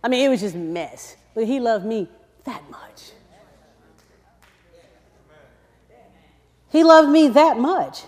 I 0.03 0.09
mean, 0.09 0.25
it 0.25 0.29
was 0.29 0.41
just 0.41 0.55
mess. 0.55 1.17
But 1.35 1.45
he 1.45 1.59
loved 1.61 1.85
me 1.85 2.09
that 2.45 2.63
much. 2.71 3.13
He 6.71 6.85
loved 6.85 7.11
me 7.11 7.29
that 7.29 7.59
much. 7.59 8.03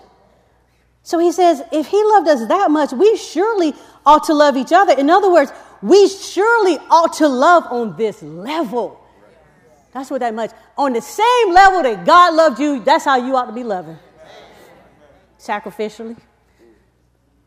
So 1.03 1.19
he 1.19 1.33
says, 1.33 1.63
if 1.73 1.87
he 1.89 2.03
loved 2.05 2.29
us 2.29 2.47
that 2.47 2.71
much, 2.71 2.93
we 2.93 3.17
surely 3.17 3.75
ought 4.07 4.25
to 4.25 4.35
love 4.35 4.57
each 4.57 4.73
other. 4.73 4.93
In 4.93 5.11
other 5.11 5.33
words, 5.33 5.51
we 5.83 6.09
surely 6.09 6.79
ought 6.91 7.15
to 7.15 7.29
love 7.29 7.67
on 7.71 7.97
this 7.97 8.23
level. 8.23 9.01
That's 9.93 10.11
what 10.11 10.21
that 10.21 10.35
much. 10.35 10.51
On 10.77 10.93
the 10.93 11.01
same 11.01 11.53
level 11.53 11.83
that 11.83 12.05
God 12.05 12.35
loved 12.35 12.61
you, 12.61 12.81
that's 12.81 13.05
how 13.05 13.17
you 13.17 13.35
ought 13.37 13.47
to 13.47 13.53
be 13.53 13.65
loving. 13.65 13.99
Sacrificially. 15.39 16.17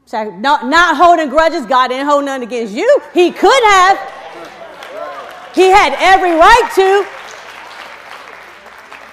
Sac- 0.05 0.33
not, 0.33 0.65
not 0.65 0.97
holding 0.97 1.29
grudges. 1.29 1.65
God 1.65 1.87
didn't 1.89 2.07
hold 2.07 2.25
none 2.25 2.41
against 2.41 2.73
you. 2.73 3.01
He 3.13 3.31
could 3.31 3.63
have. 3.63 3.97
He 5.55 5.69
had 5.69 5.95
every 5.99 6.31
right 6.31 6.71
to. 6.75 7.05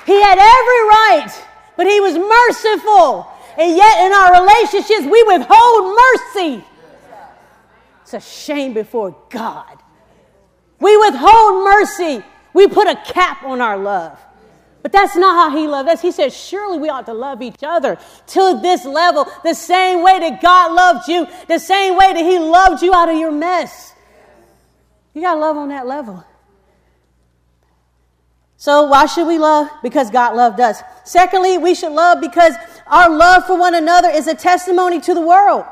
He 0.06 0.20
had 0.20 0.38
every 0.38 0.82
right, 0.88 1.46
but 1.76 1.86
he 1.86 2.00
was 2.00 2.16
merciful. 2.16 3.28
And 3.56 3.76
yet, 3.76 4.06
in 4.06 4.12
our 4.12 4.42
relationships, 4.42 5.04
we 5.04 5.22
withhold 5.22 5.96
mercy. 5.96 6.64
It's 8.12 8.26
a 8.26 8.28
shame 8.28 8.72
before 8.74 9.14
God. 9.30 9.78
We 10.80 10.96
withhold 10.96 11.64
mercy. 11.64 12.24
We 12.52 12.66
put 12.66 12.88
a 12.88 12.96
cap 12.96 13.44
on 13.44 13.60
our 13.60 13.78
love. 13.78 14.18
But 14.82 14.90
that's 14.90 15.14
not 15.14 15.52
how 15.52 15.56
he 15.56 15.68
loved 15.68 15.88
us. 15.88 16.02
He 16.02 16.10
said, 16.10 16.32
Surely 16.32 16.78
we 16.78 16.88
ought 16.88 17.06
to 17.06 17.14
love 17.14 17.40
each 17.40 17.62
other 17.62 17.96
to 18.28 18.58
this 18.60 18.84
level, 18.84 19.28
the 19.44 19.54
same 19.54 20.02
way 20.02 20.18
that 20.18 20.42
God 20.42 20.72
loved 20.72 21.06
you, 21.06 21.28
the 21.46 21.60
same 21.60 21.96
way 21.96 22.12
that 22.12 22.24
he 22.24 22.40
loved 22.40 22.82
you 22.82 22.92
out 22.92 23.08
of 23.08 23.16
your 23.16 23.30
mess. 23.30 23.92
You 25.14 25.22
got 25.22 25.34
to 25.34 25.40
love 25.40 25.56
on 25.56 25.68
that 25.68 25.86
level. 25.86 26.24
So, 28.56 28.86
why 28.86 29.06
should 29.06 29.28
we 29.28 29.38
love? 29.38 29.68
Because 29.84 30.10
God 30.10 30.34
loved 30.34 30.58
us. 30.58 30.82
Secondly, 31.04 31.58
we 31.58 31.76
should 31.76 31.92
love 31.92 32.20
because 32.20 32.54
our 32.88 33.08
love 33.08 33.46
for 33.46 33.56
one 33.56 33.76
another 33.76 34.08
is 34.08 34.26
a 34.26 34.34
testimony 34.34 35.00
to 35.00 35.14
the 35.14 35.20
world. 35.20 35.64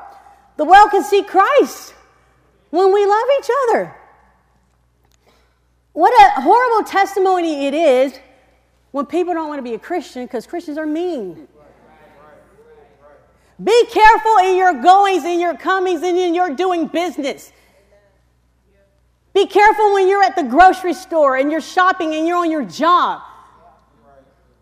The 0.57 0.64
world 0.64 0.91
can 0.93 1.03
see 1.03 1.24
Christ 1.24 1.95
when 2.71 2.93
we 2.93 3.07
love 3.07 3.27
each 3.41 3.51
other. 3.69 3.95
What 5.93 6.12
a 6.12 6.41
horrible 6.41 6.89
testimony 6.89 7.66
it 7.66 7.75
is 7.75 8.19
when 8.93 9.07
people 9.07 9.35
don't 9.35 9.49
want 9.49 9.59
to 9.59 9.62
be 9.62 9.75
a 9.75 9.79
Christian 9.79 10.25
because 10.25 10.47
Christians 10.47 10.79
are 10.79 10.87
mean. 10.87 11.49
Be 13.62 13.87
careful 13.87 14.37
in 14.39 14.57
your 14.57 14.81
goings, 14.81 15.25
in 15.25 15.41
your 15.41 15.57
comings, 15.57 16.03
and 16.03 16.16
in 16.16 16.35
your 16.35 16.55
doing 16.55 16.87
business. 16.87 17.53
Be 19.35 19.47
careful 19.47 19.95
when 19.95 20.09
you're 20.09 20.23
at 20.23 20.37
the 20.37 20.45
grocery 20.45 20.95
store 20.95 21.37
and 21.37 21.51
you're 21.51 21.61
shopping 21.61 22.14
and 22.14 22.27
you're 22.27 22.37
on 22.37 22.51
your 22.51 22.64
job 22.64 23.23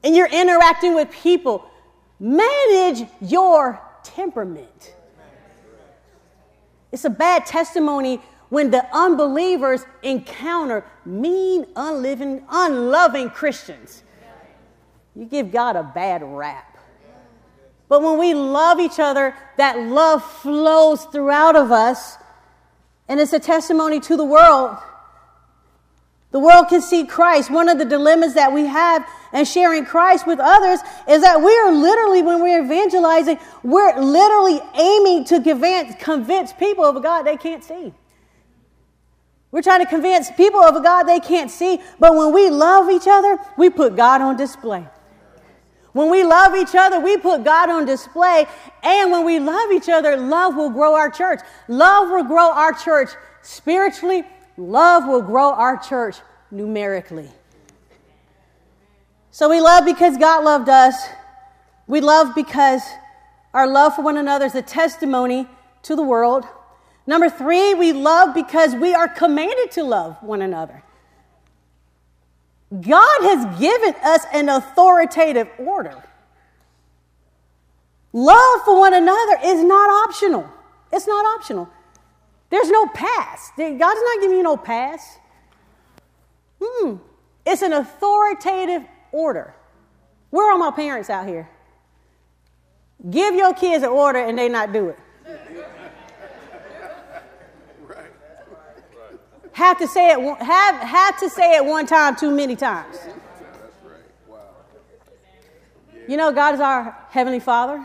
and 0.03 0.17
you're 0.17 0.29
interacting 0.29 0.95
with 0.95 1.11
people. 1.11 1.65
Manage 2.19 3.07
your 3.21 3.81
temperament. 4.03 4.96
It's 6.93 7.05
a 7.05 7.11
bad 7.11 7.47
testimony 7.47 8.21
when 8.49 8.71
the 8.71 8.87
unbelievers 8.95 9.85
encounter 10.03 10.85
mean, 11.05 11.67
unliving, 11.75 12.45
unloving 12.49 13.31
Christians. 13.31 14.03
You 15.15 15.25
give 15.25 15.51
God 15.51 15.77
a 15.77 15.83
bad 15.83 16.23
rap. 16.23 16.77
But 17.89 18.03
when 18.03 18.19
we 18.19 18.35
love 18.35 18.81
each 18.81 18.99
other, 18.99 19.35
that 19.57 19.79
love 19.79 20.25
flows 20.25 21.05
throughout 21.05 21.57
of 21.57 21.73
us 21.73 22.19
and 23.09 23.21
it's 23.21 23.33
a 23.33 23.39
testimony 23.39 24.01
to 24.01 24.17
the 24.17 24.25
world. 24.25 24.77
The 26.33 26.41
world 26.41 26.69
can 26.69 26.83
see 26.83 27.07
Christ. 27.07 27.51
One 27.51 27.69
of 27.69 27.79
the 27.79 27.85
dilemmas 27.85 28.35
that 28.35 28.53
we 28.53 28.67
have 28.67 29.07
in 29.37 29.45
sharing 29.45 29.85
Christ 29.85 30.27
with 30.27 30.41
others 30.41 30.81
is 31.09 31.23
that 31.23 31.41
we 31.41 31.57
are 31.59 31.73
literally, 31.73 32.23
when 32.23 32.43
we're 32.43 32.65
evangelizing, 32.65 33.39
we're 33.63 33.99
literally 34.01 34.61
aiming 34.75 35.25
to 35.27 35.41
convince, 35.41 35.95
convince 36.03 36.53
people 36.53 36.85
of 36.85 36.97
a 36.97 37.01
God 37.01 37.23
they 37.23 37.37
can't 37.37 37.63
see. 37.63 37.93
We're 39.51 39.63
trying 39.63 39.85
to 39.85 39.89
convince 39.89 40.31
people 40.31 40.61
of 40.61 40.75
a 40.75 40.83
God 40.83 41.05
they 41.05 41.21
can't 41.21 41.51
see, 41.51 41.81
but 42.01 42.15
when 42.17 42.33
we 42.33 42.51
love 42.51 42.91
each 42.91 43.07
other, 43.07 43.39
we 43.57 43.71
put 43.71 43.95
God 43.95 44.21
on 44.21 44.37
display. 44.37 44.87
When 45.93 46.11
we 46.11 46.25
love 46.25 46.55
each 46.55 46.75
other, 46.75 47.01
we 47.01 47.17
put 47.17 47.43
God 47.43 47.71
on 47.71 47.87
display. 47.87 48.45
And 48.83 49.11
when 49.11 49.25
we 49.25 49.39
love 49.39 49.73
each 49.73 49.89
other, 49.89 50.15
love 50.17 50.55
will 50.55 50.69
grow 50.69 50.95
our 50.95 51.09
church. 51.09 51.41
Love 51.69 52.11
will 52.11 52.25
grow 52.25 52.51
our 52.53 52.75
church 52.75 53.09
spiritually. 53.41 54.25
Love 54.59 55.07
will 55.07 55.23
grow 55.23 55.53
our 55.53 55.79
church 55.79 56.17
numerically. 56.51 57.31
So 59.37 59.51
we 59.51 59.61
love 59.61 59.85
because 59.85 60.17
God 60.17 60.45
loved 60.45 60.71
us. 60.71 60.95
We 61.87 62.01
love 62.01 62.35
because 62.35 62.81
our 63.53 63.67
love 63.67 63.95
for 63.95 64.01
one 64.01 64.17
another 64.17 64.47
is 64.47 64.55
a 64.55 64.63
testimony 64.63 65.47
to 65.83 65.95
the 65.95 66.03
world. 66.03 66.47
Number 67.07 67.29
three, 67.29 67.75
we 67.75 67.93
love 67.93 68.35
because 68.35 68.75
we 68.75 68.95
are 68.95 69.07
commanded 69.09 69.73
to 69.73 69.83
love 69.83 70.17
one 70.23 70.41
another. 70.41 70.83
God 72.81 73.21
has 73.25 73.61
given 73.61 73.95
us 74.03 74.25
an 74.33 74.49
authoritative 74.49 75.51
order. 75.59 76.03
Love 78.15 78.61
for 78.65 78.79
one 78.79 78.95
another 78.95 79.39
is 79.45 79.63
not 79.63 80.09
optional. 80.09 80.49
It's 80.91 81.07
not 81.07 81.27
optional. 81.39 81.69
There's 82.49 82.71
no 82.71 82.87
pass. 82.87 83.53
God's 83.59 83.81
not 83.81 84.21
giving 84.23 84.39
you 84.39 84.43
no 84.43 84.57
pass. 84.57 85.19
Hmm. 86.59 86.95
It's 87.45 87.61
an 87.61 87.75
authoritative 87.75 88.87
order. 89.17 89.55
Where 90.31 90.53
are 90.53 90.59
my 90.59 90.71
parents 90.71 91.09
out 91.09 91.27
here? 91.27 91.49
Give 93.09 93.35
your 93.35 93.55
kids 93.55 93.83
an 93.83 93.91
order 93.91 94.19
and 94.19 94.39
they 94.39 94.49
not 94.49 94.73
do 94.73 94.91
it. 94.91 94.99
have 99.53 99.79
to 99.79 99.89
say 99.89 100.11
it 100.11 100.19
have 100.43 100.75
have 100.77 101.19
to 101.19 101.31
say 101.31 101.57
it 101.57 101.65
one 101.65 101.87
time 101.87 102.15
too 102.15 102.31
many 102.31 102.55
times. 102.55 102.99
You 106.07 106.19
know, 106.19 106.31
God 106.31 106.55
is 106.55 106.61
our 106.61 106.95
heavenly 107.09 107.41
Father. 107.41 107.85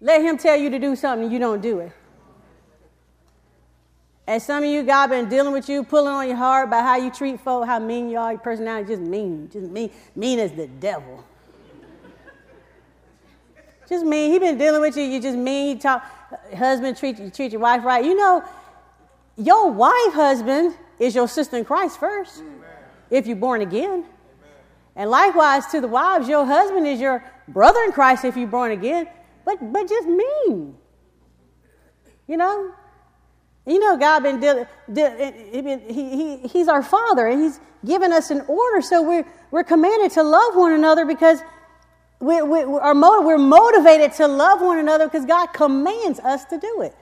Let 0.00 0.22
Him 0.22 0.38
tell 0.38 0.56
you 0.56 0.70
to 0.70 0.78
do 0.78 0.94
something, 0.94 1.30
you 1.32 1.40
don't 1.40 1.60
do 1.60 1.80
it. 1.80 1.92
And 4.26 4.42
some 4.42 4.64
of 4.64 4.70
you, 4.70 4.82
God 4.82 5.10
been 5.10 5.28
dealing 5.28 5.52
with 5.52 5.68
you, 5.68 5.84
pulling 5.84 6.12
on 6.12 6.26
your 6.26 6.36
heart 6.36 6.68
about 6.68 6.82
how 6.82 6.96
you 6.96 7.10
treat 7.10 7.40
folk, 7.40 7.66
how 7.66 7.78
mean 7.78 8.08
you 8.08 8.16
are, 8.16 8.32
your 8.32 8.40
personality 8.40 8.88
just 8.88 9.02
mean, 9.02 9.50
just 9.52 9.70
mean, 9.70 9.90
mean 10.16 10.38
as 10.38 10.52
the 10.52 10.66
devil. 10.66 11.22
just 13.86 14.04
mean. 14.06 14.32
He 14.32 14.38
been 14.38 14.56
dealing 14.56 14.80
with 14.80 14.96
you, 14.96 15.02
you 15.02 15.20
just 15.20 15.36
mean. 15.36 15.76
You 15.76 15.82
talk, 15.82 16.04
husband 16.56 16.96
treat 16.96 17.18
you 17.18 17.28
treat 17.28 17.52
your 17.52 17.60
wife 17.60 17.84
right. 17.84 18.02
You 18.02 18.16
know, 18.16 18.42
your 19.36 19.70
wife, 19.70 20.14
husband, 20.14 20.74
is 20.98 21.14
your 21.14 21.28
sister 21.28 21.58
in 21.58 21.66
Christ 21.66 22.00
first, 22.00 22.38
Amen. 22.38 22.62
if 23.10 23.26
you're 23.26 23.36
born 23.36 23.60
again. 23.60 23.90
Amen. 23.90 24.06
And 24.96 25.10
likewise 25.10 25.66
to 25.66 25.82
the 25.82 25.88
wives, 25.88 26.28
your 26.28 26.46
husband 26.46 26.86
is 26.86 26.98
your 26.98 27.22
brother 27.48 27.80
in 27.80 27.92
Christ 27.92 28.24
if 28.24 28.38
you're 28.38 28.48
born 28.48 28.70
again. 28.70 29.06
But 29.44 29.70
but 29.70 29.86
just 29.86 30.08
mean. 30.08 30.76
You 32.26 32.38
know? 32.38 32.72
You 33.66 33.78
know, 33.78 33.96
God 33.96 34.22
been, 34.22 34.40
dealing, 34.40 34.66
eh, 34.94 35.30
eh, 35.54 35.78
he, 35.88 36.16
he, 36.16 36.48
He's 36.48 36.68
our 36.68 36.82
Father, 36.82 37.26
and 37.26 37.42
He's 37.42 37.60
given 37.84 38.12
us 38.12 38.30
an 38.30 38.42
order. 38.42 38.82
So 38.82 39.02
we're, 39.02 39.26
we're 39.50 39.64
commanded 39.64 40.12
to 40.12 40.22
love 40.22 40.54
one 40.54 40.72
another 40.72 41.06
because 41.06 41.40
we, 42.20 42.42
we, 42.42 42.60
are 42.62 42.94
we're 43.24 43.38
motivated 43.38 44.12
to 44.14 44.28
love 44.28 44.60
one 44.60 44.78
another 44.78 45.06
because 45.06 45.24
God 45.24 45.46
commands 45.48 46.20
us 46.20 46.44
to 46.46 46.58
do 46.58 46.82
it. 46.82 46.94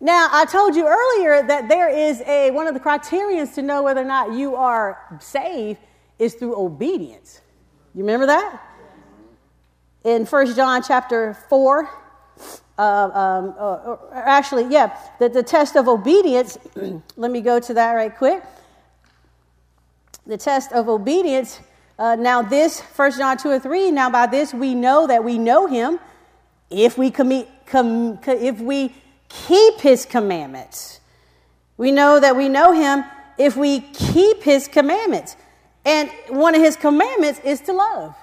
Now, 0.00 0.28
I 0.30 0.44
told 0.44 0.76
you 0.76 0.86
earlier 0.86 1.46
that 1.46 1.68
there 1.68 1.88
is 1.88 2.20
a 2.22 2.50
one 2.52 2.68
of 2.68 2.74
the 2.74 2.80
criterions 2.80 3.54
to 3.54 3.62
know 3.62 3.82
whether 3.82 4.00
or 4.00 4.04
not 4.04 4.32
you 4.32 4.54
are 4.54 5.18
saved 5.20 5.80
is 6.18 6.34
through 6.34 6.56
obedience. 6.56 7.40
You 7.94 8.02
remember 8.02 8.26
that? 8.26 8.62
In 10.04 10.24
1 10.24 10.54
John 10.54 10.82
chapter 10.86 11.34
4, 11.48 11.90
uh, 12.78 13.10
um, 13.12 13.54
uh, 13.58 13.96
actually, 14.14 14.66
yeah, 14.70 14.96
the, 15.18 15.28
the 15.28 15.42
test 15.42 15.76
of 15.76 15.88
obedience, 15.88 16.58
let 17.16 17.30
me 17.30 17.40
go 17.40 17.58
to 17.58 17.74
that 17.74 17.92
right 17.92 18.16
quick. 18.16 18.42
The 20.26 20.36
test 20.36 20.72
of 20.72 20.88
obedience, 20.88 21.60
uh, 21.98 22.14
now 22.14 22.42
this, 22.42 22.80
1 22.80 23.12
John 23.18 23.36
2 23.36 23.50
and 23.50 23.62
3, 23.62 23.90
now 23.90 24.10
by 24.10 24.26
this 24.26 24.54
we 24.54 24.74
know 24.74 25.06
that 25.08 25.24
we 25.24 25.38
know 25.38 25.66
him 25.66 25.98
if 26.70 26.96
we 26.96 27.10
commit, 27.10 27.48
com, 27.66 28.18
if 28.26 28.60
we 28.60 28.94
keep 29.28 29.80
his 29.80 30.04
commandments. 30.04 31.00
We 31.76 31.90
know 31.90 32.20
that 32.20 32.36
we 32.36 32.48
know 32.48 32.72
him 32.72 33.04
if 33.38 33.56
we 33.56 33.80
keep 33.80 34.42
his 34.42 34.68
commandments. 34.68 35.36
And 35.84 36.10
one 36.28 36.54
of 36.54 36.60
his 36.60 36.76
commandments 36.76 37.40
is 37.44 37.60
to 37.62 37.72
love. 37.72 38.14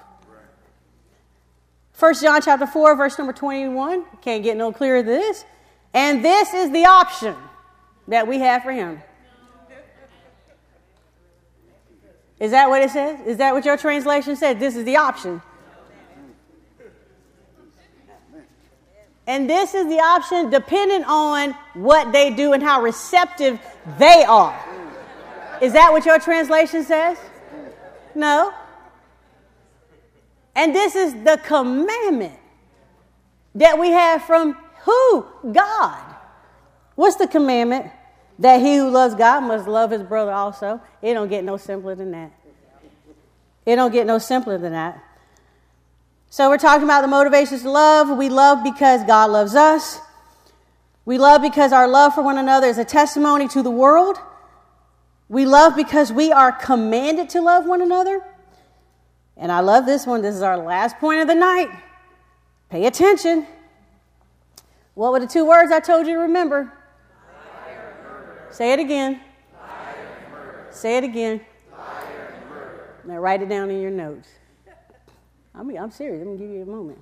First 1.96 2.20
John 2.20 2.42
chapter 2.42 2.66
4, 2.66 2.94
verse 2.94 3.16
number 3.16 3.32
21. 3.32 4.04
Can't 4.20 4.42
get 4.42 4.58
no 4.58 4.70
clearer 4.70 5.02
than 5.02 5.18
this. 5.18 5.46
And 5.94 6.22
this 6.22 6.52
is 6.52 6.70
the 6.70 6.84
option 6.84 7.34
that 8.06 8.28
we 8.28 8.38
have 8.40 8.62
for 8.62 8.70
him. 8.70 9.00
Is 12.38 12.50
that 12.50 12.68
what 12.68 12.82
it 12.82 12.90
says? 12.90 13.26
Is 13.26 13.38
that 13.38 13.54
what 13.54 13.64
your 13.64 13.78
translation 13.78 14.36
said? 14.36 14.60
This 14.60 14.76
is 14.76 14.84
the 14.84 14.98
option. 14.98 15.40
And 19.26 19.48
this 19.48 19.72
is 19.72 19.86
the 19.86 19.98
option 19.98 20.50
depending 20.50 21.02
on 21.04 21.52
what 21.72 22.12
they 22.12 22.28
do 22.28 22.52
and 22.52 22.62
how 22.62 22.82
receptive 22.82 23.58
they 23.98 24.22
are. 24.28 24.54
Is 25.62 25.72
that 25.72 25.90
what 25.92 26.04
your 26.04 26.18
translation 26.18 26.84
says? 26.84 27.16
No. 28.14 28.52
And 30.56 30.74
this 30.74 30.96
is 30.96 31.12
the 31.22 31.38
commandment 31.44 32.38
that 33.54 33.78
we 33.78 33.90
have 33.90 34.22
from 34.22 34.56
who? 34.84 35.26
God. 35.52 36.02
What's 36.94 37.16
the 37.16 37.28
commandment? 37.28 37.92
That 38.38 38.60
he 38.60 38.76
who 38.76 38.90
loves 38.90 39.14
God 39.14 39.42
must 39.42 39.68
love 39.68 39.90
his 39.90 40.02
brother 40.02 40.32
also. 40.32 40.80
It 41.02 41.14
don't 41.14 41.28
get 41.28 41.44
no 41.44 41.58
simpler 41.58 41.94
than 41.94 42.10
that. 42.12 42.32
It 43.66 43.76
don't 43.76 43.92
get 43.92 44.06
no 44.06 44.18
simpler 44.18 44.56
than 44.56 44.72
that. 44.72 45.02
So 46.30 46.48
we're 46.48 46.58
talking 46.58 46.84
about 46.84 47.02
the 47.02 47.08
motivations 47.08 47.62
to 47.62 47.70
love. 47.70 48.16
We 48.16 48.28
love 48.28 48.64
because 48.64 49.04
God 49.04 49.30
loves 49.30 49.54
us. 49.54 50.00
We 51.04 51.18
love 51.18 51.42
because 51.42 51.72
our 51.72 51.86
love 51.86 52.14
for 52.14 52.22
one 52.22 52.38
another 52.38 52.66
is 52.66 52.78
a 52.78 52.84
testimony 52.84 53.46
to 53.48 53.62
the 53.62 53.70
world. 53.70 54.18
We 55.28 55.44
love 55.44 55.76
because 55.76 56.12
we 56.12 56.32
are 56.32 56.52
commanded 56.52 57.28
to 57.30 57.42
love 57.42 57.66
one 57.66 57.82
another. 57.82 58.22
And 59.36 59.52
I 59.52 59.60
love 59.60 59.86
this 59.86 60.06
one. 60.06 60.22
This 60.22 60.34
is 60.34 60.42
our 60.42 60.56
last 60.56 60.98
point 60.98 61.20
of 61.20 61.28
the 61.28 61.34
night. 61.34 61.68
Pay 62.70 62.86
attention. 62.86 63.46
What 64.94 65.12
were 65.12 65.20
the 65.20 65.26
two 65.26 65.44
words 65.44 65.70
I 65.70 65.80
told 65.80 66.06
you 66.06 66.14
to 66.14 66.20
remember? 66.20 66.72
Say 68.50 68.72
it 68.72 68.80
again. 68.80 69.20
Say 70.70 70.96
it 70.96 71.04
again. 71.04 71.40
Now 73.04 73.18
write 73.18 73.42
it 73.42 73.48
down 73.48 73.70
in 73.70 73.80
your 73.80 73.90
notes. 73.90 74.28
I 75.54 75.62
mean, 75.62 75.78
I'm 75.78 75.90
serious. 75.90 76.20
I'm 76.20 76.26
going 76.26 76.38
to 76.38 76.44
give 76.44 76.52
you 76.52 76.62
a 76.62 76.66
moment. 76.66 76.98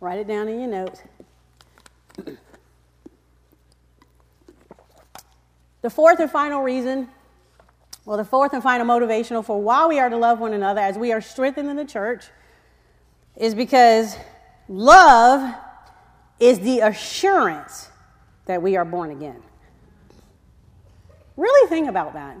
Write 0.00 0.18
it 0.18 0.28
down 0.28 0.48
in 0.48 0.60
your 0.60 0.68
notes. 0.68 1.02
the 5.82 5.90
fourth 5.90 6.20
and 6.20 6.30
final 6.30 6.62
reason 6.62 7.08
well, 8.04 8.16
the 8.16 8.24
fourth 8.24 8.52
and 8.52 8.62
final 8.62 8.86
motivational 8.86 9.44
for 9.44 9.60
why 9.60 9.86
we 9.86 9.98
are 9.98 10.08
to 10.08 10.16
love 10.16 10.40
one 10.40 10.52
another 10.52 10.80
as 10.80 10.96
we 10.96 11.12
are 11.12 11.20
strengthened 11.20 11.68
in 11.68 11.76
the 11.76 11.84
church 11.84 12.24
is 13.36 13.54
because 13.54 14.16
love 14.68 15.54
is 16.38 16.60
the 16.60 16.80
assurance 16.80 17.88
that 18.46 18.62
we 18.62 18.76
are 18.76 18.84
born 18.84 19.10
again. 19.10 19.42
Really 21.36 21.68
think 21.68 21.88
about 21.88 22.14
that. 22.14 22.36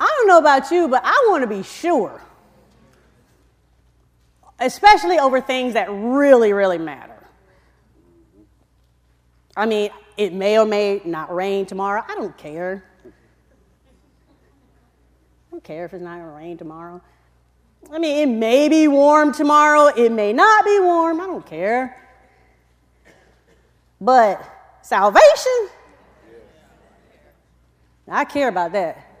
I 0.00 0.06
don't 0.18 0.26
know 0.26 0.38
about 0.38 0.70
you, 0.70 0.88
but 0.88 1.02
I 1.04 1.26
want 1.30 1.42
to 1.42 1.46
be 1.46 1.62
sure, 1.62 2.20
especially 4.58 5.18
over 5.18 5.40
things 5.40 5.74
that 5.74 5.88
really, 5.90 6.52
really 6.52 6.78
matter. 6.78 7.22
I 9.56 9.66
mean, 9.66 9.90
it 10.16 10.32
may 10.32 10.58
or 10.58 10.66
may 10.66 11.00
not 11.04 11.34
rain 11.34 11.66
tomorrow. 11.66 12.02
I 12.06 12.14
don't 12.14 12.36
care. 12.36 12.84
I 13.04 13.10
don't 15.50 15.64
care 15.64 15.84
if 15.84 15.92
it's 15.92 16.02
not 16.02 16.18
going 16.18 16.28
to 16.28 16.36
rain 16.36 16.58
tomorrow. 16.58 17.00
I 17.90 17.98
mean, 17.98 18.28
it 18.28 18.32
may 18.32 18.68
be 18.68 18.88
warm 18.88 19.32
tomorrow, 19.32 19.86
it 19.86 20.12
may 20.12 20.32
not 20.32 20.64
be 20.64 20.78
warm. 20.80 21.20
I 21.20 21.26
don't 21.26 21.44
care. 21.44 21.98
But 24.00 24.42
salvation, 24.82 25.68
I 28.08 28.24
care 28.24 28.48
about 28.48 28.72
that. 28.72 29.11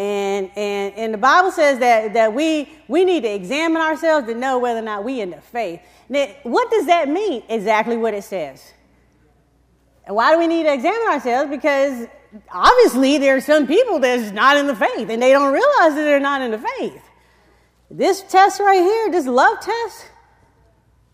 And, 0.00 0.50
and, 0.56 0.94
and 0.94 1.12
the 1.12 1.18
Bible 1.18 1.52
says 1.52 1.78
that, 1.80 2.14
that 2.14 2.32
we, 2.32 2.70
we 2.88 3.04
need 3.04 3.22
to 3.24 3.28
examine 3.28 3.82
ourselves 3.82 4.26
to 4.28 4.34
know 4.34 4.58
whether 4.58 4.78
or 4.78 4.82
not 4.82 5.04
we 5.04 5.20
in 5.20 5.28
the 5.28 5.42
faith. 5.42 5.82
Now, 6.08 6.26
what 6.42 6.70
does 6.70 6.86
that 6.86 7.10
mean? 7.10 7.42
Exactly 7.50 7.98
what 7.98 8.14
it 8.14 8.24
says. 8.24 8.72
And 10.06 10.16
why 10.16 10.32
do 10.32 10.38
we 10.38 10.46
need 10.46 10.62
to 10.62 10.72
examine 10.72 11.06
ourselves? 11.06 11.50
Because 11.50 12.06
obviously 12.50 13.18
there 13.18 13.36
are 13.36 13.42
some 13.42 13.66
people 13.66 13.98
that's 13.98 14.32
not 14.32 14.56
in 14.56 14.66
the 14.68 14.74
faith 14.74 15.10
and 15.10 15.22
they 15.22 15.32
don't 15.32 15.52
realize 15.52 15.94
that 15.94 16.04
they're 16.04 16.18
not 16.18 16.40
in 16.40 16.52
the 16.52 16.64
faith. 16.78 17.02
This 17.90 18.22
test 18.22 18.58
right 18.58 18.80
here, 18.80 19.10
this 19.10 19.26
love 19.26 19.60
test, 19.60 20.06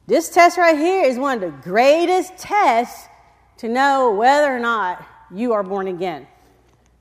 this 0.07 0.29
test 0.29 0.59
right 0.59 0.79
here 0.79 1.03
is 1.03 1.19
one 1.19 1.43
of 1.43 1.51
the 1.51 1.59
greatest 1.69 2.39
tests 2.39 3.09
to 3.57 3.69
know 3.69 4.13
whether 4.13 4.55
or 4.55 4.61
not 4.61 5.05
you 5.35 5.55
are 5.55 5.65
born 5.65 5.89
again. 5.89 6.29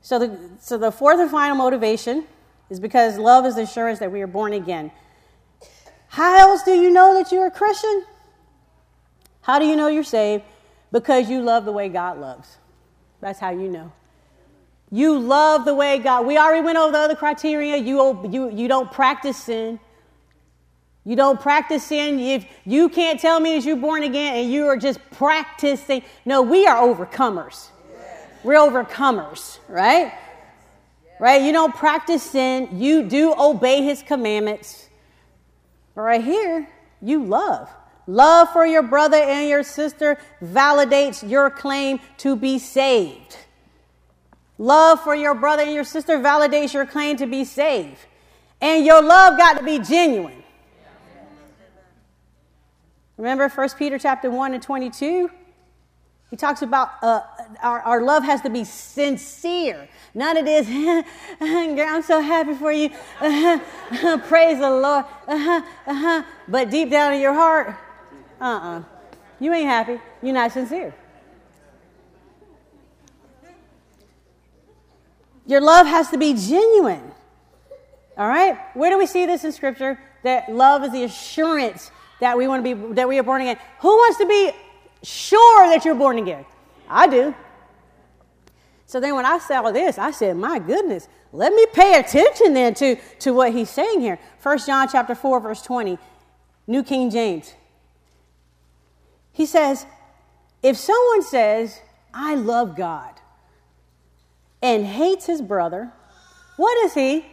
So 0.06 0.20
the, 0.20 0.38
so 0.60 0.78
the 0.78 0.92
fourth 0.92 1.20
and 1.20 1.32
final 1.32 1.56
motivation 1.56 2.26
is 2.70 2.80
because 2.80 3.18
love 3.18 3.44
is 3.48 3.56
the 3.56 3.64
assurance 3.64 3.98
that 3.98 4.12
we 4.12 4.22
are 4.22 4.28
born 4.28 4.54
again. 4.54 4.92
How 6.10 6.38
else 6.38 6.62
do 6.62 6.76
you 6.76 6.92
know 6.92 7.16
that 7.16 7.32
you're 7.32 7.48
a 7.48 7.52
Christian? 7.52 8.06
How 9.42 9.58
do 9.58 9.66
you 9.66 9.76
know 9.76 9.88
you're 9.88 10.04
saved? 10.04 10.44
Because 10.92 11.28
you 11.28 11.42
love 11.42 11.66
the 11.66 11.72
way 11.72 11.90
God 11.90 12.20
loves. 12.20 12.58
That's 13.20 13.40
how 13.40 13.50
you 13.50 13.68
know. 13.68 13.92
You 14.92 15.18
love 15.18 15.66
the 15.66 15.74
way 15.74 15.98
God. 15.98 16.28
We 16.28 16.38
already 16.38 16.64
went 16.64 16.78
over 16.78 16.92
the 16.92 17.00
other 17.00 17.16
criteria. 17.16 17.76
You, 17.78 18.30
you, 18.30 18.52
you 18.52 18.68
don't 18.68 18.92
practice 18.92 19.38
sin. 19.38 19.80
You 21.04 21.16
don't 21.16 21.42
practice 21.42 21.84
sin. 21.84 22.20
If 22.20 22.46
you 22.64 22.90
can't 22.90 23.20
tell 23.20 23.40
me 23.40 23.56
that 23.56 23.66
you're 23.66 23.76
born 23.76 24.04
again 24.04 24.36
and 24.36 24.54
you 24.54 24.68
are 24.68 24.78
just 24.78 25.00
practicing. 25.14 26.04
No, 26.26 26.44
we 26.44 26.68
are 26.68 26.78
overcomers. 26.78 27.70
We're 28.46 28.60
overcomers, 28.60 29.58
right? 29.68 30.14
Right? 31.20 31.42
You 31.42 31.52
don't 31.52 31.74
practice 31.74 32.22
sin, 32.22 32.80
you 32.80 33.02
do 33.02 33.34
obey 33.36 33.82
his 33.82 34.04
commandments. 34.04 34.88
But 35.96 36.02
right 36.02 36.24
here, 36.24 36.70
you 37.02 37.24
love. 37.24 37.68
Love 38.06 38.54
for 38.54 38.64
your 38.64 38.84
brother 38.84 39.18
and 39.18 39.50
your 39.50 39.64
sister 39.64 40.20
validates 40.44 41.28
your 41.28 41.50
claim 41.50 42.00
to 42.18 42.36
be 42.36 42.60
saved. 42.60 43.36
Love 44.60 45.02
for 45.02 45.16
your 45.16 45.34
brother 45.34 45.64
and 45.64 45.74
your 45.74 45.84
sister 45.84 46.20
validates 46.20 46.72
your 46.72 46.86
claim 46.86 47.18
to 47.18 47.26
be 47.26 47.46
saved. 47.46 47.98
And 48.62 48.86
your 48.86 49.02
love 49.02 49.40
got 49.40 49.58
to 49.58 49.64
be 49.64 49.80
genuine. 49.80 50.44
Remember 53.18 53.50
1 53.50 53.70
Peter 53.80 53.98
chapter 53.98 54.30
1 54.30 54.54
and 54.54 54.62
22? 54.62 55.32
He 56.30 56.36
talks 56.36 56.62
about 56.62 56.92
uh, 57.02 57.22
our, 57.62 57.82
our 57.82 58.04
love 58.04 58.24
has 58.24 58.42
to 58.42 58.50
be 58.50 58.64
sincere. 58.64 59.88
None 60.14 60.38
of 60.38 60.46
this, 60.46 60.68
I'm 61.42 62.02
so 62.02 62.20
happy 62.20 62.56
for 62.56 62.72
you. 62.72 62.90
Praise 64.28 64.60
the 64.60 64.70
Lord. 64.70 65.06
But 66.48 66.70
deep 66.70 66.90
down 66.90 67.14
in 67.14 67.22
your 67.22 67.34
heart, 67.34 67.76
uh 68.42 68.44
uh-uh. 68.44 68.80
uh 68.80 68.84
You 69.40 69.54
ain't 69.54 69.68
happy. 69.68 70.00
You're 70.22 70.34
not 70.34 70.52
sincere. 70.52 70.94
Your 75.46 75.62
love 75.62 75.86
has 75.86 76.10
to 76.10 76.18
be 76.18 76.34
genuine. 76.34 77.12
All 78.18 78.28
right? 78.28 78.58
Where 78.76 78.90
do 78.90 78.98
we 78.98 79.06
see 79.06 79.26
this 79.26 79.44
in 79.44 79.52
scripture? 79.52 80.00
That 80.24 80.52
love 80.52 80.84
is 80.84 80.92
the 80.92 81.04
assurance 81.04 81.92
that 82.20 82.38
we 82.38 82.48
want 82.48 82.66
to 82.66 82.76
be 82.76 82.94
that 82.94 83.08
we 83.08 83.20
are 83.20 83.24
born 83.24 83.42
again. 83.42 83.60
Who 83.80 83.90
wants 83.90 84.18
to 84.18 84.26
be 84.26 84.52
sure 85.04 85.70
that 85.70 85.86
you're 85.86 85.96
born 85.96 86.18
again? 86.18 86.46
I 86.90 87.08
do. 87.08 87.36
So 88.86 89.00
then 89.00 89.16
when 89.16 89.26
I 89.26 89.40
saw 89.40 89.72
this, 89.72 89.98
I 89.98 90.12
said, 90.12 90.38
my 90.38 90.60
goodness, 90.60 91.08
let 91.32 91.54
me 91.54 91.66
pay 91.74 92.00
attention 92.00 92.54
then 92.54 92.74
to, 92.76 92.96
to 93.20 93.34
what 93.34 93.52
he's 93.52 93.70
saying 93.70 94.00
here. 94.00 94.20
1 94.42 94.60
John 94.60 94.88
chapter 94.92 95.16
4, 95.16 95.40
verse 95.40 95.62
20, 95.62 95.98
New 96.68 96.84
King 96.84 97.10
James. 97.10 97.54
He 99.32 99.46
says, 99.46 99.86
if 100.64 100.78
someone 100.78 101.24
says, 101.24 101.82
I 102.14 102.36
love 102.36 102.78
God, 102.78 103.14
and 104.62 104.86
hates 104.86 105.26
his 105.26 105.42
brother, 105.42 105.92
what 106.58 106.78
is 106.86 106.94
he? 106.94 107.26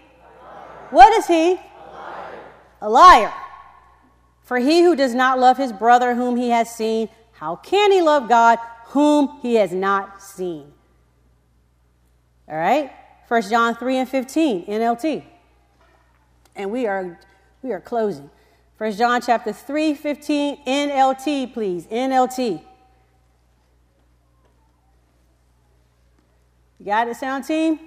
What 0.91 1.13
is 1.15 1.27
he? 1.27 1.53
A 1.53 1.57
liar. 1.57 2.39
A 2.83 2.91
liar. 2.91 3.33
For 4.43 4.59
he 4.59 4.83
who 4.83 4.97
does 4.97 5.15
not 5.15 5.39
love 5.39 5.57
his 5.57 5.73
brother 5.73 6.15
whom 6.15 6.37
he 6.37 6.51
has 6.51 6.75
seen, 6.75 7.09
how 7.43 7.57
can 7.57 7.91
he 7.91 8.01
love 8.01 8.29
God 8.29 8.61
whom 8.85 9.41
he 9.43 9.57
has 9.57 9.73
not 9.73 10.23
seen? 10.23 10.73
All 12.47 12.57
right? 12.57 12.93
1 13.27 13.43
John 13.51 13.75
3 13.75 13.97
and 13.97 14.09
15, 14.09 14.67
NLT. 14.67 15.25
And 16.55 16.71
we 16.71 16.87
are 16.87 17.19
we 17.61 17.73
are 17.73 17.81
closing. 17.81 18.31
1 18.79 18.93
John 18.93 19.21
chapter 19.21 19.53
3, 19.53 19.95
15, 19.95 20.65
NLT, 20.65 21.53
please. 21.53 21.87
NLT. 21.87 22.63
You 26.79 26.87
got 26.87 27.09
it, 27.09 27.17
sound 27.17 27.45
team? 27.45 27.81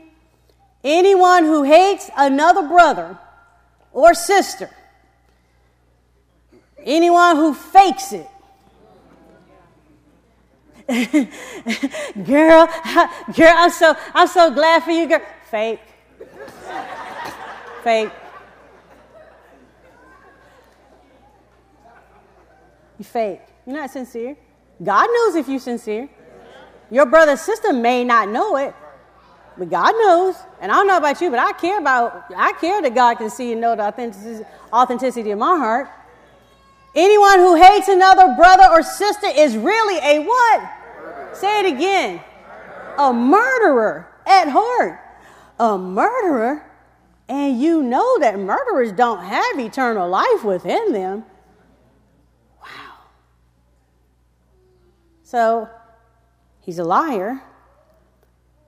Anyone 0.84 1.45
who 1.45 1.64
hates 1.64 2.10
another 2.18 2.68
brother 2.68 3.18
or 3.93 4.14
sister, 4.16 4.70
anyone 6.84 7.38
who 7.38 7.53
fakes 7.53 8.12
it, 8.12 8.28
girl, 10.88 12.68
girl, 13.36 13.54
I'm 13.58 13.72
so 13.72 13.96
I'm 14.14 14.28
so 14.28 14.52
glad 14.52 14.84
for 14.84 14.92
you, 14.92 15.08
girl. 15.08 15.22
Fake. 15.50 15.80
Fake. 17.84 18.12
You 23.00 23.06
fake. 23.06 23.42
You're 23.66 23.76
not 23.76 23.90
sincere. 23.90 24.38
God 24.84 25.08
knows 25.12 25.36
if 25.36 25.48
you're 25.48 25.60
sincere. 25.60 26.10
Your 26.92 27.06
brother 27.06 27.36
sister 27.36 27.74
may 27.74 28.04
not 28.04 28.30
know 28.30 28.58
it, 28.58 28.74
but 29.58 29.70
God 29.70 29.94
knows. 29.94 30.36
And 30.62 30.72
I 30.72 30.76
don't 30.76 30.88
know 30.88 30.98
about 30.98 31.20
you, 31.20 31.30
but 31.30 31.40
I 31.40 31.52
care 31.54 31.80
about, 31.80 32.26
I 32.36 32.54
care 32.54 32.82
that 32.82 32.94
God 32.94 33.16
can 33.16 33.30
see 33.30 33.54
and 33.54 33.62
know 33.62 33.76
the 33.76 33.84
authenticity, 33.84 34.46
authenticity 34.72 35.32
of 35.32 35.40
my 35.40 35.58
heart. 35.58 35.90
Anyone 36.96 37.39
who 37.39 37.56
hates 37.56 37.89
another 37.89 38.36
brother 38.36 38.70
or 38.72 38.82
sister 38.82 39.28
is 39.28 39.58
really 39.58 39.98
a 39.98 40.24
what? 40.26 40.70
Say 41.34 41.60
it 41.60 41.74
again. 41.76 42.22
A 42.98 43.12
murderer 43.12 44.08
at 44.26 44.48
heart. 44.48 45.00
A 45.60 45.78
murderer. 45.78 46.66
And 47.28 47.60
you 47.60 47.84
know 47.84 48.20
that 48.20 48.39
murderers 48.39 48.91
don't 48.93 49.24
have 49.24 49.60
eternal 49.60 50.08
life 50.08 50.43
within 50.43 50.93
them. 50.93 51.26
Wow. 52.62 52.98
So 55.24 55.70
he's 56.62 56.80
a 56.80 56.84
liar 56.84 57.41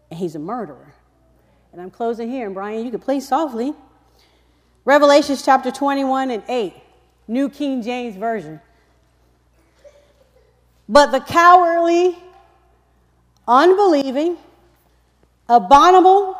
and 0.09 0.19
he's 0.19 0.36
a 0.36 0.39
murderer. 0.39 0.93
And 1.71 1.82
I'm 1.82 1.91
closing 1.91 2.30
here, 2.30 2.45
and 2.45 2.55
Brian, 2.55 2.84
you 2.84 2.91
can 2.91 2.99
play 2.99 3.19
softly. 3.19 3.73
Revelations 4.86 5.43
chapter 5.43 5.69
21 5.69 6.32
and 6.32 6.43
8, 6.47 6.73
New 7.28 7.49
King 7.49 7.82
James 7.82 8.15
Version. 8.15 8.59
But 10.89 11.11
the 11.11 11.19
cowardly, 11.19 12.17
unbelieving, 13.47 14.38
abominable, 15.49 16.38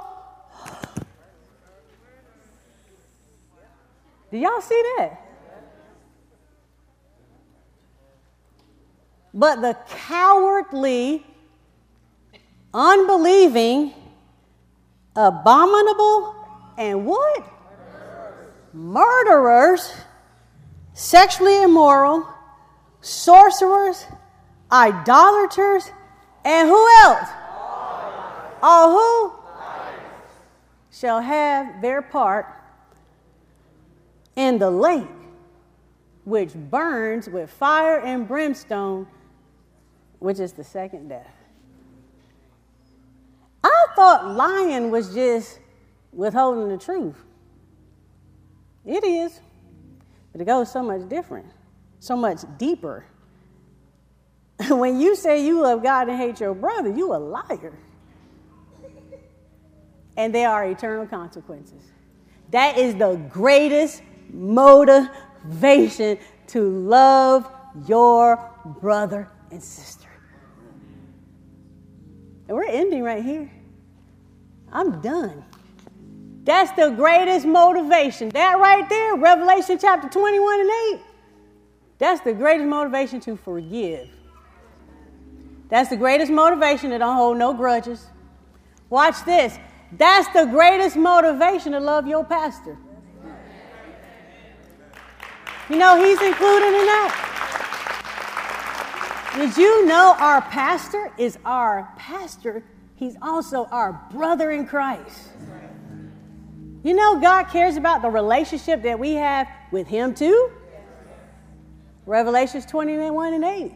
do 4.32 4.38
y'all 4.38 4.62
see 4.62 4.82
that? 4.98 5.22
But 9.34 9.62
the 9.62 9.78
cowardly, 9.90 11.26
unbelieving, 12.74 13.94
abominable, 15.16 16.36
and 16.78 17.06
what? 17.06 17.44
Murderers, 18.74 19.94
sexually 20.98 21.62
immoral, 21.62 22.28
sorcerers, 23.02 24.04
idolaters, 24.72 25.92
and 26.44 26.68
who 26.68 26.90
else? 27.04 27.30
All 28.64 28.92
who? 28.92 29.34
Shall 30.92 31.22
have 31.22 31.84
their 31.84 32.02
part 32.02 32.48
in 34.36 34.58
the 34.58 34.72
lake 34.72 35.06
which 36.26 36.56
burns 36.56 37.30
with 37.30 37.52
fire 37.52 38.00
and 38.00 38.28
brimstone, 38.28 39.06
which 40.18 40.40
is 40.40 40.54
the 40.54 40.64
second 40.64 41.10
death. 41.10 41.36
I 43.64 43.86
thought 43.96 44.34
lying 44.34 44.90
was 44.90 45.14
just 45.14 45.60
withholding 46.12 46.70
the 46.70 46.84
truth. 46.84 47.24
It 48.84 49.04
is, 49.04 49.42
it 50.42 50.46
goes 50.46 50.72
so 50.72 50.84
much 50.84 51.08
different, 51.10 51.48
so 52.00 52.16
much 52.16 52.42
deeper. 52.58 53.06
when 54.70 55.00
you 55.00 55.16
say 55.16 55.46
you 55.46 55.62
love 55.62 55.84
God 55.84 56.10
and 56.10 56.18
hate 56.18 56.40
your 56.40 56.54
brother, 56.54 56.90
you 56.90 57.14
a 57.14 57.18
liar. 57.18 57.74
And 60.16 60.34
there 60.34 60.50
are 60.50 60.66
eternal 60.66 61.06
consequences. 61.06 61.84
That 62.50 62.78
is 62.78 62.96
the 62.96 63.16
greatest 63.30 64.02
motivation 64.32 66.18
to 66.48 66.62
love 66.62 67.50
your 67.88 68.52
brother 68.82 69.30
and 69.52 69.64
sister. 69.64 70.08
And 72.48 72.56
we're 72.56 72.66
ending 72.66 73.04
right 73.04 73.24
here. 73.24 73.52
I'm 74.72 75.02
done. 75.02 75.44
That's 76.48 76.72
the 76.72 76.92
greatest 76.92 77.46
motivation. 77.46 78.30
That 78.30 78.58
right 78.58 78.88
there, 78.88 79.18
Revelation 79.18 79.78
chapter 79.78 80.08
21 80.08 80.62
and 80.62 80.70
8. 80.94 81.02
That's 82.00 82.22
the 82.22 82.32
greatest 82.34 82.70
motivation 82.70 83.20
to 83.20 83.36
forgive. 83.36 84.08
That's 85.68 85.90
the 85.90 85.98
greatest 85.98 86.32
motivation 86.32 86.92
to 86.92 87.00
don't 87.00 87.18
hold 87.18 87.38
no 87.38 87.54
grudges. 87.54 88.06
Watch 88.90 89.26
this. 89.26 89.60
That's 89.92 90.30
the 90.30 90.46
greatest 90.46 90.96
motivation 90.96 91.74
to 91.74 91.82
love 91.82 92.08
your 92.08 92.24
pastor. 92.24 92.78
You 95.70 95.76
know, 95.76 96.02
he's 96.02 96.22
included 96.22 96.68
in 96.68 96.86
that. 96.86 97.12
Did 99.36 99.58
you 99.58 99.86
know 99.86 100.16
our 100.18 100.42
pastor 100.44 101.12
is 101.18 101.38
our 101.44 101.92
pastor? 101.98 102.64
He's 102.96 103.18
also 103.22 103.66
our 103.66 104.02
brother 104.14 104.52
in 104.52 104.66
Christ. 104.66 105.32
You 106.84 106.94
know, 106.94 107.20
God 107.20 107.46
cares 107.46 107.76
about 107.76 108.02
the 108.02 108.10
relationship 108.10 108.84
that 108.84 108.98
we 109.00 109.14
have 109.14 109.48
with 109.72 109.88
Him 109.88 110.14
too. 110.14 110.52
Revelations 112.06 112.66
21 112.66 113.34
and 113.34 113.44
8. 113.44 113.72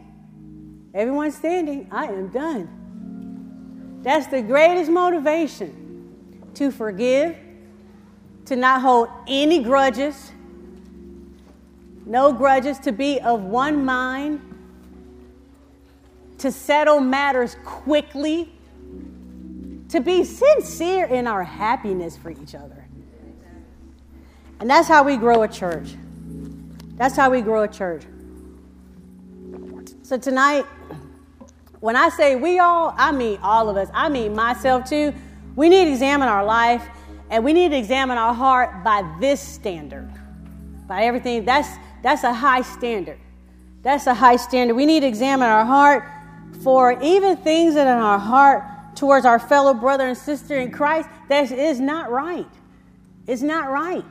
Everyone 0.94 1.30
standing, 1.30 1.88
I 1.90 2.06
am 2.06 2.28
done. 2.28 4.00
That's 4.02 4.26
the 4.26 4.42
greatest 4.42 4.90
motivation 4.90 6.48
to 6.54 6.70
forgive, 6.70 7.36
to 8.46 8.56
not 8.56 8.80
hold 8.80 9.08
any 9.26 9.62
grudges, 9.62 10.32
no 12.04 12.32
grudges, 12.32 12.78
to 12.80 12.92
be 12.92 13.20
of 13.20 13.42
one 13.42 13.84
mind 13.84 14.40
to 16.42 16.50
settle 16.50 16.98
matters 16.98 17.56
quickly, 17.64 18.52
to 19.88 20.00
be 20.00 20.24
sincere 20.24 21.04
in 21.04 21.28
our 21.28 21.44
happiness 21.44 22.16
for 22.16 22.30
each 22.30 22.56
other. 22.56 22.81
And 24.62 24.70
that's 24.70 24.86
how 24.86 25.02
we 25.02 25.16
grow 25.16 25.42
a 25.42 25.48
church. 25.48 25.96
That's 26.94 27.16
how 27.16 27.30
we 27.30 27.40
grow 27.40 27.64
a 27.64 27.68
church. 27.68 28.04
So 30.04 30.16
tonight, 30.16 30.64
when 31.80 31.96
I 31.96 32.10
say 32.10 32.36
we 32.36 32.60
all, 32.60 32.94
I 32.96 33.10
mean 33.10 33.40
all 33.42 33.68
of 33.68 33.76
us, 33.76 33.88
I 33.92 34.08
mean 34.08 34.36
myself 34.36 34.88
too. 34.88 35.12
We 35.56 35.68
need 35.68 35.86
to 35.86 35.90
examine 35.90 36.28
our 36.28 36.44
life 36.44 36.88
and 37.28 37.42
we 37.42 37.52
need 37.52 37.70
to 37.70 37.76
examine 37.76 38.18
our 38.18 38.32
heart 38.32 38.84
by 38.84 39.02
this 39.18 39.40
standard. 39.40 40.08
By 40.86 41.06
everything, 41.06 41.44
that's 41.44 41.68
that's 42.04 42.22
a 42.22 42.32
high 42.32 42.62
standard. 42.62 43.18
That's 43.82 44.06
a 44.06 44.14
high 44.14 44.36
standard. 44.36 44.74
We 44.74 44.86
need 44.86 45.00
to 45.00 45.08
examine 45.08 45.48
our 45.48 45.64
heart 45.64 46.04
for 46.62 47.02
even 47.02 47.36
things 47.38 47.74
that 47.74 47.88
in 47.88 48.00
our 48.00 48.20
heart 48.20 48.94
towards 48.94 49.26
our 49.26 49.40
fellow 49.40 49.74
brother 49.74 50.06
and 50.06 50.16
sister 50.16 50.56
in 50.56 50.70
Christ 50.70 51.08
that 51.28 51.50
is 51.50 51.80
not 51.80 52.12
right. 52.12 52.46
It's 53.26 53.42
not 53.42 53.68
right. 53.68 54.04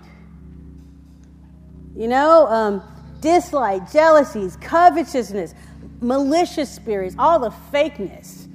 You 1.96 2.08
know, 2.08 2.48
um, 2.48 2.84
dislike, 3.20 3.92
jealousies, 3.92 4.58
covetousness, 4.58 5.54
malicious 6.00 6.70
spirits, 6.70 7.16
all 7.18 7.40
the 7.40 7.52
fakeness. 7.72 8.48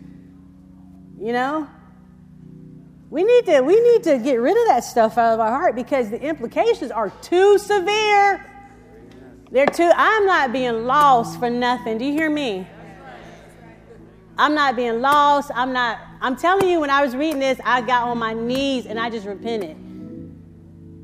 You 1.18 1.32
know? 1.32 1.68
We 3.09 3.22
need 3.22 3.47
to 3.47 3.61
we 3.61 3.80
need 3.80 4.03
to 4.05 4.18
get 4.18 4.37
rid 4.37 4.57
of 4.57 4.66
that 4.66 4.80
stuff 4.80 5.16
out 5.16 5.34
of 5.34 5.41
our 5.41 5.51
heart 5.51 5.76
because 5.76 6.11
the 6.11 6.20
implications 6.20 6.91
are 6.91 7.11
too 7.22 7.57
severe. 7.59 8.45
They're 9.51 9.66
too 9.66 9.91
I'm 9.95 10.26
not 10.26 10.53
being 10.53 10.87
lost 10.87 11.39
for 11.39 11.49
nothing. 11.49 11.99
Do 11.99 12.05
you 12.05 12.12
hear 12.12 12.28
me? 12.28 12.66
I'm 14.37 14.55
not 14.55 14.74
being 14.74 15.01
lost. 15.01 15.53
I'm 15.55 15.72
not 15.72 16.01
I'm 16.20 16.37
telling 16.37 16.68
you 16.68 16.80
when 16.80 16.91
I 16.91 17.05
was 17.05 17.14
reading 17.14 17.39
this, 17.39 17.61
I 17.64 17.80
got 17.80 18.09
on 18.09 18.18
my 18.18 18.34
knees 18.34 18.87
and 18.87 18.99
I 18.99 19.09
just 19.09 19.26
repented. 19.26 19.76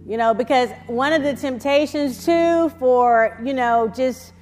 You 0.07 0.17
know, 0.17 0.35
because 0.35 0.71
one 0.87 1.13
of 1.13 1.23
the 1.23 1.35
temptations 1.35 2.25
too 2.25 2.71
for, 2.79 3.39
you 3.45 3.55
know, 3.55 3.93
just 3.95 4.33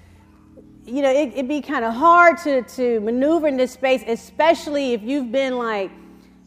you 0.87 1.03
know, 1.03 1.11
it, 1.11 1.37
would 1.37 1.49
be 1.49 1.61
kind 1.61 1.85
of 1.85 1.95
hard 1.95 2.39
to, 2.39 2.63
to 2.63 3.01
maneuver 3.01 3.47
in 3.47 3.57
this 3.57 3.73
space, 3.73 4.03
especially 4.07 4.93
if 4.93 5.03
you've 5.03 5.31
been 5.31 5.57
like, 5.57 5.91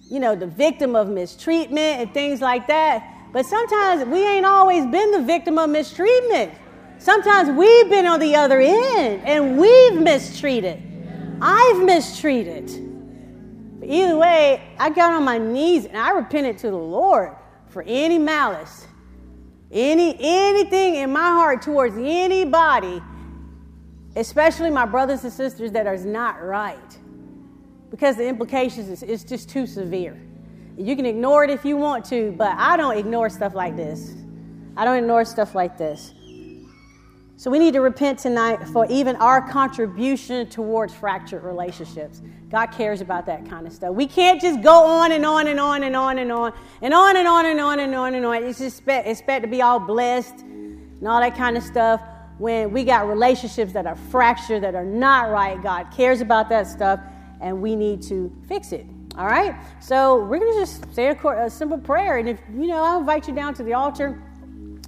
you 0.09 0.19
know, 0.19 0.35
the 0.35 0.47
victim 0.47 0.95
of 0.95 1.09
mistreatment 1.09 2.01
and 2.01 2.13
things 2.13 2.41
like 2.41 2.67
that. 2.67 3.31
But 3.31 3.45
sometimes 3.45 4.05
we 4.05 4.25
ain't 4.25 4.45
always 4.45 4.85
been 4.85 5.11
the 5.11 5.21
victim 5.21 5.57
of 5.57 5.69
mistreatment. 5.69 6.51
Sometimes 6.97 7.49
we've 7.57 7.89
been 7.89 8.05
on 8.05 8.19
the 8.19 8.35
other 8.35 8.59
end 8.59 9.23
and 9.23 9.57
we've 9.57 9.99
mistreated. 9.99 10.81
I've 11.41 11.83
mistreated. 11.83 12.67
But 13.79 13.89
either 13.89 14.17
way, 14.17 14.61
I 14.77 14.89
got 14.89 15.13
on 15.13 15.23
my 15.23 15.37
knees 15.37 15.85
and 15.85 15.97
I 15.97 16.11
repented 16.11 16.57
to 16.59 16.69
the 16.69 16.77
Lord 16.77 17.35
for 17.67 17.83
any 17.87 18.17
malice, 18.17 18.87
any 19.73 20.15
anything 20.19 20.95
in 20.95 21.11
my 21.11 21.19
heart 21.19 21.61
towards 21.61 21.97
anybody 21.97 23.01
especially 24.15 24.69
my 24.69 24.85
brothers 24.85 25.23
and 25.23 25.33
sisters 25.33 25.71
that 25.71 25.87
are 25.87 25.97
not 25.97 26.41
right. 26.43 26.97
Because 27.89 28.15
the 28.15 28.27
implications 28.27 28.89
is, 28.89 29.03
is 29.03 29.23
just 29.23 29.49
too 29.49 29.65
severe. 29.65 30.19
You 30.77 30.95
can 30.95 31.05
ignore 31.05 31.43
it 31.43 31.49
if 31.49 31.63
you 31.63 31.77
want 31.77 32.05
to 32.05 32.31
but 32.37 32.55
i 32.57 32.75
don't 32.77 32.97
ignore 32.97 33.29
stuff 33.29 33.53
like 33.53 33.75
this. 33.75 34.13
I 34.75 34.85
don't 34.85 34.97
ignore 34.97 35.23
stuff 35.23 35.53
like 35.53 35.77
this 35.77 36.13
so 37.43 37.51
we 37.51 37.59
need 37.59 37.73
to 37.73 37.81
repent 37.81 38.19
tonight 38.19 38.65
for 38.69 38.85
even 38.89 39.17
our 39.17 39.41
contribution 39.41 40.47
towards 40.47 40.93
fractured 40.93 41.43
relationships 41.43 42.21
god 42.49 42.67
cares 42.67 43.01
about 43.01 43.25
that 43.25 43.47
kind 43.49 43.67
of 43.67 43.73
stuff 43.73 43.93
we 43.93 44.07
can't 44.07 44.39
just 44.39 44.61
go 44.61 44.85
on 44.85 45.11
and 45.11 45.25
on 45.25 45.47
and 45.47 45.59
on 45.59 45.83
and 45.83 45.95
on 45.95 46.19
and 46.19 46.31
on 46.31 46.53
and 46.81 46.93
on 46.93 47.17
and 47.17 47.27
on 47.27 47.45
and 47.45 47.59
on 47.59 47.79
and 47.79 47.95
on 47.95 48.15
and 48.15 48.25
on 48.25 48.43
it's 48.43 48.59
just 48.59 48.87
expect, 48.87 49.43
to 49.43 49.49
be 49.49 49.61
all 49.61 49.79
blessed 49.79 50.39
and 50.39 51.07
all 51.07 51.19
that 51.19 51.35
kind 51.35 51.57
of 51.57 51.63
stuff 51.63 52.01
when 52.37 52.71
we 52.71 52.83
got 52.83 53.07
relationships 53.07 53.73
that 53.73 53.85
are 53.85 53.95
fractured, 53.95 54.63
that 54.63 54.75
are 54.75 54.85
not 54.85 55.29
right. 55.29 55.61
God 55.61 55.85
cares 55.95 56.21
about 56.21 56.49
that 56.49 56.67
stuff, 56.67 56.99
and 57.41 57.61
we 57.61 57.75
need 57.75 58.01
to 58.03 58.31
fix 58.47 58.71
it. 58.71 58.85
All 59.17 59.27
right? 59.27 59.55
So 59.79 60.23
we're 60.23 60.39
going 60.39 60.53
to 60.53 60.59
just 60.59 60.93
say 60.93 61.07
a, 61.09 61.49
simple 61.49 61.77
prayer. 61.77 62.17
And 62.17 62.27
if, 62.27 62.39
you 62.53 62.67
know, 62.67 62.83
I'll 62.83 62.99
invite 62.99 63.27
you 63.27 63.35
down 63.35 63.53
to 63.55 63.63
the 63.63 63.73
altar 63.73 64.21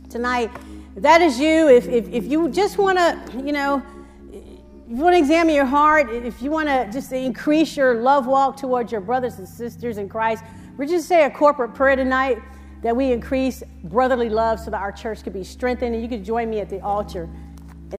tonight. 0.10 0.50
If 0.96 1.04
that 1.04 1.22
is 1.22 1.38
you, 1.38 1.68
if, 1.68 1.88
if, 1.90 2.08
if 2.08 2.26
you 2.26 2.48
just 2.50 2.78
want 2.78 2.98
to, 2.98 3.44
you 3.44 3.52
know, 3.52 3.84
if 4.32 4.90
you 4.90 5.04
want 5.04 5.14
to 5.14 5.20
examine 5.20 5.54
your 5.54 5.66
heart, 5.66 6.10
if 6.10 6.42
you 6.42 6.52
want 6.52 6.70
to 6.70 6.90
just 6.90 7.12
increase 7.12 7.76
your 7.76 7.96
love 7.96 8.28
walk 8.28 8.56
towards 8.56 8.94
your 8.94 9.02
brothers 9.02 9.38
and 9.40 9.48
sisters 9.48 9.98
in 9.98 10.08
Christ, 10.08 10.44
we're 10.78 10.86
just 10.86 11.08
say 11.08 11.26
a 11.26 11.30
corporate 11.30 11.74
prayer 11.74 11.98
tonight 11.98 12.42
that 12.82 12.96
we 12.96 13.12
increase 13.12 13.62
brotherly 13.84 14.30
love 14.30 14.60
so 14.60 14.72
that 14.72 14.80
our 14.80 14.92
church 14.92 15.22
could 15.24 15.34
be 15.34 15.44
strengthened. 15.44 15.96
And 15.96 16.02
you 16.02 16.08
can 16.08 16.24
join 16.24 16.50
me 16.50 16.60
at 16.60 16.70
the 16.70 16.80
altar 16.80 17.30